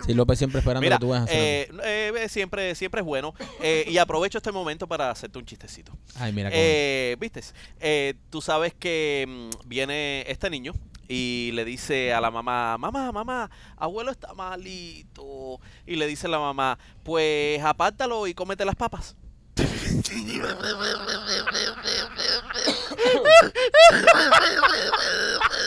[0.05, 3.05] Sí, López siempre esperando Mira, que tú vayas a hacer eh, eh, siempre, siempre es
[3.05, 3.33] bueno.
[3.61, 5.91] Eh, y aprovecho este momento para hacerte un chistecito.
[6.15, 7.41] Ay, mira qué Eh, ¿Viste?
[7.79, 10.73] Eh, tú sabes que mm, viene este niño
[11.09, 15.59] y le dice a la mamá, mamá, mamá, abuelo está malito.
[15.87, 19.15] Y le dice la mamá, pues apártalo y cómete las papas.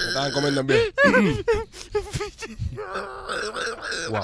[0.08, 0.80] Estaban comiendo en bien.
[4.10, 4.22] wow.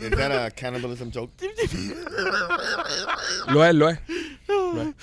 [0.00, 1.30] Is that a cannibalism joke?
[3.48, 3.98] Lo es, lo es.
[4.46, 4.94] bueno.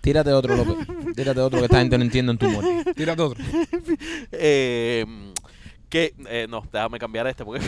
[0.00, 0.86] Tírate otro, López.
[1.14, 2.64] Tírate otro que esta gente no entiende en tu humor.
[2.94, 3.42] Tírate otro.
[4.32, 5.04] Eh,
[5.88, 7.64] que, eh, no, déjame cambiar este porque...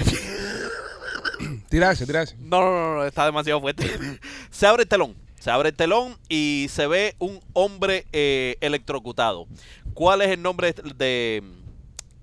[1.68, 2.36] Tira ese, tira ese.
[2.38, 3.84] No, no, no, no, está demasiado fuerte.
[4.50, 5.23] Se abre el telón.
[5.44, 9.46] Se abre el telón y se ve un hombre eh, electrocutado.
[9.92, 11.42] ¿Cuál es el nombre de,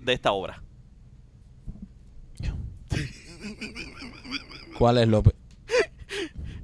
[0.00, 0.60] de esta obra?
[4.76, 5.34] ¿Cuál es, López?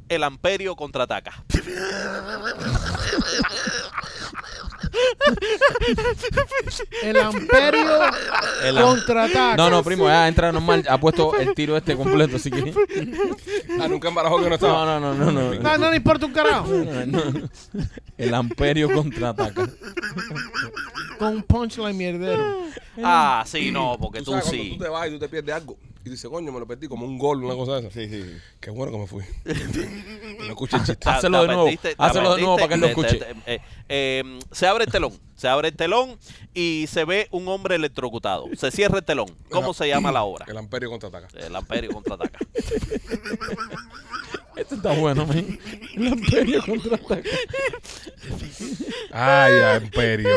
[0.08, 1.44] El Amperio contraataca.
[7.02, 8.00] El Amperio
[8.64, 9.56] El am- contraataca.
[9.56, 10.84] No, no, primo, ya entra normal.
[10.88, 12.74] Ha puesto el tiro este completo, así que.
[13.80, 14.84] Ah, nunca embarajó que no estaba.
[14.84, 15.54] No, no, no, no.
[15.54, 15.60] no.
[15.60, 16.68] No, no le importa un carajo.
[16.68, 17.48] No, no.
[18.16, 19.68] El Amperio contraataca.
[21.18, 22.62] Con un punchline mierdero.
[23.02, 24.70] Ah, sí, no, porque Tú tú sabes, cuando sí.
[24.76, 27.04] tú te vas y tú te pierdes algo y dices, coño, me lo perdí como
[27.04, 27.90] un gol, una cosa de esa.
[27.90, 28.36] Sí, sí, sí.
[28.60, 29.24] Qué bueno que me fui.
[30.38, 30.96] no escuché el chiste.
[30.96, 33.16] Te- Hazlo te de nuevo, hazlo de nuevo para que él lo escuche.
[33.18, 35.12] te- te- eh, eh, se abre el telón.
[35.36, 36.18] Se abre el telón
[36.54, 38.46] y se ve un hombre electrocutado.
[38.56, 39.28] Se cierra el telón.
[39.50, 40.46] ¿Cómo se llama la obra?
[40.48, 41.28] El Amperio contraataca.
[41.38, 42.38] El Amperio contraataca.
[44.56, 45.58] Este está bueno, man.
[45.94, 47.28] El Amperio contraataca.
[49.12, 50.28] Ay, Amperio.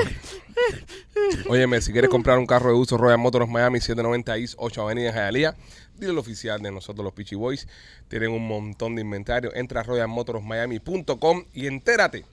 [1.50, 5.10] Óyeme, si quieres comprar un carro de uso, Royal Motors Miami 790 East 8 Avenida
[5.10, 5.56] en Hialeah,
[5.96, 7.68] dile al oficial de nosotros los Peachy Boys.
[8.08, 9.54] Tienen un montón de inventario.
[9.54, 12.26] Entra a royalmotorsmiami.com y entérate.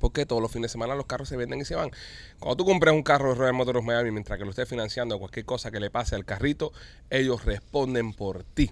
[0.00, 1.90] Porque todos los fines de semana los carros se venden y se van.
[2.38, 5.44] Cuando tú compras un carro de Royal Motors Miami, mientras que lo estés financiando, cualquier
[5.44, 6.72] cosa que le pase al carrito,
[7.10, 8.70] ellos responden por ti.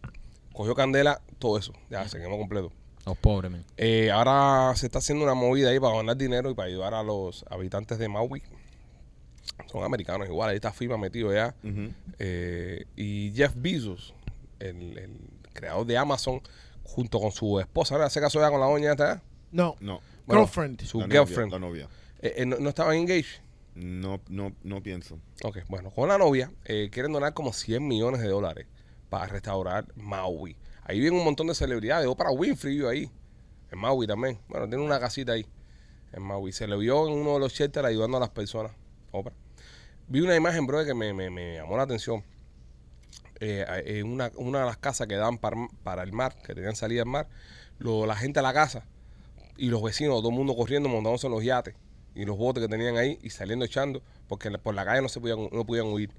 [0.53, 1.73] Cogió candela, todo eso.
[1.91, 2.73] Ya se quemó completo.
[3.09, 3.53] Los pobres.
[3.77, 7.03] Eh, ahora se está haciendo una movida ahí para ganar dinero y para ayudar a
[7.03, 8.43] los habitantes de Maui.
[9.67, 11.55] Son americanos igual, ahí está FIMA metido ya.
[12.19, 14.15] Eh, y Jeff Bezos,
[14.59, 15.19] el, el
[15.53, 16.41] creador de Amazon,
[16.85, 18.09] junto con su esposa, ¿no?
[18.11, 19.23] ¿Se casó ya con la doña esta?
[19.53, 19.75] No.
[19.81, 20.01] No.
[20.27, 20.83] Bueno, Girlfriend.
[20.83, 21.53] Su la novia, girlfriend.
[21.53, 21.89] la novia.
[22.21, 23.41] Eh, eh, no, no estaban engaged?
[23.75, 25.19] No, no, no pienso.
[25.45, 28.67] Ok, bueno, con la novia eh, quieren donar como 100 millones de dólares
[29.09, 30.57] para restaurar Maui.
[30.89, 32.07] Ahí viene un montón de celebridades.
[32.07, 33.11] Oprah Winfrey vive ahí,
[33.71, 34.39] en Maui también.
[34.49, 35.47] Bueno, tiene una casita ahí,
[36.15, 36.51] en Maui.
[36.51, 38.73] Se le vio en uno de los shelters ayudando a las personas.
[39.13, 39.35] Oprah.
[40.09, 42.25] Vi una imagen, bro, que me, llamó la atención.
[43.41, 47.09] Eh, en una, de las casas que daban para, el mar, que tenían salida al
[47.09, 47.29] mar,
[47.79, 48.85] la gente a la casa
[49.59, 51.75] y los vecinos, todo el mundo corriendo, montándose en los yates
[52.15, 55.21] y los botes que tenían ahí y saliendo echando, porque por la calle no se
[55.21, 56.11] podían, no podían huir.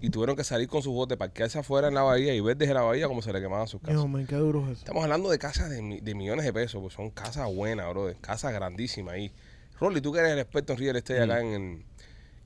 [0.00, 2.74] Y tuvieron que salir con sus botes, parquearse afuera en la bahía y ver desde
[2.74, 3.94] la bahía cómo se le quemaban sus casas.
[3.94, 4.78] Hijo, man, qué duro es eso.
[4.80, 8.52] Estamos hablando de casas de, de millones de pesos, pues son casas buenas, bro, casas
[8.52, 9.30] grandísimas ahí.
[9.78, 11.84] Rolly, tú que eres el experto en real estate acá en, en-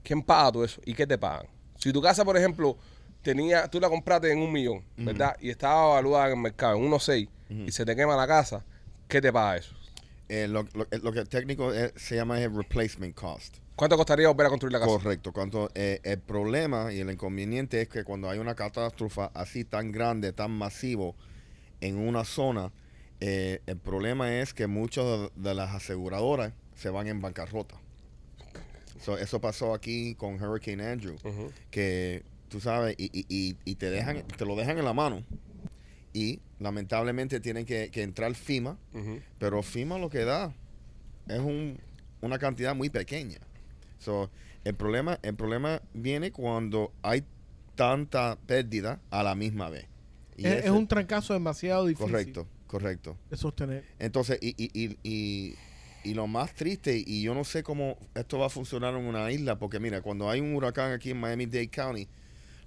[0.02, 0.80] ¿Quién paga todo eso?
[0.84, 1.46] ¿Y qué te pagan?
[1.78, 2.76] Si tu casa, por ejemplo,
[3.22, 5.36] tenía, tú la compraste en un millón, ¿verdad?
[5.40, 7.28] Y estaba evaluada en el mercado en 1.6
[7.66, 8.64] y se te quema la casa,
[9.08, 9.74] ¿qué te paga eso?
[10.28, 13.56] Eh, lo, lo- lo que técnico es- se llama el replacement cost.
[13.76, 14.90] ¿Cuánto costaría volver a construir la casa?
[14.90, 15.32] Correcto.
[15.32, 19.92] Cuando, eh, el problema y el inconveniente es que cuando hay una catástrofe así tan
[19.92, 21.14] grande, tan masivo
[21.82, 22.72] en una zona,
[23.20, 27.76] eh, el problema es que muchas de, de las aseguradoras se van en bancarrota.
[29.02, 31.16] So, eso pasó aquí con Hurricane Andrew,
[31.70, 35.22] que tú sabes, y, y- y- y te dejan, te lo dejan en la mano.
[36.14, 38.78] Y lamentablemente tienen que, que entrar FIMA,
[39.38, 40.54] pero FIMA lo que da
[41.28, 41.78] es un-
[42.22, 43.38] una cantidad muy pequeña.
[43.98, 44.30] So,
[44.64, 47.24] el, problema, el problema viene cuando hay
[47.74, 49.86] tanta pérdida a la misma vez.
[50.36, 53.16] Y Es, ese- es un trancazo demasiado difícil correcto, correcto.
[53.30, 53.84] de sostener.
[53.98, 55.54] Entonces, y, y, y, y,
[56.04, 59.30] y lo más triste, y yo no sé cómo esto va a funcionar en una
[59.32, 62.08] isla, porque mira, cuando hay un huracán aquí en Miami-Dade County,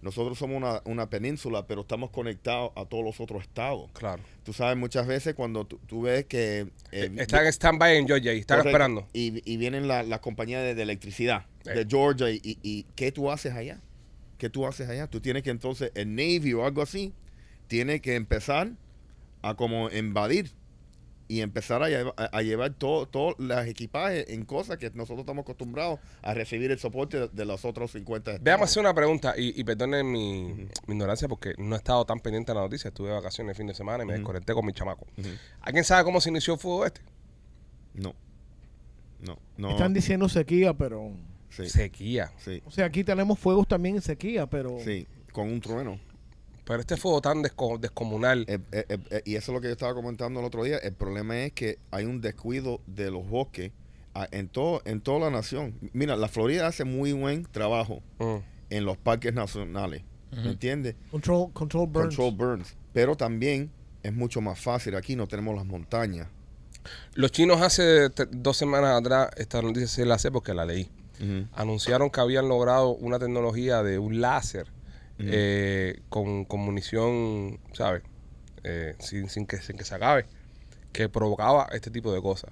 [0.01, 3.89] nosotros somos una, una península, pero estamos conectados a todos los otros estados.
[3.93, 4.23] Claro.
[4.43, 6.67] Tú sabes, muchas veces cuando tú, tú ves que...
[6.91, 8.69] eh, Están en stand-by en Georgia y están Correcto.
[8.69, 9.07] esperando.
[9.13, 12.29] Y, y vienen las la compañías de, de electricidad de Georgia.
[12.31, 13.81] Y, y- y ¿qué tú haces allá?
[14.37, 15.07] ¿Qué tú haces allá?
[15.07, 17.13] Tú tienes que entonces, el Navy o algo así,
[17.67, 18.71] tiene que empezar
[19.41, 20.51] a como invadir
[21.29, 25.19] y empezar a, lleva- a- a llevar todo, todo los equipajes en cosas que nosotros
[25.19, 28.43] estamos acostumbrados a recibir el soporte de, de los otros 50 estados.
[28.43, 30.53] Veamos hacer una pregunta y, y perdonen mi,
[30.87, 32.87] mi ignorancia porque no he estado tan pendiente de la noticia.
[32.89, 34.19] Estuve de vacaciones el fin de semana y me Ujú.
[34.21, 35.05] desconecté con mi chamaco.
[35.17, 35.29] Ujú.
[35.61, 37.01] ¿Alguien sabe cómo se inició el fuego este?
[37.93, 38.13] No.
[39.21, 39.37] No.
[39.57, 39.69] No.
[39.71, 41.11] Están diciendo sequía, pero...
[41.49, 42.31] sí, Sequía.
[42.37, 44.77] sí, O sea, aquí tenemos fuegos también en sequía, pero...
[44.83, 45.99] sí, con un trueno.
[46.69, 48.45] Pero este fuego tan desco- descomunal.
[48.47, 50.77] Eh, eh, eh, eh, y eso es lo que yo estaba comentando el otro día.
[50.77, 53.71] El problema es que hay un descuido de los bosques
[54.13, 55.73] ah, en, todo, en toda la nación.
[55.93, 58.35] Mira, la Florida hace muy buen trabajo Mm.
[58.69, 60.03] en los parques nacionales.
[60.31, 60.41] Ujú.
[60.43, 60.95] ¿Me entiendes?
[61.09, 62.15] Control, control burns.
[62.15, 62.75] Control burns.
[62.93, 63.71] Pero también
[64.03, 64.95] es mucho más fácil.
[64.95, 66.27] Aquí no tenemos las montañas.
[67.15, 70.87] Los chinos hace dos semanas atrás, esta noticia sí la sé porque la leí.
[71.53, 74.67] Anunciaron que habían logrado una tecnología de un láser
[75.21, 78.03] Eh, con, con munición, ¿sabes?
[78.63, 80.25] Eh, sin, sin, que, sin que se acabe,
[80.93, 82.51] que provocaba este tipo de cosas.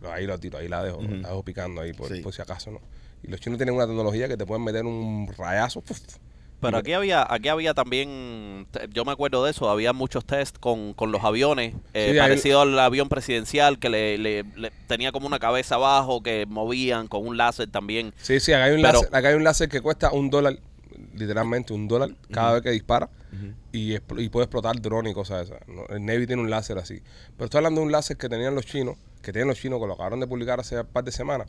[0.00, 2.20] Pero ahí lo tiro, ahí la dejo, la dejo picando ahí por, Sí.
[2.20, 2.80] por si acaso, ¿no?
[3.22, 5.82] Y los chinos tienen una tecnología que te pueden meter un rayazo.
[6.60, 10.92] Pero aquí había, aquí había también, yo me acuerdo de eso, había muchos test con,
[10.94, 15.12] con los aviones, eh, Sí, hay- parecido al avión presidencial que le, le- le- tenía
[15.12, 18.12] como una cabeza abajo que movían con un láser también.
[18.22, 20.58] Sí, sí, acá hay un, Pero- láser, acá hay un láser que cuesta un dólar,
[21.14, 23.08] literalmente un dólar, cada vez que dispara.
[23.72, 25.68] y, expl- y puede explotar drones y cosas de esas.
[25.68, 25.86] ¿no?
[25.94, 27.02] El Navy tiene un láser así.
[27.36, 29.86] Pero estoy hablando de un láser que tenían los chinos, que tienen los chinos, que
[29.86, 31.46] lo acabaron de publicar hace un par de semanas,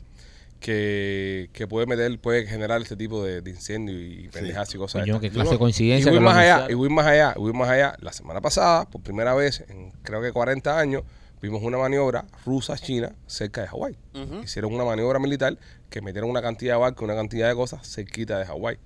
[0.58, 5.02] que, que puede meter, puede generar este tipo de, de incendio y pendejas y cosas
[5.04, 6.10] de Coño, qué Yo clase de Y coincidencia.
[6.10, 7.96] voy más allá, y voy más allá, y voy más allá.
[8.00, 11.02] La semana pasada, por primera vez en creo que 40 años,
[11.40, 13.96] vimos una maniobra rusa-china cerca de Hawái.
[14.44, 15.56] Hicieron una maniobra militar
[15.88, 18.76] que metieron una cantidad de barcos, una cantidad de cosas cerquita de Hawái.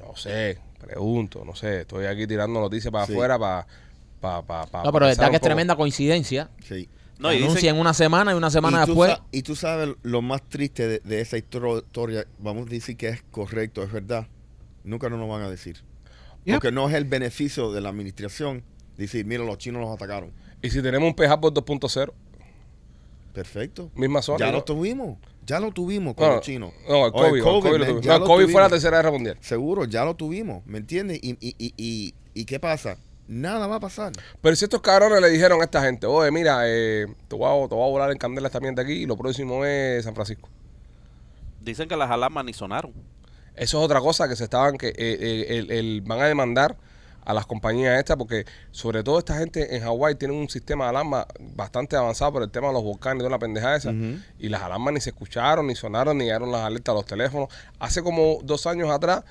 [0.00, 1.82] No sé, pregunto, no sé.
[1.82, 3.12] Estoy aquí tirando noticias para Sí.
[3.12, 3.66] afuera para...
[4.20, 6.50] Pa, pa, pa- No, pero verdad un que es tremenda coincidencia.
[6.66, 6.88] Sí.
[7.18, 9.16] No, y Anuncian dicen, una semana y una semana y, después.
[9.32, 13.22] y tú sabes lo más triste de, de esa historia, vamos a decir que es
[13.30, 14.26] correcto, es verdad.
[14.84, 15.82] Nunca nos lo van a decir.
[16.44, 16.54] Yep.
[16.56, 18.62] Porque no es el beneficio de la administración
[18.96, 20.32] decir, mira, los chinos los atacaron.
[20.62, 22.12] Y si tenemos un por 2.0,
[23.32, 23.90] Perfecto.
[23.94, 24.38] misma zona.
[24.38, 24.58] Ya ¿no?
[24.58, 25.18] lo tuvimos.
[25.50, 26.72] Ya lo tuvimos con No, los chinos.
[26.88, 27.36] No, el COVID.
[27.38, 28.70] el COVID, COVID lo No, el COVID fue la tuvimos.
[28.70, 29.36] tercera guerra mundial.
[29.40, 30.64] Seguro, ya lo tuvimos.
[30.66, 31.18] ¿Me entiendes?
[31.22, 32.96] Y, y, y, y, ¿y qué pasa?
[33.26, 34.12] Nada va a pasar.
[34.40, 37.68] Pero si estos cabrones le dijeron a esta gente, oye, mira, eh, te, voy a,
[37.68, 40.48] te voy a volar en candela esta mierda aquí y lo próximo es San Francisco.
[41.60, 42.92] dicen que las alarmas ni sonaron.
[43.56, 46.76] Eso es otra cosa que se estaban, que eh, eh, el- el- van a demandar
[47.24, 50.90] a las compañías estas porque sobre todo esta gente en Hawái tienen un sistema de
[50.90, 53.92] alarma bastante avanzado por el tema de los volcanes y toda la pendeja esa.
[54.38, 57.48] Y las alarmas ni se escucharon, ni sonaron, ni llegaron las alertas a los teléfonos.
[57.78, 59.24] Hace como dos años atrás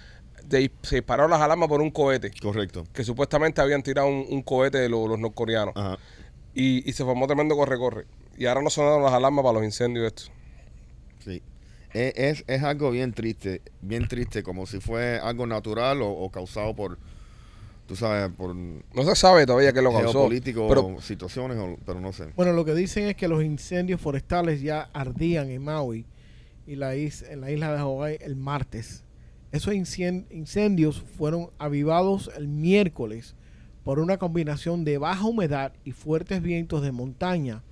[0.46, 2.32] de- se dispararon las alarmas por un cohete.
[2.42, 2.86] Correcto.
[2.94, 5.74] Que supuestamente habían tirado un, un cohete de los, los norcoreanos.
[5.76, 5.98] Ajá.
[6.54, 8.06] Y, y se formó tremendo corre-corre.
[8.38, 10.32] Y ahora no sonaron las alarmas para los incendios estos.
[11.24, 11.42] Sí.
[11.94, 16.30] Es, es, es algo bien triste, bien triste, como si fue algo natural o, o
[16.32, 16.98] causado por,
[17.90, 20.12] tú sabes, por No se sabe todavía qué lo causó.
[20.12, 22.28] geopolítico Pero situaciones, pero no sé.
[22.36, 26.06] Bueno, lo que dicen es que los incendios forestales ya ardían en Maui
[26.68, 29.04] y la is- en la isla de Hawái el martes.
[29.52, 33.34] Esos incien- incendios fueron avivados el miércoles
[33.84, 37.64] por una combinación de baja humedad y fuertes vientos de montaña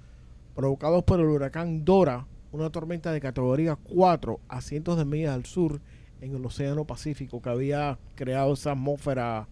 [0.56, 5.46] provocados por el huracán Dora, una tormenta de categoría 4 a cientos de millas al
[5.46, 5.80] sur
[6.22, 9.48] en el Océano Pacífico que había creado esa atmósfera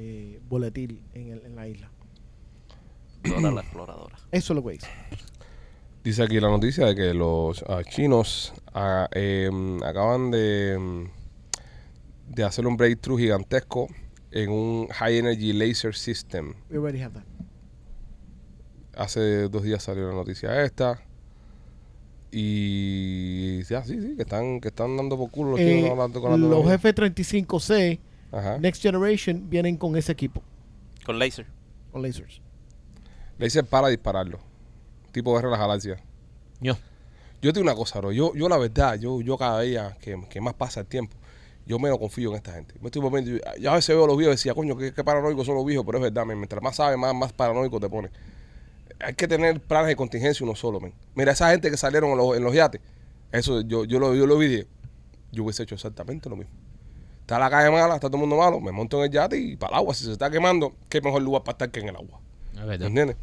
[0.00, 1.90] eh, volátil en, el- en la isla.
[3.24, 4.16] Dora la exploradora.
[4.30, 4.86] Eso es lo que dice.
[6.04, 12.44] dice aquí la noticia de que los ah, chinos ah, em, acaban de, mm, de
[12.44, 13.88] hacer un breakthrough gigantesco
[14.30, 16.54] en un High Energy Laser System.
[16.70, 17.24] We already have that.
[18.96, 21.02] Hace dos días salió la noticia esta.
[22.30, 26.20] Y ya, sí, sí, que están, que están dando por culo los Eh, chinos hablando
[26.20, 26.74] con la los tecnología.
[26.74, 28.00] F-35C
[28.32, 28.58] Ajá.
[28.58, 30.42] Next Generation vienen con ese equipo,
[31.04, 31.46] Con laser.
[31.92, 32.40] con lasers.
[33.38, 34.38] Dice para dispararlo.
[35.12, 36.00] Tipo guerra de las galaxias.
[36.60, 36.74] Yo.
[37.40, 38.12] Yo te digo una cosa, bro.
[38.12, 41.16] Yo, yo la verdad, yo, yo cada día que, que más pasa el tiempo,
[41.64, 42.74] yo menos confío en esta gente.
[42.80, 44.92] Me estoy volviendo- yo, yo a veces veo a los viejos y decía, coño, qué,
[44.92, 47.78] qué paranoicos son los viejos, pero es verdad, men, mientras más sabes, más, más paranoico
[47.80, 48.10] te pone.
[49.00, 50.92] Hay que tener planes de contingencia uno solo, men.
[51.14, 52.80] Mira, esa gente que salieron en los, en los yates,
[53.30, 54.66] eso yo, yo, lo, yo lo vi
[55.30, 56.52] yo hubiese hecho exactamente lo mismo.
[57.28, 59.54] Está la calle mala, está todo el mundo malo, me monto en el yate y
[59.54, 59.92] para el agua.
[59.92, 62.20] Si se está quemando, qué mejor lugar para estar que en el agua.
[62.54, 62.86] Es verdad.
[62.88, 63.16] ¿Entiendes?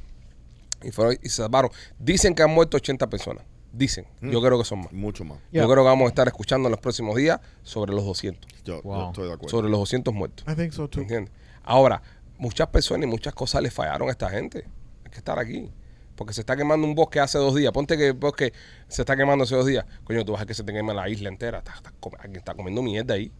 [0.84, 1.72] Y, fueron, y se salvaron.
[1.98, 3.44] Dicen que han muerto 80 personas.
[3.74, 4.06] Dicen.
[4.22, 4.94] Yo creo que son más.
[4.94, 5.40] Mucho más.
[5.50, 5.64] Yeah.
[5.64, 8.48] Yo creo que vamos a estar escuchando en los próximos días sobre los 200.
[8.64, 9.08] Yo, yo Wow.
[9.08, 9.50] estoy de acuerdo.
[9.50, 10.46] Sobre los 200 muertos.
[10.48, 11.02] I think so too.
[11.02, 11.34] ¿Entiendes?
[11.64, 12.04] Ahora,
[12.38, 14.66] muchas personas y muchas cosas le fallaron a esta gente.
[15.04, 15.72] Hay que estar aquí.
[16.16, 17.72] Porque se está quemando un bosque hace dos días.
[17.74, 18.54] Ponte que el bosque
[18.88, 19.84] se está quemando hace dos días.
[20.04, 21.58] Coño, tú vas a que se te quema la isla entera.
[21.58, 23.32] Está- está com- alguien está comiendo mierda ahí.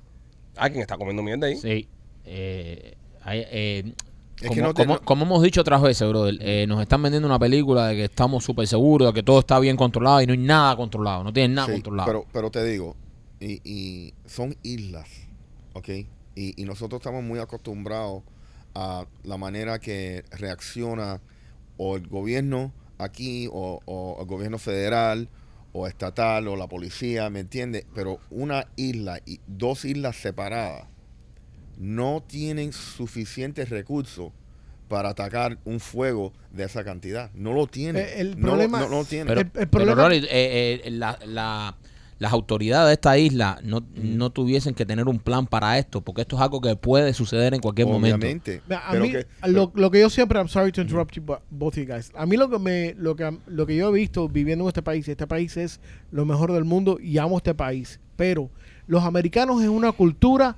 [0.58, 1.58] Alguien está comiendo mierda ahí.
[1.58, 1.88] Sí.
[2.26, 3.94] Eh, hay- eh,
[4.42, 6.82] Es como, que no te- como- no- como hemos dicho otras veces, brother, eh, nos
[6.82, 10.22] están vendiendo una película de que estamos súper seguros, de que todo está bien controlado
[10.22, 12.08] y no hay nada controlado, no tienen nada Sí, controlado.
[12.08, 12.96] Pero, pero te digo,
[13.40, 15.08] y, y son islas,
[15.74, 15.88] ¿ok?
[16.36, 18.24] Y, y nosotros estamos muy acostumbrados
[18.74, 21.22] a la manera que reacciona
[21.78, 25.30] o el gobierno aquí, o, o el gobierno federal,
[25.78, 27.86] o estatal, o la policía, ¿me entiendes?
[27.94, 30.86] Pero una isla y dos islas separadas
[31.78, 34.32] no tienen suficientes recursos
[34.88, 37.30] para atacar un fuego de esa cantidad.
[37.34, 38.06] No lo tienen.
[38.06, 39.28] Eh, el no, lo- problema- no, no lo tienen.
[39.28, 41.76] Pero, El- el pero, problema- Rolly, eh, eh, la- la-
[42.18, 46.22] las autoridades de esta isla no, no tuviesen que tener un plan para esto, porque
[46.22, 48.16] esto es algo que puede suceder en cualquier momento.
[48.18, 48.62] Obviamente.
[48.68, 51.40] Mira, A mí, que- lo, lo que yo siempre, I'm sorry to interrupt you, but
[51.50, 52.12] both you guys.
[52.16, 54.82] A mí lo que me, lo que, lo que yo he visto viviendo en este
[54.82, 55.80] país, este país es
[56.12, 58.00] lo mejor del mundo y amo este país.
[58.16, 58.50] Pero
[58.88, 60.56] los americanos es una cultura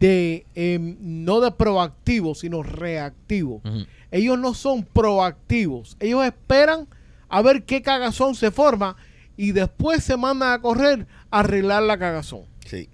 [0.00, 3.62] de em, no de proactivo, sino reactivo.
[4.10, 5.96] Ellos no son proactivos.
[6.00, 6.88] Ellos esperan
[7.28, 8.96] a ver qué cagazón se forma
[9.38, 12.42] y después se mandan a correr a arreglar la cagazón.
[12.66, 12.90] Sí,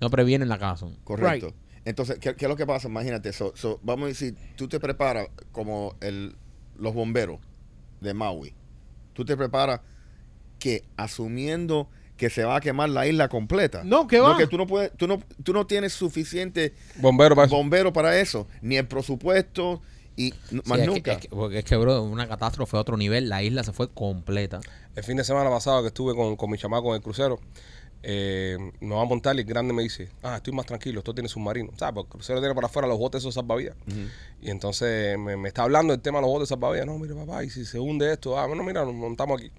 [0.00, 0.86] No previenen la casa.
[1.04, 1.46] correcto.
[1.46, 1.56] Right.
[1.84, 2.88] Entonces, ¿qué, qué es lo que pasa?
[2.88, 6.34] Imagínate, so- so, vamos a decir, tú te preparas como el,
[6.76, 7.38] los bomberos
[8.00, 8.54] de Maui.
[9.12, 9.80] Tú te preparas
[10.58, 13.82] que asumiendo que se va a quemar la isla completa.
[13.84, 14.36] No, que va.
[14.38, 17.56] que tú no puedes, tú no, tú no tienes suficiente Bombero para eso.
[17.56, 19.82] bombero para eso, ni el presupuesto
[20.16, 21.12] y Sí, más es, que, nunca.
[21.12, 23.88] es que- porque es que, bro, una catástrofe a otro nivel, la isla se fue
[23.90, 24.60] completa.
[24.94, 27.38] El fin de semana pasado que estuve con, con mi chamaco en el crucero,
[28.04, 31.14] eh, nos va a montar y el grande me dice, ah, estoy más tranquilo, esto
[31.14, 31.70] tiene submarino.
[31.78, 31.94] ¿Sabes?
[31.94, 33.76] Porque el crucero tiene para afuera los botes esos salvavidas.
[34.40, 36.86] Y entonces me, me está hablando del tema de los botes salvavidas.
[36.86, 39.50] No, mira, papá, y si se hunde esto, ah, bueno, mira, nos montamos aquí.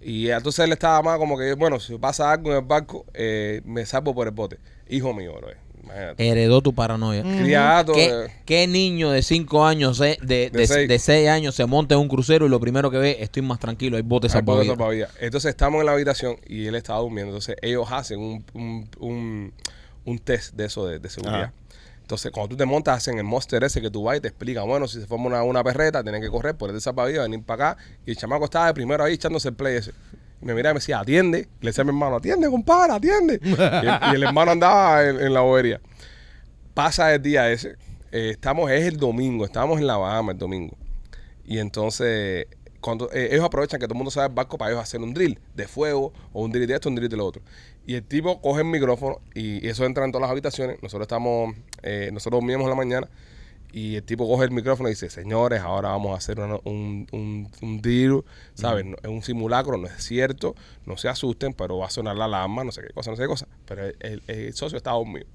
[0.00, 3.60] Y entonces él estaba más como que, bueno, si pasa algo en el barco, eh,
[3.64, 4.58] me salvo por el bote.
[4.88, 5.48] Hijo mío, bro.
[5.84, 6.28] Imagínate.
[6.28, 7.22] Heredó tu paranoia.
[7.22, 7.92] Criado.
[7.92, 10.88] ¿Qué, eh, qué niño de 5 años, eh, de, De de, seis.
[10.88, 13.60] de 6 años se monta en un crucero y lo primero que ve, estoy más
[13.60, 15.10] tranquilo, hay botes Hay botes salvavidas.
[15.20, 17.30] Entonces estamos en la habitación y él estaba durmiendo.
[17.30, 19.52] Entonces ellos hacen un, un, un,
[20.04, 21.42] un test de eso de, de seguridad.
[21.42, 21.52] Ajá.
[22.04, 24.66] Entonces cuando tú te montas hacen el monster ese que tú vas y te explican,
[24.66, 27.70] bueno, si se forma una, una perreta, tienes que correr por el salvavidas, venir para
[27.70, 27.82] acá.
[28.04, 29.92] Y el chamaco estaba de primero ahí echándose el play ese.
[30.44, 31.48] Me miraba y me decía, atiende.
[31.60, 33.40] Le decía a mi hermano, atiende, compadre, atiende.
[33.42, 35.80] y, el, hermano andaba en, la bobería.
[36.74, 37.76] Pasa el día ese.
[38.12, 40.76] eh, estamos, es el domingo, estábamos en la Bahama el domingo.
[41.46, 42.46] Y entonces,
[42.80, 45.14] cuando eh, ellos aprovechan que todo el mundo sabe el barco para ellos hacer un
[45.14, 47.42] drill de fuego, o un drill de esto, un drill de lo otro.
[47.86, 50.82] Y el tipo coge el micrófono y eso entra en todas las habitaciones.
[50.82, 53.08] Nosotros estamos, eh, nosotros dormíamos en la mañana.
[53.76, 57.08] Y el tipo coge el micrófono y dice, señores, ahora vamos a hacer una- un,
[57.10, 58.22] un, un drill,
[58.54, 58.84] ¿sabes?
[58.84, 60.54] No- es un simulacro, no es cierto,
[60.86, 63.24] no se asusten, pero va a sonar la alarma, no sé qué cosa, no sé
[63.24, 63.48] qué cosa.
[63.66, 65.26] Pero el, el- el socio estaba dormido.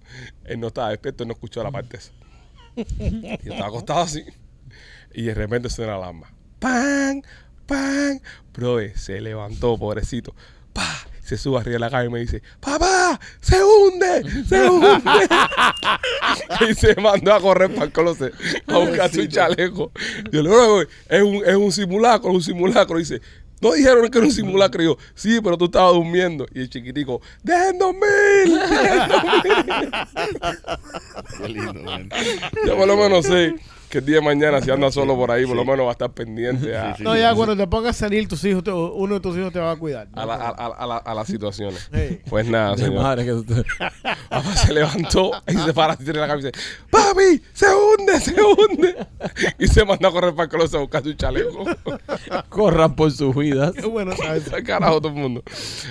[0.46, 2.12] Él no estaba despierto, él no escuchó la parte esa.
[2.78, 4.24] Y yo estaba acostado así.
[5.14, 6.32] Y de repente suena la alarma.
[6.60, 7.22] ¡Pan!
[7.66, 8.22] ¡Pan!
[8.54, 10.34] Bro, se levantó, pobrecito.
[10.72, 10.88] ¡Pa!
[11.30, 13.20] Se sube arriba de la cama y me dice, ¡Papá!
[13.40, 14.24] ¡Se hunde!
[14.46, 14.90] ¡Se hunde!
[16.68, 18.34] y se mandó a correr para el closet
[18.66, 19.92] a buscar su chaleco.
[20.32, 22.98] Yo le digo, es un, es un simulacro, un simulacro.
[22.98, 23.22] Y dice,
[23.62, 24.82] no dijeron que era un simulacro.
[24.82, 26.48] Y yo, sí, pero tú estabas durmiendo.
[26.52, 28.02] Y el chiquitico, ¡dejen dormir!
[28.48, 29.92] ¡Dejen dormir!
[31.38, 32.10] Qué lindo, man.
[32.66, 33.54] Yo por lo menos sé
[33.90, 35.92] que el día de mañana, si anda solo por ahí, por lo menos va a
[35.94, 39.16] estar pendiente a, Sí, No, ya cuando te pongas a salir, tus hijos, te- uno
[39.16, 40.08] de tus hijos te va a cuidar.
[40.14, 41.90] a, la- a- a- a la- a las situaciones.
[41.92, 42.22] Hey.
[42.30, 43.02] Pues nada, De señor.
[43.04, 43.64] madre que tú-
[44.30, 48.20] Papá se levantó y se para así tiene la cabeza y dice, papi, se hunde,
[48.20, 48.96] se hunde.
[49.58, 51.66] Y se mandó a correr para el closet a buscar su chaleco.
[52.50, 53.74] corran por sus vidas.
[53.74, 54.52] Qué bueno sabes.
[54.54, 55.44] Al carajo todo el mundo.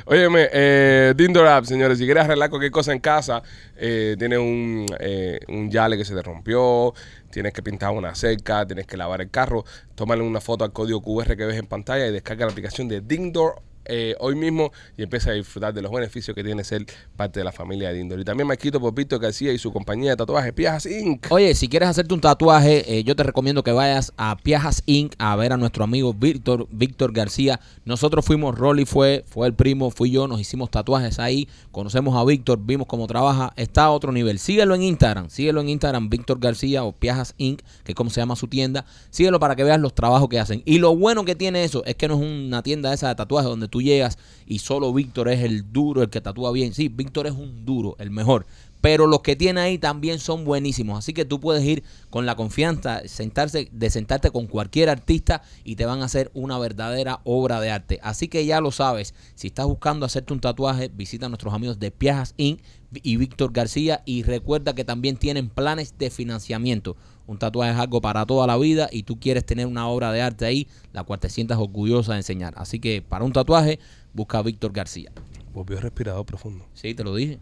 [0.04, 3.42] Óyeme, eh, Dindor App, señores, si quieres arreglar cualquier cosa en casa,
[3.76, 6.94] eh, tienes un, eh, un yale que se te rompió,
[7.30, 9.64] tienes que pintar una cerca, tienes que lavar el carro,
[9.94, 13.00] tómale una foto al código QR que ves en pantalla y descarga la aplicación de
[13.00, 16.86] Dindor eh, hoy mismo y empieza a disfrutar de los beneficios que tiene ser
[17.16, 18.20] parte de la familia de Dindor.
[18.20, 21.26] Y también me quito por Víctor García y su compañía de tatuajes Piajas Inc.
[21.30, 25.14] Oye, si quieres hacerte un tatuaje, eh, yo te recomiendo que vayas a Piajas Inc.
[25.18, 27.60] a ver a nuestro amigo Víctor, Víctor García.
[27.84, 32.24] Nosotros fuimos, Rolly fue, fue el primo, fui yo, nos hicimos tatuajes ahí, conocemos a
[32.24, 34.38] Víctor, vimos cómo trabaja, está a otro nivel.
[34.38, 38.20] Síguelo en Instagram, síguelo en Instagram, Víctor García o Piajas Inc., que es como se
[38.20, 38.84] llama su tienda.
[39.10, 40.62] Síguelo para que veas los trabajos que hacen.
[40.64, 43.48] Y lo bueno que tiene eso es que no es una tienda esa de tatuajes
[43.48, 46.74] donde tú llegas y solo Víctor es el duro, el que tatúa bien.
[46.74, 48.46] Sí, Víctor es un duro, el mejor
[48.80, 50.98] pero los que tiene ahí también son buenísimos.
[50.98, 55.76] Así que tú puedes ir con la confianza sentarse, de sentarte con cualquier artista y
[55.76, 58.00] te van a hacer una verdadera obra de arte.
[58.02, 61.78] Así que ya lo sabes, si estás buscando hacerte un tatuaje, visita a nuestros amigos
[61.78, 62.60] de Piajas Inc.
[62.92, 66.96] y Víctor García y recuerda que también tienen planes de financiamiento.
[67.28, 70.22] Un tatuaje es algo para toda la vida y tú quieres tener una obra de
[70.22, 72.54] arte ahí, la cual te sientas orgullosa de enseñar.
[72.56, 73.78] Así que para un tatuaje,
[74.14, 75.12] busca a Víctor García.
[75.52, 76.66] Volvió respirador profundo.
[76.74, 77.38] Sí, te lo dije.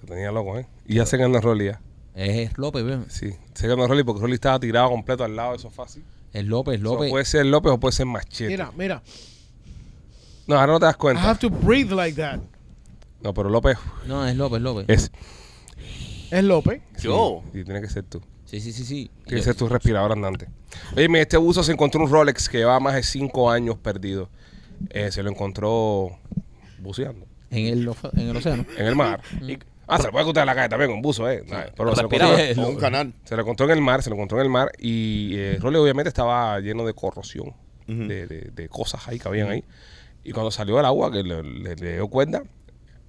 [0.00, 0.66] Te tenía loco, ¿eh?
[0.86, 1.80] Y ya se ganó Rolly ya.
[2.14, 2.98] Es López, ¿ves?
[3.08, 6.02] Sí, se ganó Rolly porque Rolly estaba tirado completo al lado de sofá así.
[6.32, 7.10] Es López, López.
[7.10, 8.48] puede ser López o puede ser Machete.
[8.50, 9.02] Mira, mira.
[10.46, 11.22] No, ahora no te das I cuenta.
[11.28, 12.38] have to breathe like that.
[13.22, 14.84] No, pero López No, es López, López.
[14.88, 15.10] es.
[16.30, 16.82] Es López.
[17.00, 17.42] Yo.
[17.52, 18.20] Sí, y tiene que ser tú.
[18.44, 19.10] Sí, sí, sí, sí.
[19.26, 20.48] Que Yo- ser tu respirador andante.
[20.96, 24.28] Oye, este buzo se encontró un Rolex que llevaba más de 5 años perdido.
[24.90, 26.18] Eh, se lo encontró
[26.80, 28.66] buceando En el, en el océano.
[28.76, 29.22] en el mar.
[29.40, 31.42] Y- ah, se lo puede encontrar en la calle también con buzo, ¿eh?
[31.48, 33.14] Nah, pero se lo, encontró, O un canal.
[33.24, 34.72] se lo encontró en el mar, se lo encontró en el mar.
[34.78, 37.54] Y eh, Rolex obviamente estaba lleno de corrosión,
[37.86, 39.64] de, de- de cosas ahí que habían ahí.
[40.24, 42.42] Y cuando salió del agua, que le, le- le dio cuenta,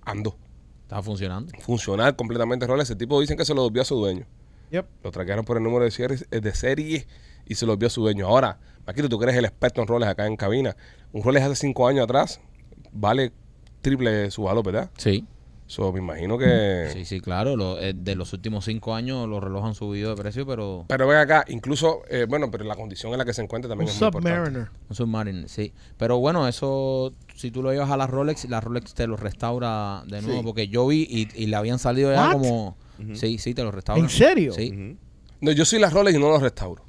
[0.04, 0.38] andó.
[0.84, 1.52] Estaba funcionando.
[1.62, 2.92] Funcional completamente Rolex.
[2.92, 4.26] El tipo dicen que se lo debió a su dueño.
[4.72, 4.86] Yep.
[5.04, 7.08] Lo traquearon por el número de serie, eh, de serie
[7.48, 8.28] y se lo vio a su dueño.
[8.28, 10.76] Ahora, Maquito, tú que eres el experto en roles acá en cabina.
[11.12, 12.40] Un Rolex hace cinco años atrás
[12.92, 13.32] vale
[13.82, 14.90] triple su valor, ¿verdad?
[14.98, 15.26] Sí.
[15.68, 16.90] So, me imagino que...
[16.94, 17.56] Sí, sí, claro.
[17.56, 21.08] lo- eh, de los últimos cinco años los relojes han subido de precio, pero Pero
[21.08, 23.90] ven acá, incluso, eh, bueno, pero la condición en la que se encuentra Un también
[23.90, 24.36] es muy importante.
[24.38, 24.70] Submariner.
[24.90, 25.74] un Submarine, sí.
[25.98, 30.04] Pero bueno, eso, si tú lo llevas a la Rolex, la Rolex te lo restaura
[30.06, 30.46] de nuevo, Sí.
[30.46, 32.34] porque yo vi y, y le habían salido ya What?
[32.34, 32.78] como...
[33.14, 34.02] Sí, sí, te lo restaura.
[34.02, 34.54] ¿En serio?
[34.54, 34.98] Sí.
[35.42, 36.84] No, yo soy las Rolex y no los restauro.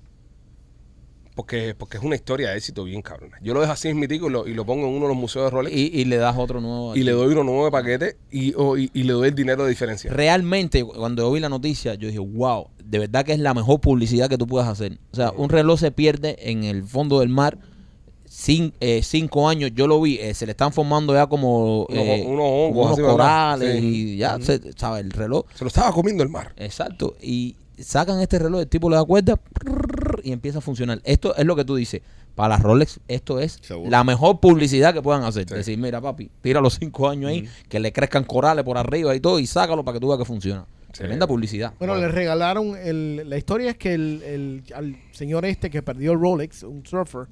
[1.34, 3.36] Porque, porque es una historia de éxito bien cabrona.
[3.42, 5.08] Yo lo dejo así en mi tico y lo, y lo pongo en uno de
[5.08, 6.92] los museos de Rolex y, Y, y le das otro nuevo.
[6.92, 7.02] aquí.
[7.02, 9.68] le doy uno nuevo de paquete y, o- y, y le doy el dinero de
[9.68, 10.10] diferencia.
[10.10, 13.80] Realmente, cuando yo vi la noticia, yo dije, wow, de verdad que es la mejor
[13.82, 14.98] publicidad que tú puedas hacer.
[15.12, 17.58] O sea, un reloj se pierde en el fondo del mar
[18.36, 19.70] cin- eh, cinco años.
[19.74, 23.10] Yo lo vi, eh, se le están formando ya como Unos- eh, unos unos ¿verdad?
[23.10, 23.86] corales Sí.
[24.12, 25.04] y ya, se- ¿sabes?
[25.04, 25.44] El reloj.
[25.54, 26.52] Se lo estaba comiendo el mar.
[26.56, 27.16] Exacto.
[27.22, 29.38] Y sacan este reloj, el tipo le da cuerda
[30.22, 31.00] y empieza a funcionar.
[31.04, 32.02] Esto es lo que tú dices.
[32.34, 33.90] Para las Rolex, esto es Seguro.
[33.90, 35.48] la mejor publicidad que puedan hacer.
[35.48, 35.54] Sí.
[35.54, 39.20] Decir, mira, papi, tira los cinco años ahí, que le crezcan corales por arriba y
[39.20, 40.66] todo, y sácalo para que tú veas que funciona.
[40.92, 40.98] Sí.
[40.98, 41.72] Tremenda publicidad.
[41.78, 46.12] Bueno, le regalaron, el, la historia es que el, el- al señor este que perdió
[46.12, 47.26] el Rolex, un surfer,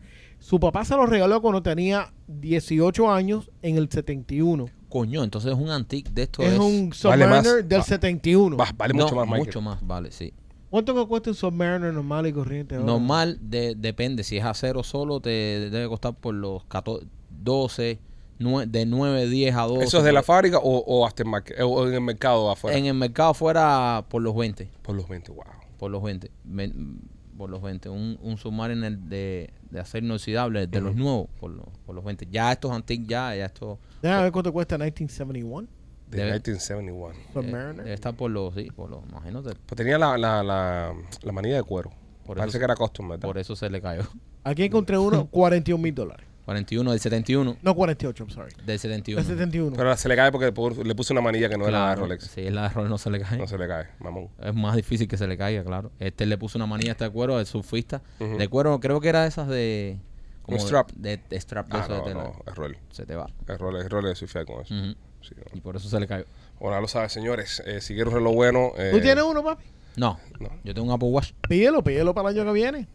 [0.45, 4.67] su papá se lo regaló cuando tenía 18 años en el 71.
[4.91, 6.43] Coño, entonces es un antique de esto.
[6.43, 7.39] es, Es, un Vale más.
[7.45, 8.57] Submariner del Va- 71.
[8.59, 9.47] Va, vale No, mucho más, Michael.
[9.47, 10.35] Mucho más, vale, sí.
[10.69, 12.75] ¿Cuánto que cuesta un Submariner normal y corriente?
[12.75, 12.87] ahora?
[12.87, 14.23] Normal, de- depende.
[14.23, 15.31] Si es acero solo, te
[15.71, 17.99] debe costar por los 14, 12,
[18.39, 19.85] nue- de 9, 10 a 12.
[19.85, 22.77] ¿Eso es de la fábrica o, o hasta en, marque- o en el mercado afuera?
[22.77, 24.69] En el mercado fuera por los 20.
[24.83, 25.45] Por los 20, wow.
[25.79, 26.31] Por los 20.
[26.45, 27.01] Ven-
[27.37, 27.89] por los 20.
[27.89, 32.27] Un, un Submariner de, de acero inoxidable, de los nuevos, por, los- por los 20.
[32.31, 33.79] Ya estos antiques, ya, ya estos.
[34.03, 35.67] Déjame ver cuánto cuesta 1971.
[36.11, 37.15] De Debe- 1971.
[37.33, 37.77] Submariner.
[37.77, 39.51] Debe estar por los, sí, por los, imagínate.
[39.67, 41.91] Pues tenía la, la, la, la manilla de cuero.
[42.25, 43.27] Por Parece eso- que era custom, ¿verdad?
[43.27, 44.03] Por eso se le cayó.
[44.45, 46.27] Aquí encontré uno, 41 mil dólares.
[46.45, 47.57] 41 del 71.
[47.63, 48.53] No 48, I'm sorry.
[48.67, 49.21] Del 71.
[49.21, 49.77] El 71.
[49.77, 51.85] Pero se le cae porque por- le puse una manilla que no era la de
[51.95, 52.25] Claro, Rolex.
[52.25, 53.39] Sí, la de Rolex no se le cae.
[53.39, 54.29] No se le cae, mamón.
[54.43, 55.91] Es más difícil que se le caiga, claro.
[55.99, 58.03] Este le puso una manilla hasta de cuero, de surfista.
[58.19, 59.99] De cuero, creo que era esas de.
[60.47, 60.91] ¿Un de- strap?
[60.93, 62.23] De, de strap de Ah, eso de no, tela.
[62.25, 62.81] no, es Rolex.
[62.91, 63.27] Se te va.
[63.49, 64.75] Es Rolex, es Rolex de surfear con eso.
[64.75, 64.95] Ujú.
[65.23, 65.43] Sí, no.
[65.57, 66.27] Y por eso se le cayó.
[66.61, 67.63] Bueno, ya lo sabes, señores.
[67.65, 68.73] Eh, si quieres un reloj bueno.
[68.77, 69.65] Eh, ¿Tú tienes uno, papi?
[69.97, 70.51] No, No.
[70.65, 71.33] yo tengo un Apple Watch.
[71.49, 72.87] Pídelo, pídelo para el año que viene.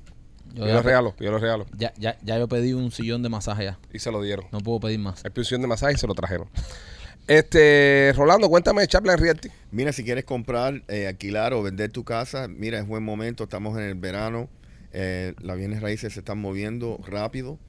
[0.54, 1.66] Yo Yo lo regalo, yo lo regalo.
[1.78, 3.80] ya, ya, ya yo pedí un sillón de masaje ya.
[3.94, 4.46] Y se lo dieron.
[4.52, 5.24] No puedo pedir más.
[5.26, 6.48] El de masaje y se lo trajeron.
[7.28, 9.50] Este, Rolando, cuéntame de Chaplin Realty.
[9.70, 13.44] Mira, si quieres comprar, eh, alquilar o vender tu casa, mira, es buen momento.
[13.44, 14.50] Estamos en el verano.
[14.94, 17.60] eh, las bienes raíces se están moviendo rápido.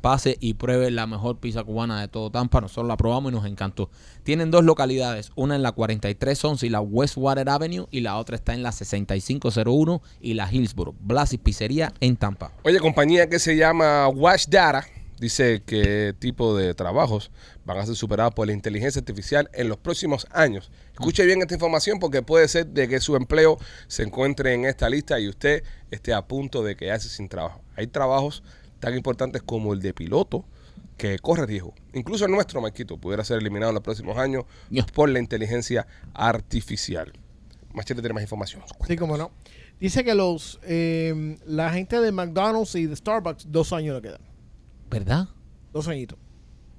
[0.00, 2.60] pase y pruebe la mejor pizza cubana de todo Tampa.
[2.60, 3.90] Nosotros la probamos y nos encantó.
[4.22, 8.54] Tienen dos localidades, una en la 4311 y la Westwater Avenue y la otra está
[8.54, 10.94] en la 6501 y la Hillsboro.
[11.00, 12.52] Blasis Pizzería en Tampa.
[12.64, 14.84] Oye, compañía que se llama Watch Data
[15.18, 17.30] dice que tipo de trabajos
[17.64, 20.70] van a ser superados por la inteligencia artificial en los próximos años.
[20.92, 24.88] Escuche bien esta información porque puede ser de que su empleo se encuentre en esta
[24.88, 27.62] lista y usted esté a punto de quedarse sin trabajo.
[27.76, 28.42] Hay trabajos
[28.80, 30.44] tan importantes como el de piloto
[30.96, 31.74] que corre riesgo.
[31.94, 34.44] Incluso el nuestro, Marquito, pudiera ser eliminado en los próximos años
[34.94, 37.12] por la inteligencia artificial.
[37.72, 38.62] Machete tiene más información.
[38.86, 39.30] Sí, como no.
[39.78, 44.20] Dice que los eh, la gente de McDonald's y de Starbucks, dos años le quedan.
[44.90, 45.28] ¿Verdad?
[45.72, 46.18] Dos añitos.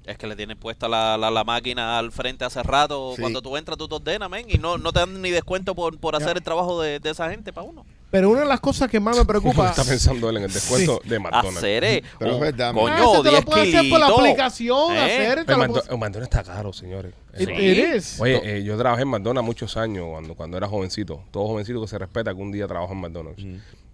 [0.04, 3.14] Es que le tienen puesta la, la, la máquina al frente hace rato.
[3.14, 3.22] Sí.
[3.22, 5.98] Cuando tú entras, tú te ordenas, men, y no, no te dan ni descuento por,
[5.98, 7.86] por hacer el trabajo de, de esa gente para uno.
[8.10, 9.70] Pero una de las cosas que más me preocupa.
[9.70, 11.58] está pensando él en el descuento de McDonald's.
[11.58, 14.18] Hacer, eh, Pero es verdad, coño, Ah, te lo 10 puede hacer por la kilitos.
[14.20, 14.98] aplicación, ¿Eh?
[15.00, 17.14] hacer, te lo McDonald's está caro, señores.
[17.38, 17.96] It- Sí.
[17.96, 18.20] is.
[18.20, 21.22] Oye, eh, yo trabajé en McDonald's muchos años cuando, cuando era jovencito.
[21.30, 23.44] Todo jovencito que se respeta que un día trabaja en McDonald's.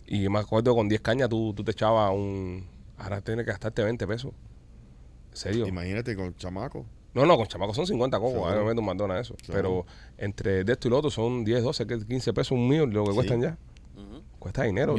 [0.06, 2.64] Y me acuerdo que con 10 cañas tú, tú te echabas un...
[2.96, 4.32] Ahora tienes que gastarte 20 pesos.
[5.32, 5.66] ¿En serio?
[5.66, 6.86] Imagínate con chamaco.
[7.12, 8.38] No, no, con chamacos son 50 cocos.
[8.46, 9.36] Ahora me meto un McDonald's eso.
[9.52, 9.84] Pero
[10.16, 13.10] entre de esto y lo otro son 10, 12, 15 pesos un mío lo que
[13.10, 13.14] Sí.
[13.16, 13.58] cuestan ya.
[14.46, 14.94] Cuesta dinero,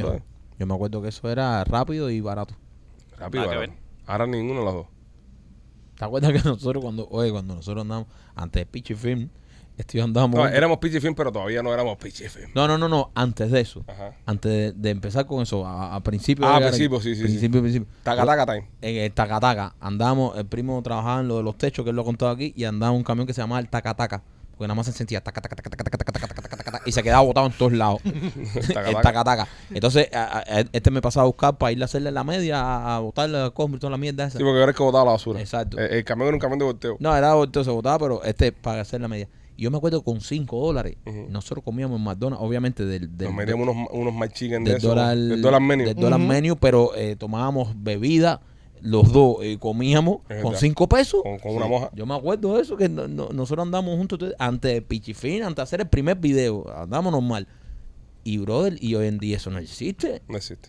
[0.58, 2.54] Yo, me acuerdo que eso era rápido y barato.
[3.16, 3.48] Rápido.
[3.48, 3.72] Que barato.
[4.06, 4.86] Ahora ninguno de los dos.
[5.96, 9.30] ¿Te acuerdas que nosotros cuando, oye, cuando nosotros andamos antes de Pichi Film,
[9.78, 10.38] esto andamos...
[10.38, 12.50] No, éramos Pichi Film, pero todavía no éramos Pichi Film.
[12.54, 13.86] no, no, no, no, antes de eso.
[13.88, 14.18] Ajá.
[14.26, 16.46] Antes de, de empezar con eso, a, a principio.
[16.46, 17.48] Ah, a principio, sí, sí, sí.
[17.48, 17.88] Principio.
[18.02, 18.68] Taca, time.
[18.82, 19.76] En el Tacataca.
[19.80, 22.52] Andamos, el primo trabajaba en lo de los techos, que él lo ha contado aquí,
[22.54, 24.22] y andaba un camión que se llamaba el Tacataca.
[24.50, 26.37] Porque nada más se sentía taca, taca, taca, taca, taca, taca, taca,
[26.70, 28.00] taca, taca, taca, y se quedaba botado en todos lados.
[28.04, 29.00] El taca.
[29.02, 29.48] Tacataca.
[29.72, 32.96] Entonces, a- a- este me pasaba a buscar para ir a hacerle la media, a,
[32.96, 34.38] a botarle compra y toda la mierda esa.
[34.38, 35.40] Sí, porque ahora es que botaba la basura.
[35.40, 35.78] Exacto.
[35.78, 36.96] El, el camión era un camión de volteo.
[37.00, 39.28] No, era volteo, se botaba, pero este para hacer la media.
[39.56, 40.96] Y yo me acuerdo con 5 dólares,
[41.30, 44.88] nosotros comíamos en McDonald's, obviamente del, del, Nos metíamos unos, unos chicken de del esos.
[44.90, 45.84] dólar, del dólar menu.
[45.84, 48.40] del dólar menu, pero eh, tomábamos bebida,
[48.82, 50.60] los dos eh, comíamos Es con verdad.
[50.60, 51.22] 5 pesos.
[51.22, 51.90] Con, con una moja.
[51.94, 55.42] Yo me acuerdo de eso, que no- no- nosotros andamos juntos entonces, antes de Pichifín,
[55.42, 57.46] antes de hacer el primer video, andamos normal.
[58.24, 60.22] Y brother, y hoy en día eso no existe.
[60.28, 60.68] No existe.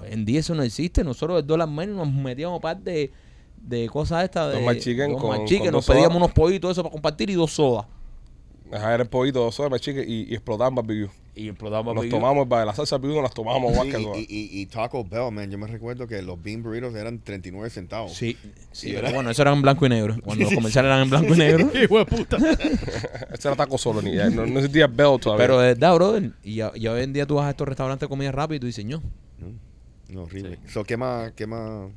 [0.00, 1.02] Hoy en día eso no existe.
[1.04, 3.12] Nosotros el dólar menu nos metíamos parte de,
[3.62, 6.72] de cosas estas de Dos McChicken dos con- McChicken, con nos dos pedíamos unos pollitos
[6.72, 7.86] eso para compartir y dos sodas.
[8.70, 11.08] Era el pollito, dos sodas, my chicken y, y barbecue.
[11.38, 14.66] Y explotamos Nos tomamos el- la salsa nos las tomábamos igual Y, y, y- y
[14.66, 15.48] Taco Bell, man.
[15.50, 18.12] Yo me recuerdo que los bean burritos eran 39 centavos.
[18.12, 18.36] Sí,
[18.72, 20.16] sí, pero bueno, eso era en blanco y negro.
[20.24, 21.70] Cuando los comerciales eran en blanco y negro.
[21.80, 22.36] Hijo de puta.
[23.32, 25.44] Ese era taco solo, ni, no, no existía Bell todavía.
[25.44, 26.32] Pero de verdad, brother.
[26.42, 28.66] Y, ya- hoy en día tú vas a estos restaurantes de comida rápida y tú
[28.66, 29.00] dices, no.
[30.08, 30.58] No, horrible.
[30.68, 31.32] So, ¿qué más?
[31.32, 31.90] ¿Qué más?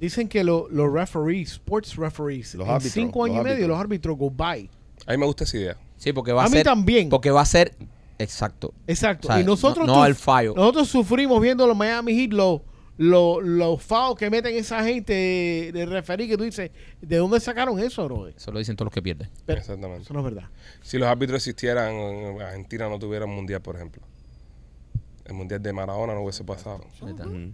[0.00, 3.68] Dicen que lo- los referees, sports referees, Los en árbitros, cinco años y medio árbitros.
[3.70, 4.68] los árbitros go by.
[5.06, 5.76] a mí me gusta esa idea.
[5.96, 6.64] Sí, porque va a, A mí ser.
[6.64, 7.08] también.
[7.08, 7.72] Porque va a ser.
[8.18, 8.72] Exacto.
[8.86, 9.28] Exacto.
[9.28, 10.54] O sea, y nosotros, no- no al fallo.
[10.56, 12.60] nosotros sufrimos viendo los Miami Heat, los
[12.98, 16.70] los los fouls que meten esa gente de, de referee que tú dices,
[17.02, 18.26] ¿de dónde sacaron eso, bro?
[18.28, 19.28] Eso lo dicen todos los que pierden.
[19.44, 20.02] Pero Exactamente.
[20.04, 20.48] eso no es verdad.
[20.80, 24.02] Si los árbitros existieran, en Argentina no tuviera un mundial, por ejemplo.
[25.26, 26.84] El mundial de Maradona no hubiese pasado.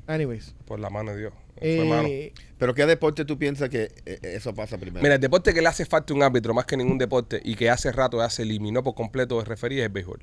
[0.06, 1.32] Anyways, Por la mano de Dios.
[1.56, 5.02] Eh, Pero ¿qué deporte tú piensas que eh, eso pasa primero?
[5.02, 7.70] Mira, el deporte que le hace falta un árbitro más que ningún deporte y que
[7.70, 10.20] hace rato ya se eliminó por completo de referir es el béisbol.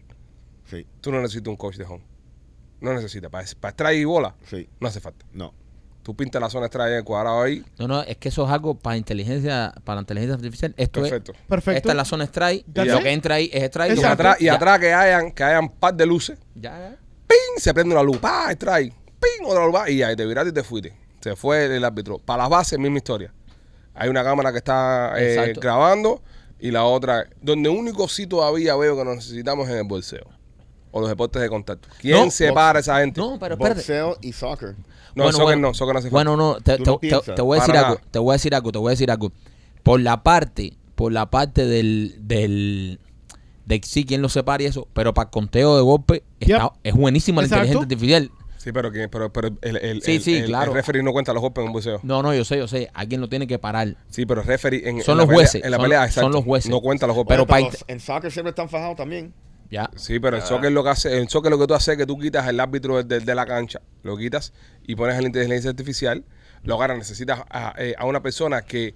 [0.70, 2.04] Sí, Tú no necesitas un coach de home.
[2.82, 3.30] No necesitas.
[3.32, 3.46] Para,
[3.76, 5.26] para y bola, sí, no hace falta.
[5.34, 5.54] no.
[6.02, 7.64] Tú pintas la zona strike en el cuadrado ahí.
[7.78, 10.74] No, no, es que eso es algo para inteligencia, para la inteligencia artificial.
[10.78, 11.34] Esto Perfecto.
[11.34, 11.78] es, perfecto.
[11.78, 13.04] esta es la zona strike, lo it.
[13.04, 13.96] que entra ahí es strike.
[13.96, 16.40] Y atrás, y atrás que hayan, que hayan par de luces.
[16.56, 16.98] Ya.
[17.58, 18.18] Se prende una luz.
[18.18, 18.52] ¡Pah!
[18.54, 18.94] Strike.
[19.20, 19.46] ¡Ping!
[19.46, 19.74] Otra luz.
[19.74, 19.90] ¡pah!
[19.90, 20.96] Y y te viraste y te fuiste.
[21.20, 22.18] Se fue el árbitro.
[22.18, 23.34] Para las bases, misma historia.
[23.94, 26.24] Hay una cámara que está eh, grabando
[26.60, 27.28] y la otra.
[27.42, 30.28] Donde único sí todavía veo que nos necesitamos es en el bolseo.
[30.92, 31.88] O los deportes de contacto.
[32.00, 33.20] ¿Quién No, separa a esa gente?
[33.22, 33.80] No, pero espérate.
[33.82, 34.76] Boxeo y soccer.
[35.16, 35.68] No, Bueno, soccer bueno.
[35.70, 36.30] no, soccer no hace falta.
[36.32, 38.34] Bueno, no, te, te- no te- te voy a decir Para algo, te voy a
[38.34, 39.32] decir algo, te voy a decir algo.
[39.84, 43.00] Por la parte, por la parte del, del
[43.66, 46.72] de sí quién lo separa y eso, pero para el conteo de golpe está, Yep.
[46.84, 48.32] es buenísima la inteligencia artificial.
[48.58, 50.72] Sí, pero, que, pero, pero el, el, Sí, el- sí, el- claro.
[50.72, 52.00] el referee no cuenta los golpes en un buceo.
[52.04, 53.96] No, no, yo sé, yo sé, alguien lo tiene que parar.
[54.10, 56.00] Sí, pero el referee en, Son en la los pelea- jueces, En la son- pelea,
[56.00, 56.72] son exacto, los jueces.
[56.72, 57.38] No cuenta los golpes.
[57.48, 59.34] Pero en soccer siempre están fajados también.
[59.70, 59.90] Ya.
[59.96, 62.06] Sí, pero el soccer lo que hace, el soccer lo que tú haces es que
[62.08, 64.52] tú quitas el árbitro de, de la cancha, lo quitas
[64.84, 66.26] y pones a la inteligencia artificial,
[66.64, 68.96] lo agarras, necesitas a, eh, a una persona que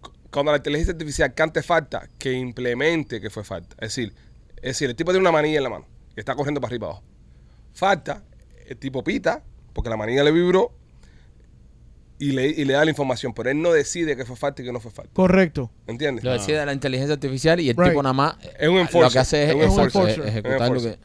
[0.00, 3.74] cu- cuando la inteligencia artificial cante falta, que implemente que fue falta.
[3.80, 4.14] Es decir,
[4.56, 5.86] es decir, el tipo tiene una manilla en la mano
[6.16, 7.04] y está corriendo para arriba y para abajo.
[7.72, 8.22] Falta,
[8.66, 9.42] el tipo pita,
[9.72, 10.72] porque la manilla le vibró
[12.18, 14.64] y le, y le da la información, pero él no decide que fue falta y
[14.64, 15.10] que no fue falta.
[15.12, 15.70] Correcto.
[15.86, 16.24] ¿Entiendes?
[16.24, 17.90] Lo decide la inteligencia artificial y el Right.
[17.90, 20.20] tipo nada más Es un lo enforcer, que hace es, es un exacto, enforcer.
[20.20, 20.98] es ejecutar un lo que enforcer.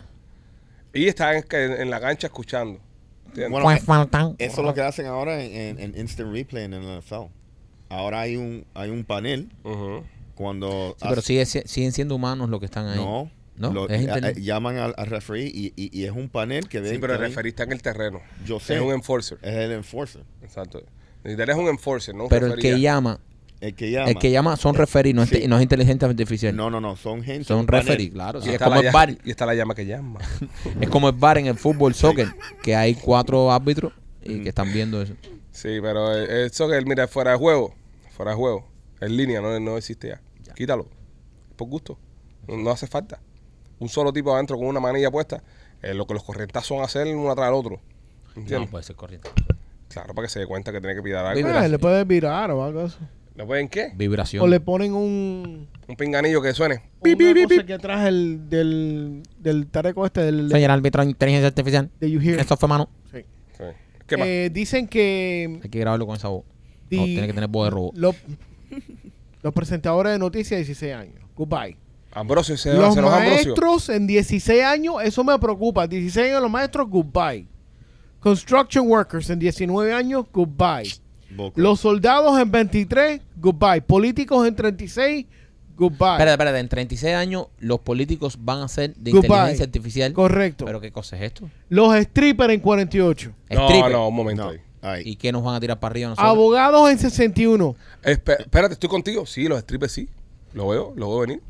[0.93, 1.45] Y está en,
[1.82, 2.80] en la cancha escuchando.
[3.28, 3.51] ¿Entiendes?
[3.51, 4.36] Bueno, Pues faltan.
[4.38, 7.28] Eso es lo que hacen ahora en, en- en Instant Replay en el NFL.
[7.89, 10.03] Ahora hay un, hay un panel Ujú.
[10.36, 10.95] cuando...
[10.97, 12.97] Sí, pero hace- sigue, si- siguen siendo humanos los que están ahí.
[12.97, 13.30] No.
[13.57, 16.68] No, lo- es eh, eh, llaman al, al referee y, y- y es un panel
[16.68, 16.89] que ve...
[16.89, 18.22] Sí, pero el que ve- referee está en el terreno.
[18.45, 18.76] Yo sé.
[18.76, 19.38] Es un enforcer.
[19.41, 20.24] Es el enforcer.
[20.41, 20.82] Exacto.
[21.24, 23.20] Necesitarías un enforcer, no un Pero el que llama,
[23.60, 24.10] El que llama.
[24.10, 25.48] el que llama son referee, no, es, Sí.
[25.48, 26.56] no es inteligencia artificial.
[26.56, 26.96] No, no, no.
[26.96, 27.44] Son gente.
[27.46, 28.40] son referee, claro.
[28.44, 29.18] Y está, como la el bar.
[29.24, 30.20] y está la llama que llama.
[30.80, 32.28] Es como el bar en el fútbol soccer,
[32.64, 33.94] que hay cuatro árbitros
[34.24, 35.14] y que están viendo eso.
[35.52, 37.74] Sí, pero el, el soccer, mira, fuera de juego.
[38.16, 38.68] Fuera de juego.
[39.00, 40.22] En línea, no, no existe ya.
[40.56, 40.88] Quítalo.
[41.56, 41.98] Por gusto.
[42.48, 43.20] No, no hace falta.
[43.80, 45.44] Un solo tipo adentro con una manilla puesta.
[45.84, 47.80] eh, lo que los corrientazos son hacer uno atrás del otro.
[48.36, 48.70] No ¿Entiendes?
[48.70, 49.30] puede ser corriente.
[49.94, 51.48] Claro, para que se dé cuenta que tiene que pitar algo.
[51.50, 52.98] Ah, le puedes virar o algo así.
[53.36, 53.92] ¿No pueden qué?
[53.96, 54.44] Vibración.
[54.44, 55.68] O le ponen un...
[55.88, 56.82] Un pinganillo que suene.
[57.02, 57.64] Pi, pi, pi, pi.
[57.66, 60.50] que atrás el, del, del tareco este del...
[60.52, 61.89] Soy el árbitro de inteligencia artificial.
[62.00, 62.39] de You Hear.
[62.39, 62.89] Esto fue mano.
[63.12, 63.26] Sí.
[63.58, 63.64] Sí.
[64.06, 64.28] ¿Qué más?
[64.28, 65.60] Eh, dicen que...
[65.64, 66.44] Hay que grabarlo con esa voz.
[66.92, 67.94] No, tiene que tener voz de robot.
[67.96, 68.16] Los,
[69.42, 71.16] los presentadores de noticias 16 años.
[71.36, 71.78] Goodbye.
[72.12, 73.56] Ambrosio, se, Los se nos Ambrosio.
[73.56, 75.88] maestros en 16 años, eso me preocupa.
[75.88, 77.48] 16 años los maestros, goodbye.
[78.22, 80.90] Construction workers en 19 años, goodbye.
[81.36, 81.60] Boca.
[81.60, 83.82] Los soldados en 23, goodbye.
[83.82, 85.26] Políticos en 36,
[85.76, 86.12] goodbye.
[86.12, 86.60] Espérate, espérate.
[86.60, 89.28] En 36 años, los políticos van a ser de Goodbye.
[89.28, 90.14] inteligencia artificial.
[90.14, 90.66] Correcto.
[90.66, 91.50] ¿Pero qué cosa es esto?
[91.70, 93.34] Los strippers en 48.
[93.50, 93.92] No, Stripper.
[93.92, 94.50] no, un momento No.
[94.52, 94.58] ahí.
[94.84, 95.04] Ahí.
[95.06, 96.30] ¿Y qué nos van a tirar para arriba nosotros?
[96.32, 97.76] Abogados en 61.
[98.04, 99.26] Espe- espérate, estoy contigo.
[99.26, 100.10] Sí, los strippers sí.
[100.54, 101.42] Lo veo, lo veo venir.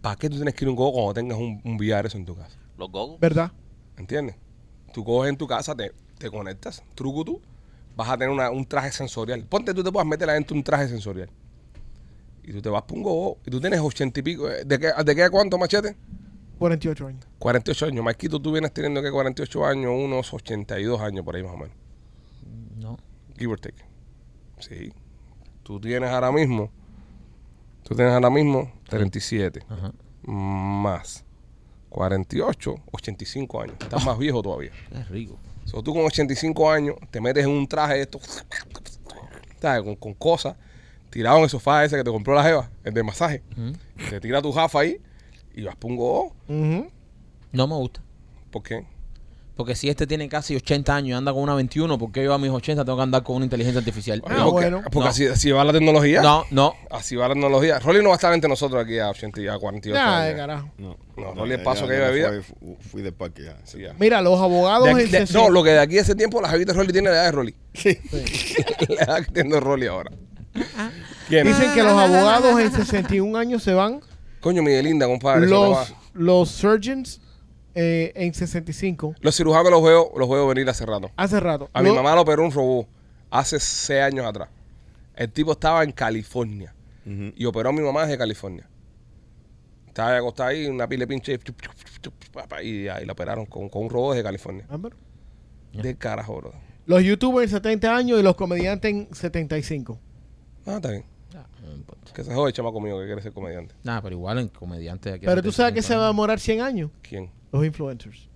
[0.00, 2.16] ¿Para qué tú tienes que ir a un go cuando tengas un, un VR eso
[2.18, 2.56] en tu casa?
[2.78, 3.20] Los gogos.
[3.20, 3.52] ¿Verdad?
[3.96, 4.36] ¿Entiendes?
[4.94, 7.42] Tú coges en tu casa, te, te conectas, truco tú,
[7.96, 9.44] vas a tener una- un traje sensorial.
[9.44, 11.28] Ponte, tú te puedes meter adentro un traje sensorial.
[12.44, 14.48] Y tú te vas para un go y tú tienes ochenta y pico.
[14.48, 15.96] eh, ¿De qué, ¿De qué a cuánto, machete?
[16.58, 17.26] 48 años.
[17.40, 18.04] 48 años.
[18.04, 21.76] Marquito, tú vienes teniendo que 48 años, unos 82 años por ahí más o menos.
[22.76, 22.96] No.
[23.36, 23.82] Give or take.
[24.60, 24.92] Sí.
[25.64, 26.70] Tú tienes ahora mismo,
[27.82, 29.92] tú tienes ahora mismo 37 Ajá.
[30.22, 31.24] más
[31.94, 33.76] 48, 85 años.
[33.80, 34.72] Estás más viejo todavía.
[34.92, 35.38] Es rico.
[35.64, 38.18] So, tú con 85 años te metes en un traje de esto,
[39.60, 39.82] ¿sabes?
[39.84, 40.56] Con, con cosas,
[41.10, 43.42] tirado en el sofá ese que te compró la jeva, el de masaje.
[44.10, 45.00] Te tira tu jafa ahí
[45.54, 46.24] y vas para un go.
[46.48, 46.90] Ujú.
[47.52, 48.02] No me gusta.
[48.50, 48.84] ¿Por qué?
[49.56, 52.34] Porque si este tiene casi 80 años y anda con una 21, ¿por qué yo
[52.34, 54.20] a mis 80 tengo que andar con una inteligencia artificial?
[54.26, 54.82] Ah, porque bueno.
[54.82, 55.06] porque No.
[55.06, 56.22] así, así va la tecnología.
[56.22, 56.74] No, no.
[56.90, 57.78] Así va la tecnología.
[57.78, 60.26] Rolly no va a estar entre nosotros aquí a 80 y a 48 Nah, de
[60.26, 60.36] años.
[60.40, 60.70] carajo.
[60.78, 62.42] No, No, Rolly, el paso ya- que lleva vida.
[62.42, 63.56] fui- Fui de parque ya.
[63.62, 63.94] Sí, ya.
[63.96, 66.16] Mira, los abogados De en aquí- de- 60 no, lo que de aquí a ese
[66.16, 67.54] tiempo la jevita de Rolly tiene la edad de Rolly.
[67.74, 67.98] Sí.
[68.88, 70.10] la edad que tiene Rolly ahora.
[71.28, 71.46] ¿Quién?
[71.46, 74.00] Dicen que los abogados en 61 años se van.
[74.40, 75.46] Coño, Miguelinda, compadre.
[75.46, 77.20] no Los, los surgeons
[77.74, 79.16] eh, en 65.
[79.20, 81.10] Los cirujanos los veo, los veo venir hace rato.
[81.16, 81.68] Hace rato.
[81.72, 82.86] A mi mamá lo operó un robot
[83.30, 84.48] hace seis años atrás.
[85.16, 88.68] El tipo estaba en California y operó a mi mamá desde California.
[89.86, 91.38] Estaba acostada ahí, una pila de pinche
[92.62, 94.66] y ahí la operaron con, con un robot desde California.
[95.72, 96.52] De carajo, bro.
[96.86, 99.98] Los youtubers en 70 años y los comediantes en 75.
[100.66, 101.04] Ah, está bien.
[101.32, 101.44] No.
[102.12, 103.74] Que se jode el chamaco mío que quiere ser comediante.
[103.82, 106.08] Nada, pero igual en comediante de aquí Pero tú sabes que 75 se va a
[106.08, 106.90] demorar 100 años.
[107.02, 107.30] ¿Quién?
[107.54, 108.28] Los influencers.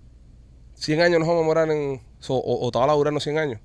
[0.75, 2.01] 100 años nos vamos a morar en.
[2.19, 3.59] so- o, o te va a laburar 100 años.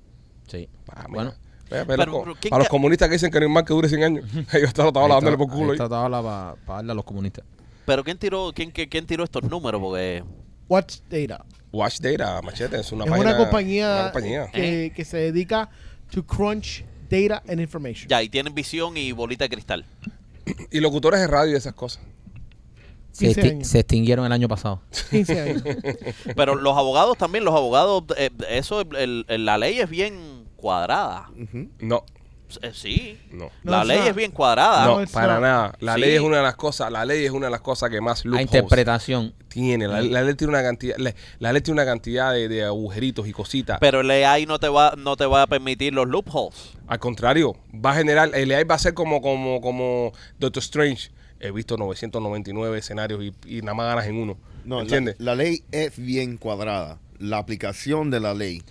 [0.47, 0.67] Sí.
[0.89, 1.05] Ah.
[1.09, 1.33] Bueno.
[1.69, 3.89] Pero, loco, pero, ¿quién a los comunistas que dicen que no hay más que dure
[3.89, 4.25] 100 años.
[4.53, 7.43] Ellos están estaban Ahí dándole por culo ahí está tabla para darle a los comunistas.
[7.85, 9.81] Pero ¿quién tiró, quién, quién, quién tiró estos números?
[9.81, 10.23] Porque
[10.67, 11.43] Watch Data.
[11.71, 13.29] Watch Data, machete, es una es página.
[13.31, 14.47] una compañía, una compañía.
[14.51, 15.69] Que, que se dedica
[16.11, 18.09] to crunch data and information.
[18.09, 19.85] ya, y tienen visión y bolita de cristal.
[20.69, 22.03] Y locutores de radio y esas cosas.
[23.15, 23.67] Se, 15 exti- años.
[23.67, 24.81] se extinguieron el año pasado.
[25.09, 25.63] 15 años.
[26.35, 31.29] Pero los abogados también, los abogados, eh, eso, el- el- la ley es bien cuadrada.
[31.79, 32.03] No,
[32.61, 33.49] Eh, sí, no.
[33.63, 34.85] No, la ley es bien cuadrada.
[34.85, 35.75] No, para nada.
[35.79, 36.01] La Sí.
[36.01, 38.23] ley es una de las cosas, la ley es una de las cosas que más
[38.23, 39.33] La loopholes interpretación.
[39.47, 39.87] tiene.
[39.87, 43.27] La, la ley tiene una cantidad, la, la ley tiene una cantidad de, de agujeritos
[43.27, 43.77] y cositas.
[43.81, 46.73] Pero el AI no te va, no te va a permitir los loopholes.
[46.87, 51.11] Al contrario, va a generar, el AI va a ser como, como, como Doctor Strange.
[51.45, 54.37] He visto 999 escenarios y, y nada más ganas en uno.
[54.65, 55.15] No, la, ¿Entiendes?
[55.19, 56.99] la ley es bien cuadrada.
[57.19, 58.61] La aplicación de la ley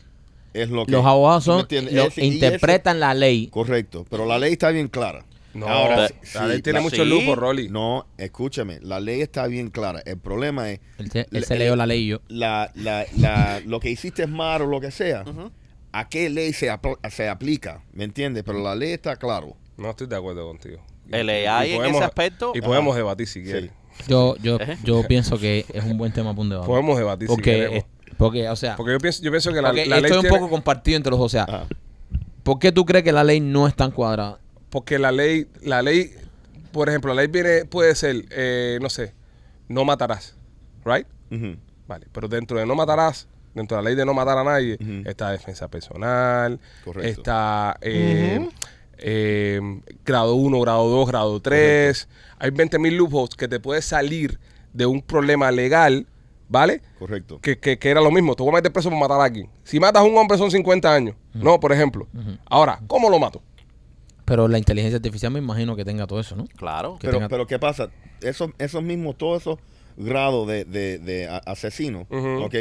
[0.53, 0.93] es lo que.
[0.93, 3.47] Los abogados ¿tú me son los interpretan la ley.
[3.49, 5.25] correcto, pero la ley está bien clara.
[5.55, 7.09] No, Ahora, la, sí, la ley tiene la- mucho sí.
[7.09, 7.69] lujo, Rolly.
[7.69, 10.01] No, escúchame, la ley está bien clara.
[10.05, 12.21] El problema es Él, se- él se leyó la ley yo.
[12.27, 15.25] la, la, la, lo que hiciste es malo o lo que sea.
[15.93, 17.85] ¿A qué ley se, apl- se aplica?
[17.93, 18.43] ¿Me entiendes?
[18.45, 19.57] Pero la ley está claro.
[19.77, 20.79] No estoy de acuerdo contigo.
[21.11, 22.53] El AI en podemos- ese aspecto.
[22.55, 23.71] Y podemos debatir si quieres.
[24.09, 26.67] Yo, yo, yo pienso que es un buen tema para un debate.
[26.67, 27.79] Podemos debatir si Porque, queremos.
[27.79, 27.85] es-
[28.17, 30.37] porque, o sea, Porque yo pienso, yo pienso que la, ley esto es un tiene-
[30.37, 31.27] poco compartido entre los dos.
[31.27, 31.67] O sea, Ajá.
[32.43, 34.39] ¿por qué tú crees que la ley no es tan cuadrada?
[34.71, 36.11] porque la ley, la ley,
[36.73, 39.15] por ejemplo, la ley viene, puede ser, eh, no sé,
[39.69, 40.37] no matarás,
[40.85, 41.07] right?
[41.87, 44.77] Vale, pero dentro de no matarás, dentro de la ley de no matar a nadie,
[45.05, 47.09] está defensa personal, Correcto.
[47.21, 48.49] está eh.
[48.99, 49.61] Eh,
[50.05, 52.09] grado 1, grado 2, grado 3.
[52.39, 54.39] Hay 20 mil loopholes que te puedes salir
[54.73, 56.07] de un problema legal,
[56.49, 56.81] ¿vale?
[56.99, 57.41] Correcto.
[57.41, 59.49] Que, que, que era lo mismo, te voy a meter preso por matar a alguien.
[59.63, 61.61] Si matas a un hombre son 50 años, ¿no?
[61.61, 62.09] Por ejemplo.
[62.47, 63.43] Ahora, ¿cómo lo mato?
[64.25, 66.47] Pero la inteligencia artificial me imagino que tenga todo eso, ¿no?
[66.57, 66.97] Claro.
[66.99, 67.91] que Pero, tenga- pero ¿qué pasa?
[68.23, 69.59] Esos, esos mismos, todos esos
[69.97, 72.07] grados de, de, de asesino.
[72.11, 72.55] ¿ok?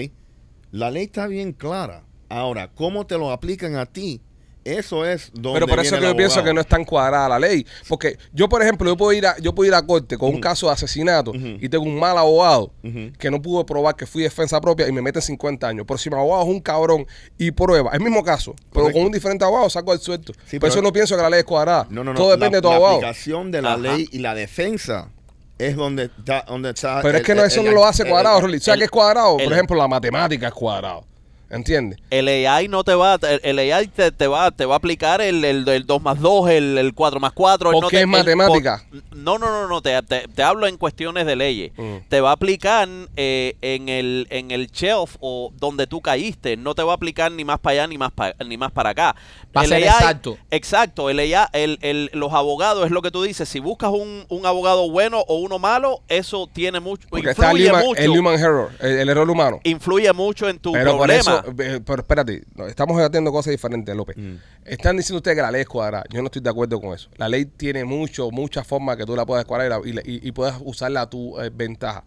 [0.72, 2.04] La ley está bien clara.
[2.30, 4.22] Ahora, ¿cómo te lo aplican a ti?
[4.66, 7.28] Eso es donde Pero por eso viene que yo pienso que no es tan cuadrada
[7.28, 7.66] la ley.
[7.89, 10.39] Porque yo, por ejemplo, yo puedo ir a, yo puedo ir a corte con un
[10.39, 12.72] caso de asesinato y tengo un mal abogado
[13.20, 15.86] que no pudo probar que fui defensa propia y me meten 50 años.
[15.88, 17.05] Pero si mi abogado es un cabrón
[17.38, 20.34] y prueba, el mismo caso, pero con un diferente abogado saco el suelto.
[20.45, 21.86] Sí, por eso no pienso que la ley es cuadrada.
[21.89, 22.18] No, no, no.
[22.20, 22.95] Todo depende la, de tu la abogado.
[22.97, 23.78] aplicación de la Ajá.
[23.82, 25.09] ley y la defensa
[25.57, 26.43] es donde está.
[26.47, 28.59] Donde está Pero es que no, eso el- no lo hace cuadrado, Rolly.
[28.59, 29.38] ¿Sabes el- qué es cuadrado?
[29.39, 31.05] el- Por ejemplo, la matemática es cuadrado.
[31.54, 31.99] ¿Entiendes?
[32.10, 35.45] El AI no te va, el AI te, te va, te va a aplicar el,
[35.45, 37.72] el, el 2 más 2, el, el 4 más 4.
[37.72, 38.84] ¿Por qué es matemática?
[39.12, 41.72] no, no, no, no, te, te, te hablo en cuestiones de leyes.
[41.78, 41.97] Mm.
[42.10, 46.58] Te va a aplicar eh, en, el, en el shelf o donde tú caíste.
[46.58, 48.89] No te va a aplicar ni más para allá ni más, pa- ni más para
[48.89, 49.16] acá.
[49.56, 50.38] Va a El ser AI exacto.
[50.51, 51.10] Exacto.
[51.10, 53.47] El AI, el, el- los abogados, es lo que tú dices.
[53.47, 57.58] Si buscas un, un abogado bueno o uno malo, eso tiene mucho, Porque está el
[57.60, 58.01] influye human, mucho.
[58.01, 59.60] el human error, el, el error humano.
[59.64, 61.20] influye mucho en tu Pero por problema.
[61.41, 61.43] eso,
[61.86, 64.16] pero espérate, no, estamos debatiendo cosas diferentes, López.
[64.18, 64.36] Mm.
[64.66, 66.04] Están diciendo ustedes que la ley es cuadrada.
[66.10, 67.10] Yo no estoy de acuerdo con eso.
[67.18, 70.28] La ley tiene mucho, muchas formas que tú la puedes cuadrar y, la- y, y-
[70.28, 72.04] y puedes usarla a tu eh, ventaja.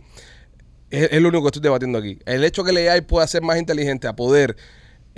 [0.91, 2.19] Es, es lo único que estoy debatiendo aquí.
[2.27, 4.57] El hecho que la AI pueda ser más inteligente a poder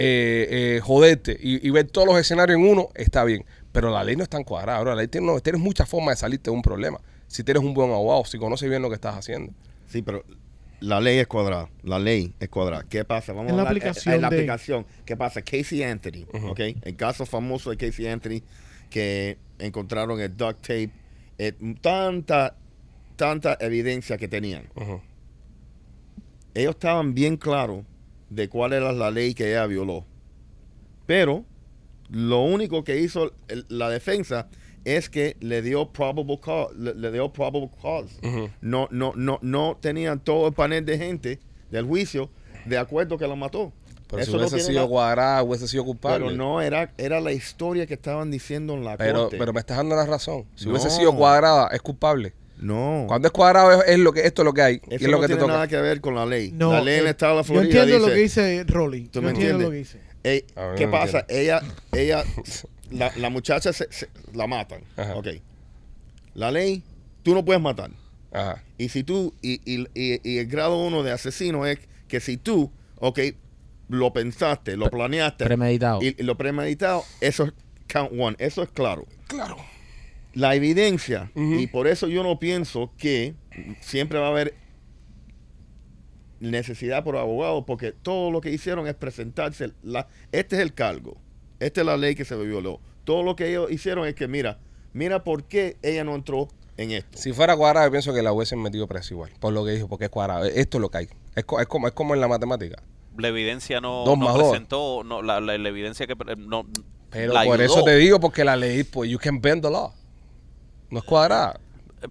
[0.01, 3.45] eh, eh, joderte y, y ver todos los escenarios en uno, está bien.
[3.73, 4.79] Pero la ley no es tan cuadrada.
[4.79, 7.01] Ahora, la ley tiene, no, tienes muchas formas de salirte de un problema.
[7.27, 9.53] Si tienes un buen abogado, si conoces bien lo que estás haciendo.
[9.89, 10.25] Sí, pero
[10.81, 11.69] la ley es cuadrada.
[11.83, 12.85] La ley es cuadrada.
[12.89, 13.33] ¿Qué pasa?
[13.33, 14.87] Vamos la a hablar, eh, aplicación eh, la de- aplicación.
[15.05, 15.43] ¿Qué pasa?
[15.43, 16.61] Casey Anthony, ¿ok?
[16.83, 18.43] El caso famoso de Casey Anthony
[18.91, 20.91] que encontraron el duct tape,
[21.39, 22.57] eh, tanta,
[23.17, 24.69] tanta evidencia que tenían.
[26.55, 27.85] Ellos estaban bien claros
[28.31, 30.05] de cuál era la ley que ella violó.
[31.07, 31.45] Pero
[32.11, 34.49] lo único que hizo el- la defensa
[34.97, 38.15] es que le dio probable cause, le, le dio probable cause.
[38.61, 41.39] No, no, no, no tenían todo el panel de gente
[41.71, 42.31] del juicio
[42.65, 43.73] de acuerdo que lo mató.
[44.11, 46.25] Pero si Eso no hubiese tiene sido cuadrada, hubiese sido culpable.
[46.27, 49.37] Pero no era, era la historia que estaban diciendo en la Pero, corte.
[49.37, 50.45] pero me estás dando la razón.
[50.55, 50.71] Si No.
[50.71, 52.33] hubiese sido cuadrada, es culpable.
[52.57, 53.05] no.
[53.07, 54.75] Cuando es cuadrado es, es lo que esto es lo que hay.
[54.89, 55.53] y Eso es lo no que te tiene toca.
[55.53, 56.53] nada que ver con la ley.
[56.53, 58.21] No, la ley en el eh, estado de la Yo Florida entiendo dice, lo que
[58.23, 59.09] dice Rolly.
[59.09, 59.67] ¿Tú Yo me entiendo entiendes?
[59.67, 60.01] lo que dice.
[60.25, 60.45] Ey,
[60.77, 61.21] ¿Qué no pasa?
[61.21, 61.43] entiendo.
[61.43, 61.63] Ella,
[61.93, 62.25] ella,
[62.91, 64.83] la, la muchacha se, se- la matan.
[64.97, 65.15] Ajá.
[65.17, 65.29] Ok.
[66.35, 66.83] La ley,
[67.23, 67.91] tú no puedes matar.
[68.33, 68.63] Ajá.
[68.77, 71.79] Y si tú, y, y- y- y el grado uno de asesino es
[72.09, 73.19] que si tú, ok,
[73.89, 76.01] lo pensaste, lo planeaste Premeditado.
[76.03, 77.53] y, y lo premeditado, eso es
[77.93, 79.07] count one, eso es claro.
[79.29, 79.57] Claro.
[80.35, 83.35] La evidencia, y por eso yo no pienso que
[83.81, 84.55] siempre va a haber
[86.41, 91.17] necesidad por abogado, porque todo lo que hicieron es presentarse, la, este es el cargo,
[91.61, 92.81] esta es la ley que se violó.
[93.05, 94.59] Todo lo que ellos hicieron es que, mira,
[94.93, 97.19] mira por qué ella no entró en esto.
[97.19, 99.31] Si fuera cuadrado, yo pienso que la hubiesen metido preso igual.
[99.41, 100.45] Por lo que dijo, porque es cuadrado.
[100.45, 101.09] Esto es lo que hay.
[101.35, 102.83] Es, co- es como, es como en la matemática.
[103.17, 106.67] La evidencia no, no presentó, no, la, la- la evidencia que no,
[107.11, 107.75] Pero la por ayudó.
[107.75, 109.93] eso te digo, porque la ley, pues, you can bend the law.
[110.91, 111.59] No es cuadrada.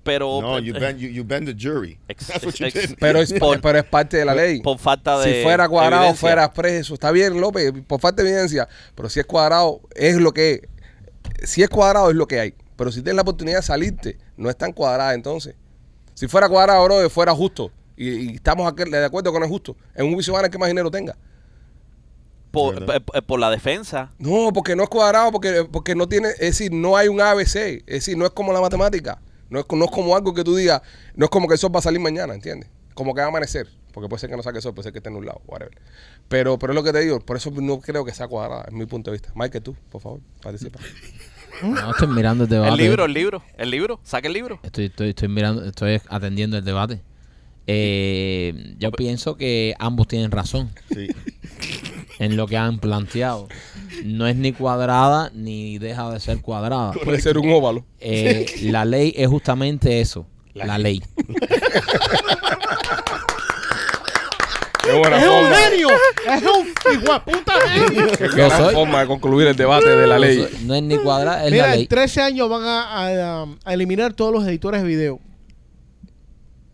[0.04, 2.00] Pero No, you bend, you, you bend the jury.
[2.08, 2.98] Ex- That's what you ex- did.
[3.00, 4.62] Pero es, Por- pero es parte de la ley.
[4.62, 6.20] por falta de si fuera cuadrado, evidencia.
[6.20, 6.94] fuera preso.
[6.94, 8.68] Está bien, López, por falta de evidencia.
[8.96, 10.52] Pero si es cuadrado, es lo que
[11.40, 11.50] es.
[11.50, 12.54] Si es cuadrado, es lo que hay.
[12.76, 15.56] Pero si tienes la oportunidad de salirte, no es tan cuadrada entonces.
[16.14, 17.72] Si fuera cuadrado, bro, fuera justo.
[17.96, 19.76] Y, y estamos aquí de acuerdo con el justo.
[19.96, 21.16] En un juicio van a que más dinero tenga.
[22.52, 24.12] por, eh, por la defensa.
[24.18, 27.56] No, porque no es cuadrado, porque, porque no tiene, es decir, no hay un ABC,
[27.56, 29.20] es decir, no es como la matemática,
[29.50, 30.82] no es, no es como algo que tú digas,
[31.16, 32.70] no es como que el sol va a salir mañana, ¿entiendes?
[32.94, 34.92] Como que va a amanecer, porque puede ser que no saque el sol, puede ser
[34.94, 35.78] que esté en un lado, whatever.
[36.28, 38.74] Pero, pero es lo que te digo, por eso no creo que sea cuadrada, es
[38.74, 39.32] mi punto de vista.
[39.36, 40.80] Michael, tú, por favor, participa.
[41.60, 42.70] No, estoy mirando el debate.
[42.72, 44.60] El libro, el libro, el libro, saca el libro.
[44.62, 47.02] Estoy, estoy, estoy mirando, estoy atendiendo el debate.
[47.66, 51.08] Eh, yo pienso que ambos tienen razón Sí.
[52.20, 53.48] en lo que han planteado.
[54.04, 56.92] No es ni cuadrada ni deja de ser cuadrada.
[57.04, 57.86] Puede ser un óvalo.
[58.00, 61.02] Eh, la ley es justamente eso, la, ley.
[64.84, 65.90] Qué buena ¡Es un genio!
[66.26, 68.08] ¡Es un hijo de puta genio!
[68.18, 70.48] qué Yo gran soy- forma de concluir el debate de la ley.
[70.64, 71.82] No es ni cuadrada, es la Mira, ley.
[71.84, 75.20] en 13 años van a, a- a eliminar todos los editores de video.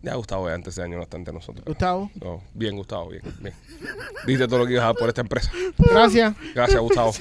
[0.04, 1.64] Ya Gustavo ya antes de año no está entre nosotros.
[1.64, 3.54] Gustavo, No, bien, Gustavo, bien, bien.
[4.26, 5.50] Diste todo lo que ibas a dar por esta empresa.
[5.78, 6.34] gracias.
[6.54, 7.12] Gracias, Gustavo.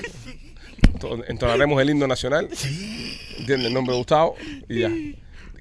[1.00, 2.50] To- Entonaremos el himno nacional.
[3.38, 3.68] ¿Entiendes?
[3.68, 4.36] El nombre de Gustavo
[4.68, 4.90] y ya.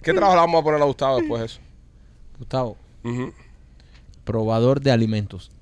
[0.02, 1.60] ¿Qué trabajo le vamos a poner a Gustavo después de eso?
[2.38, 3.32] Gustavo, Ujú.
[4.24, 5.52] probador de alimentos.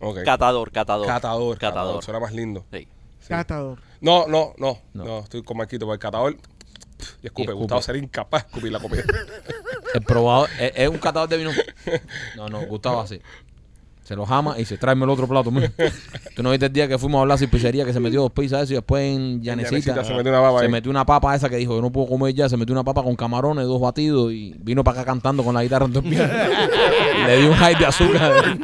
[0.00, 0.18] Ok.
[0.24, 1.06] Catador, catador.
[1.08, 1.58] Catador.
[1.58, 2.04] Catador.
[2.04, 2.64] Suena más lindo.
[2.72, 2.86] Sí.
[3.26, 3.80] Catador.
[4.00, 4.78] No, no, no.
[4.94, 5.04] No.
[5.04, 5.84] No, estoy con Marquito.
[5.86, 6.34] Porque el catador.
[6.34, 7.22] Y escupe.
[7.22, 7.52] Y escupe.
[7.54, 9.02] Gustavo sería incapaz de escupir la comida.
[9.94, 11.50] El probador es, es un catador de vino.
[12.36, 13.20] No, no, Gustavo así.
[14.04, 15.50] Se lo jama y se trae el otro plato.
[15.50, 15.70] mijo.
[16.34, 18.32] Tú no viste el día que fuimos a hablar sin pizzería que se metió dos
[18.32, 20.70] pizzas eso y después en Llanecita, Llanecita se metió una papa se ahí.
[20.72, 23.02] metió una papa esa que dijo yo no puedo comer ya, se metió una papa
[23.02, 26.22] con camarones, dos batidos y vino para acá cantando con la guitarra en dos pies.
[27.26, 28.58] Le dio un high de azúcar.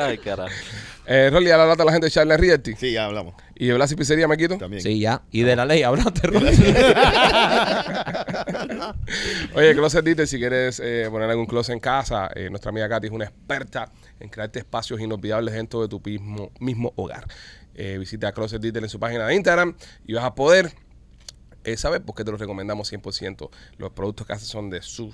[0.00, 0.50] Ay, carajo.
[1.06, 2.74] Eh, Rolly, a la lata la gente de Charlie Realty.
[2.76, 3.34] Sí, ya hablamos.
[3.60, 4.56] Y de Blas y Pizzería, Marquito.
[4.56, 4.80] También.
[4.80, 5.22] Sí, ya.
[5.32, 6.28] Y de la ley hablaste.
[9.54, 13.08] Oye, Closet Detail, si quieres eh, poner algún closet en casa, eh, nuestra amiga Katy
[13.08, 13.90] es una experta
[14.20, 17.26] en crearte espacios inolvidables dentro de tu mismo, mismo hogar.
[17.74, 20.72] Eh, visita Closet Detail en su página de Instagram y vas a poder
[21.64, 23.50] eh, saber por qué te lo recomendamos 100%.
[23.76, 25.12] Los productos que hacen son de su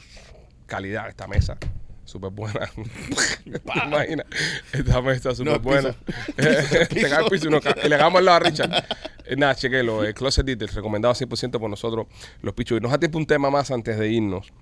[0.66, 1.08] calidad.
[1.08, 1.56] Esta mesa,
[2.04, 2.60] súper buena.
[3.44, 4.26] ¿Te imaginas?
[4.72, 5.92] Esta mesa, súper No, buena.
[5.92, 6.86] piso.
[6.88, 7.74] Te cae el piso y no cae.
[7.84, 8.70] Y le hagamos al lado a Richard.
[9.26, 10.04] Eh, nada, chequelo.
[10.04, 12.08] Eh, Closet Detail, recomendado 100% por nosotros,
[12.42, 12.76] los pichos.
[12.76, 14.52] Y nos da tiempo un tema más antes de irnos.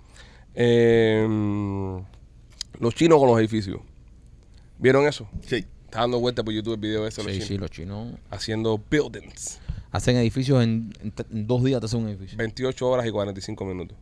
[0.55, 1.27] Eh,
[2.79, 3.81] los chinos con los edificios.
[4.79, 5.29] ¿Vieron eso?
[5.45, 5.67] Sí.
[5.87, 7.49] Está dando vuelta por YouTube el video ese de los Sí, chinos.
[7.49, 9.59] sí, los chinos Haciendo buildings.
[9.91, 12.39] hacen edificios en, en t- en dos días te hacen un edificio.
[12.39, 13.99] 28 horas y 45 minutos.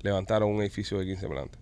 [0.00, 1.59] Levantaron un edificio de 15 plantas.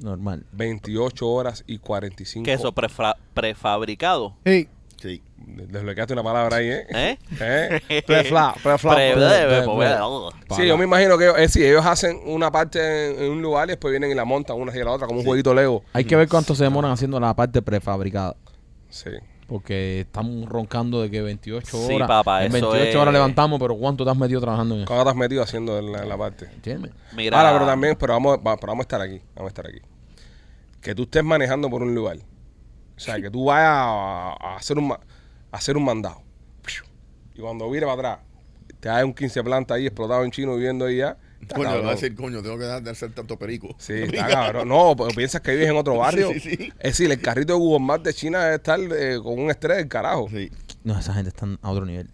[0.00, 0.44] Normal.
[0.52, 4.34] 28 horas y 45 Queso prefra- prefabricado.
[4.44, 4.68] Sí.
[5.00, 5.22] Sí.
[5.38, 6.86] Desbloqueaste una palabra ahí, ¿eh?
[6.90, 7.18] ¿Eh?
[7.88, 8.02] ¿Eh?
[8.06, 8.94] Prefla, prefla.
[8.94, 9.74] Pre- pre- pre- pre-
[10.46, 12.78] pre- Sí, yo me imagino que ellos, eh, sí, ellos hacen una parte
[13.16, 15.20] en, en un lugar y después vienen y la montan una hacia la otra como
[15.20, 15.82] un jueguito Lego.
[15.94, 18.36] Hay que ver cuánto se demoran haciendo la parte prefabricada.
[18.90, 19.10] Sí.
[19.46, 22.06] Porque estamos roncando de que 28 Sí, horas.
[22.06, 24.86] papá, en eso 28 es- horas levantamos, pero ¿cuánto te has metido trabajando en eso?
[24.88, 26.44] ¿Cuándo te has metido haciendo la, la parte?
[26.44, 26.92] ¿Entiendes?
[27.16, 29.20] Mira, Ahora, pero también, pero vamos, va- pero vamos a estar aquí.
[29.34, 29.80] Vamos a estar aquí.
[30.80, 32.18] Que tú estés manejando por un lugar.
[32.96, 35.00] O sea, que tú vayas a, a hacer un ma-
[35.52, 36.22] a hacer un mandado.
[37.34, 38.26] Y cuando vire para atrás,
[38.80, 41.16] te hay un 15 planta ahí explotado en chino viviendo ahí ya.
[41.40, 41.86] está Coño, cabrón.
[41.86, 43.74] va a decir, coño, tengo que dejar de hacer tanto perico.
[43.78, 44.68] Sí, está cabrón.
[44.68, 46.30] No, pero piensas que vives en otro barrio.
[46.34, 46.72] Sí, sí, sí.
[46.78, 49.78] Es decir, el carrito de Google Maps de China debe estar eh, con un estrés
[49.78, 50.28] del carajo.
[50.30, 50.50] Sí,
[50.84, 52.08] No, esa gente está a otro nivel.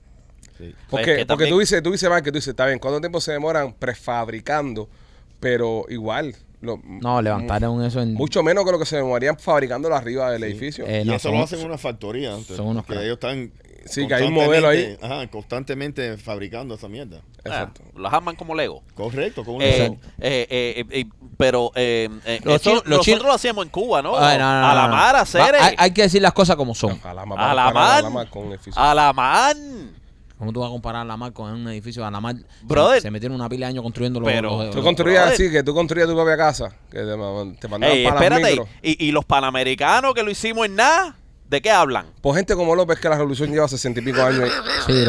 [0.58, 0.74] sí.
[0.90, 2.78] Porque, Es que porque también- tú dices, tú dices, Mike, que tú dices, está bien,
[2.78, 4.88] ¿cuánto tiempo se demoran prefabricando?
[5.40, 8.14] Pero igual, Lo- No, levantaron eso en...
[8.14, 10.86] Mucho menos que lo que se demorarían fabricándolo arriba del edificio.
[10.86, 12.56] Eh, y no, eso son- lo hacen en una factoría antes.
[12.56, 13.52] son unos que ellos están
[13.88, 14.78] Sí, que hay un modelo ahí.
[14.96, 17.20] constantemente- Ajá, constantemente fabricando esa mierda.
[17.44, 17.82] Exacto.
[17.86, 18.82] Ah, los arman como Lego.
[18.94, 19.94] Correcto, como un Eh, Lego.
[20.18, 21.04] eh, eh, eh,
[21.36, 24.16] pero eh, eh, Los chinos- los nosotros chinos- lo hacíamos en Cuba, ¿no?
[24.18, 25.40] Ay, no, no, no, a la mar, hacer.
[25.40, 26.98] Va, hay, hay que decir las cosas como son.
[27.04, 28.04] A la mar, a la a mar.
[28.74, 29.56] A la mar.
[30.38, 32.04] ¿Cómo tú vas a comparar la mar con un edificio?
[32.06, 32.96] A la mar Brother.
[33.00, 34.30] se, se metieron una pila de años construyendo los...
[34.30, 37.68] Pero- los- Tú construías así, que tú construías tu propia casa, que te, ma- te
[37.68, 38.62] mandaban Ey, para espérate.
[38.82, 41.16] Y, y los panamericanos que lo hicimos en nada,
[41.48, 42.06] ¿de qué hablan?
[42.20, 44.50] Por gente como López, que la revolución lleva sesenta y pico años.
[44.86, 45.04] Sí.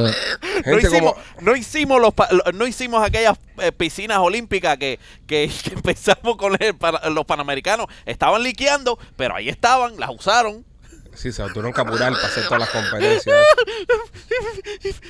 [0.65, 1.23] No hicimos, como...
[1.41, 4.97] no hicimos los pa- no hicimos aquellas eh, piscinas olímpicas que,
[5.27, 7.85] que, que empezamos con el para- los panamericanos.
[8.05, 10.65] Estaban liqueando, pero ahí estaban, las usaron.
[11.17, 13.35] Sí, se tuvieron que apurar para hacer todas las competencias.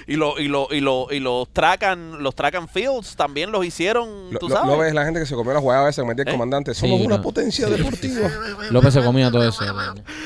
[0.07, 4.31] Y lo, y lo, y lo, y los tracan, los tracan fields también los hicieron,
[4.31, 4.71] Lo, tú lo- sabes.
[4.71, 6.31] lo ves la gente que se comió la jugada esa que metía el ¿Eh?
[6.31, 6.73] comandante.
[6.73, 7.21] Sí, Somos una no.
[7.21, 8.29] potencia deportiva.
[8.71, 9.63] López se comía todo eso.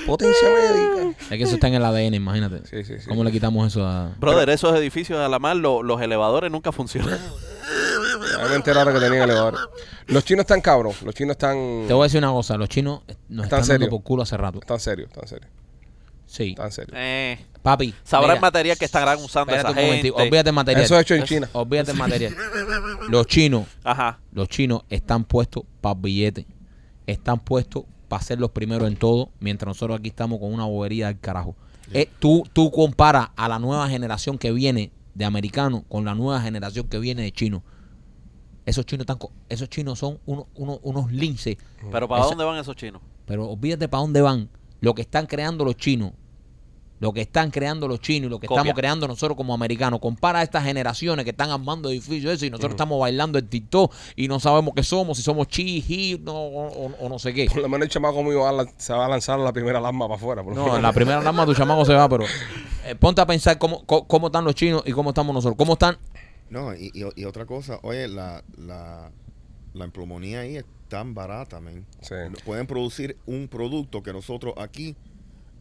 [0.05, 1.17] potencia médica.
[1.31, 2.61] Es que eso está en el ADN, imagínate.
[2.67, 3.07] Sí, sí, sí.
[3.07, 4.11] ¿Cómo le quitamos eso a...?
[4.19, 7.19] Brother, esos edificios de Alamar, lo- los elevadores nunca funcionan.
[8.37, 9.57] Ya me enteré ahora que tenían elevador.
[10.07, 11.01] Los chinos están cabros.
[11.01, 11.85] Los chinos están...
[11.87, 12.55] Te voy a decir una cosa.
[12.57, 14.59] Los chinos nos ¿Están están dando por culo hace rato.
[14.59, 15.49] Están serios, están serios.
[16.31, 16.55] Sí.
[16.93, 17.93] Eh, Papi.
[18.05, 20.11] sabrá mira, el material que estarán usando espérate esa un gente.
[20.11, 20.85] Olvídate el material.
[20.85, 21.49] Eso es hecho en China.
[21.51, 22.33] Olvídate el material.
[23.09, 24.17] Los chinos, Ajá.
[24.31, 26.45] los chinos están puestos para billetes.
[27.05, 31.07] Están puestos para ser los primeros en todo, mientras nosotros aquí estamos con una bobería
[31.07, 31.57] del carajo.
[31.91, 36.39] Eh, tú, tú comparas a la nueva generación que viene de americanos con la nueva
[36.39, 37.61] generación que viene de chinos.
[38.65, 41.57] Esos chinos, están, co- esos chinos son unos, unos, unos linces.
[41.91, 43.01] Pero ¿para Esa- dónde van esos chinos?
[43.25, 44.49] Pero olvídate para dónde van.
[44.79, 46.13] Lo que están creando los chinos.
[47.01, 48.61] Lo que están creando los chinos y lo que Copia.
[48.61, 49.99] estamos creando nosotros como americanos.
[49.99, 53.91] Compara a estas generaciones que están armando edificios eso y nosotros estamos bailando en TikTok
[54.15, 57.47] y no sabemos qué somos, si somos chi, hi, no, o, no sé qué.
[57.51, 60.15] Por lo menos el chamaco mío va se va a lanzar la primera alarma para
[60.15, 60.43] afuera.
[60.43, 60.81] por No, menos.
[60.81, 62.23] la primera alarma tu chamaco se va, pero
[62.85, 65.57] eh, ponte a pensar cómo, cómo, cómo están los chinos y cómo estamos nosotros.
[65.57, 65.97] ¿Cómo están?
[66.51, 69.09] No, y, y- y otra cosa, oye, la, la,
[69.73, 71.85] la emplomonía ahí es tan barata, men.
[72.01, 72.13] Sí.
[72.45, 74.95] Pueden producir un producto que nosotros aquí,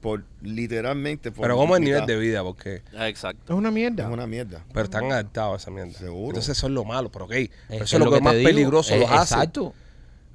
[0.01, 1.31] por literalmente...
[1.31, 2.83] Por Pero como el nivel de vida, porque...
[2.97, 3.53] Ah, Exacto.
[3.53, 4.05] Es una mierda.
[4.05, 4.65] Es una mierda.
[4.73, 5.93] Pero están adaptados a esa mierda.
[5.99, 6.29] Seguro.
[6.29, 7.31] Entonces eso es lo malo, pero ok.
[7.31, 8.49] Pero Es eso es lo que, más digo.
[8.49, 9.35] peligroso los hace.
[9.35, 9.75] Exacto.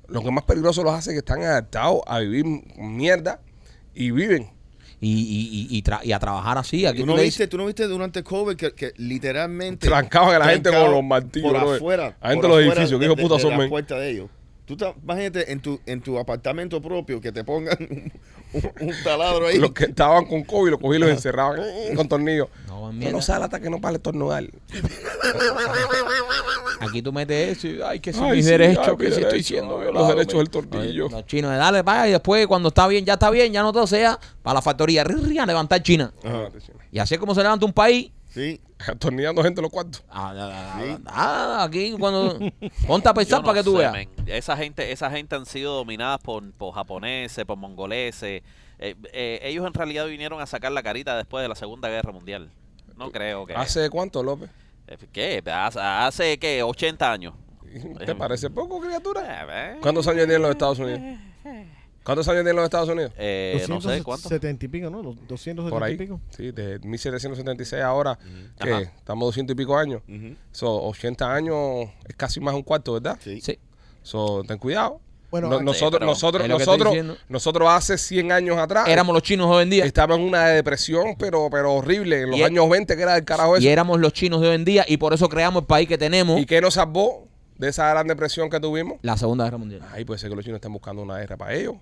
[0.07, 2.45] Lo que más peligroso los hace es que están adaptados a vivir
[2.77, 3.39] mierda
[3.93, 4.49] y viven.
[5.01, 6.85] Y, y, y, y, tra- y a trabajar así.
[6.85, 9.87] Aquí ¿Tú no, viste, dices- ¿Tú no viste durante COVID que, que literalmente...
[9.87, 12.17] Trancaban a la gente con los martillos, Por afuera.
[12.21, 12.99] Adentro por de los afuera edificios.
[12.99, 14.29] ¿Qué hijo de puta de son, la puerta de ellos.
[14.65, 18.11] Tú te, imagínate en tu, en tu apartamento propio que te pongan un,
[18.81, 19.57] un- taladro ahí.
[19.57, 21.61] Los que estaban con COVID los cogí y los encerraban
[21.95, 22.47] con tornillos.
[22.67, 23.15] No, No, mierda.
[23.15, 24.43] no sale hasta que no para estornudar.
[26.81, 29.21] Aquí tú metes eso y, ay, que son Ay, mis sí, derechos, ay, que si
[29.21, 31.09] estoy siendo los derechos del tornillo.
[31.09, 33.71] Los chinos, de dale, vaya, y después cuando está bien, ya está bien, ya no
[33.73, 36.13] todo sea, para la factoría, ri, ri, a levantar China.
[36.23, 36.49] Ajá.
[36.91, 38.11] Y así es como se levanta un país.
[38.29, 38.59] Sí.
[38.87, 40.03] Atornillando gente en los cuartos.
[40.09, 41.03] Ah, ah, ah, Sí.
[41.07, 42.37] ah, aquí cuando
[42.87, 44.07] ponte a pensar no para que tú sé, veas.
[44.25, 48.43] Esa gente, esa gente han sido dominadas por, por japoneses, por mongoleses.
[48.79, 52.11] Eh, eh, ellos en realidad vinieron a sacar la carita después de la Segunda Guerra
[52.11, 52.51] Mundial.
[52.97, 53.53] No creo que.
[53.53, 54.49] ¿Hace cuánto, López?
[54.87, 55.41] Eh, ¿Qué?
[55.45, 56.61] Hace, hace ¿qué?
[56.61, 57.33] 80 años.
[58.05, 59.77] ¿Te parece poco, criatura?
[59.81, 61.01] ¿Cuántos años tienen los Estados Unidos?
[62.05, 63.11] ¿Cuántos años tienen los Estados Unidos?
[63.17, 64.29] Eh, no sé cuánto.
[64.29, 65.01] 270 y pico, ¿no?
[65.01, 66.21] Los 270 Por y pico.
[66.29, 68.17] Sí, de 1776 ahora,
[68.61, 68.81] que Ajá.
[68.83, 70.01] estamos 200 y pico años.
[70.07, 70.35] Ujú.
[70.51, 73.17] So, 80 años es casi más de un cuarto, ¿verdad?
[73.21, 73.41] Sí.
[73.41, 73.57] Sí.
[74.03, 75.01] So, ten cuidado.
[75.31, 76.93] Bueno, No- ah, nosotros, nosotros, nosotros,
[77.27, 79.83] nosotros hace 100 años atrás Éramos los chinos hoy en día.
[79.83, 83.25] estábamos en una depresión, pero, pero horrible, en los Y- años 20, que era del
[83.25, 83.65] carajo eso.
[83.65, 85.97] Y éramos los chinos de hoy en día y por eso creamos el país que
[85.97, 86.39] tenemos.
[86.39, 87.27] ¿Y qué nos salvó
[87.57, 88.99] de esa gran depresión que tuvimos?
[89.01, 89.81] La Segunda Guerra Mundial.
[89.91, 91.75] Ahí puede ser que los chinos estén buscando una guerra para ellos,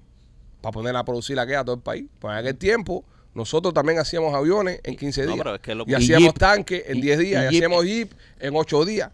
[0.63, 2.05] para poner a producir la guerra a todo el país.
[2.19, 3.03] Pues en aquel tiempo,
[3.33, 5.37] nosotros también hacíamos aviones en 15 No, días.
[5.43, 7.43] pero es que lo- y hacíamos tanques en Y- 10 días.
[7.43, 9.11] y hacíamos jeep en 8 días.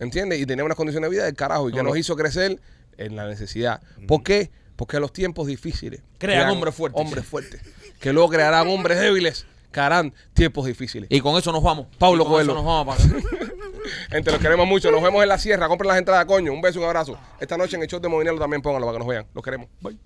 [0.00, 0.40] ¿Entiendes?
[0.40, 1.68] Y teníamos unas condiciones de vida del carajo.
[1.68, 1.96] ¿Y que No, nos no.
[1.98, 2.58] hizo crecer?
[2.98, 3.80] En la necesidad.
[4.08, 4.50] ¿Por qué?
[4.76, 7.00] Porque los tiempos difíciles Crean hombres fuertes.
[7.00, 7.60] Hombres fuertes.
[8.00, 11.08] Que luego crearán hombres débiles que harán tiempos difíciles.
[11.10, 11.86] Y con eso nos vamos.
[11.98, 12.54] Pablo con eso Coelho.
[12.54, 13.08] nos vamos para-
[14.10, 14.90] Gente, los queremos mucho.
[14.90, 15.68] Nos vemos en la sierra.
[15.68, 16.52] Compren las entradas, coño.
[16.52, 17.16] Un beso, un abrazo.
[17.38, 19.26] Esta noche en el show de Movinelo también pónganlo para que nos vean.
[19.34, 19.68] Los queremos.
[19.80, 19.96] Bye.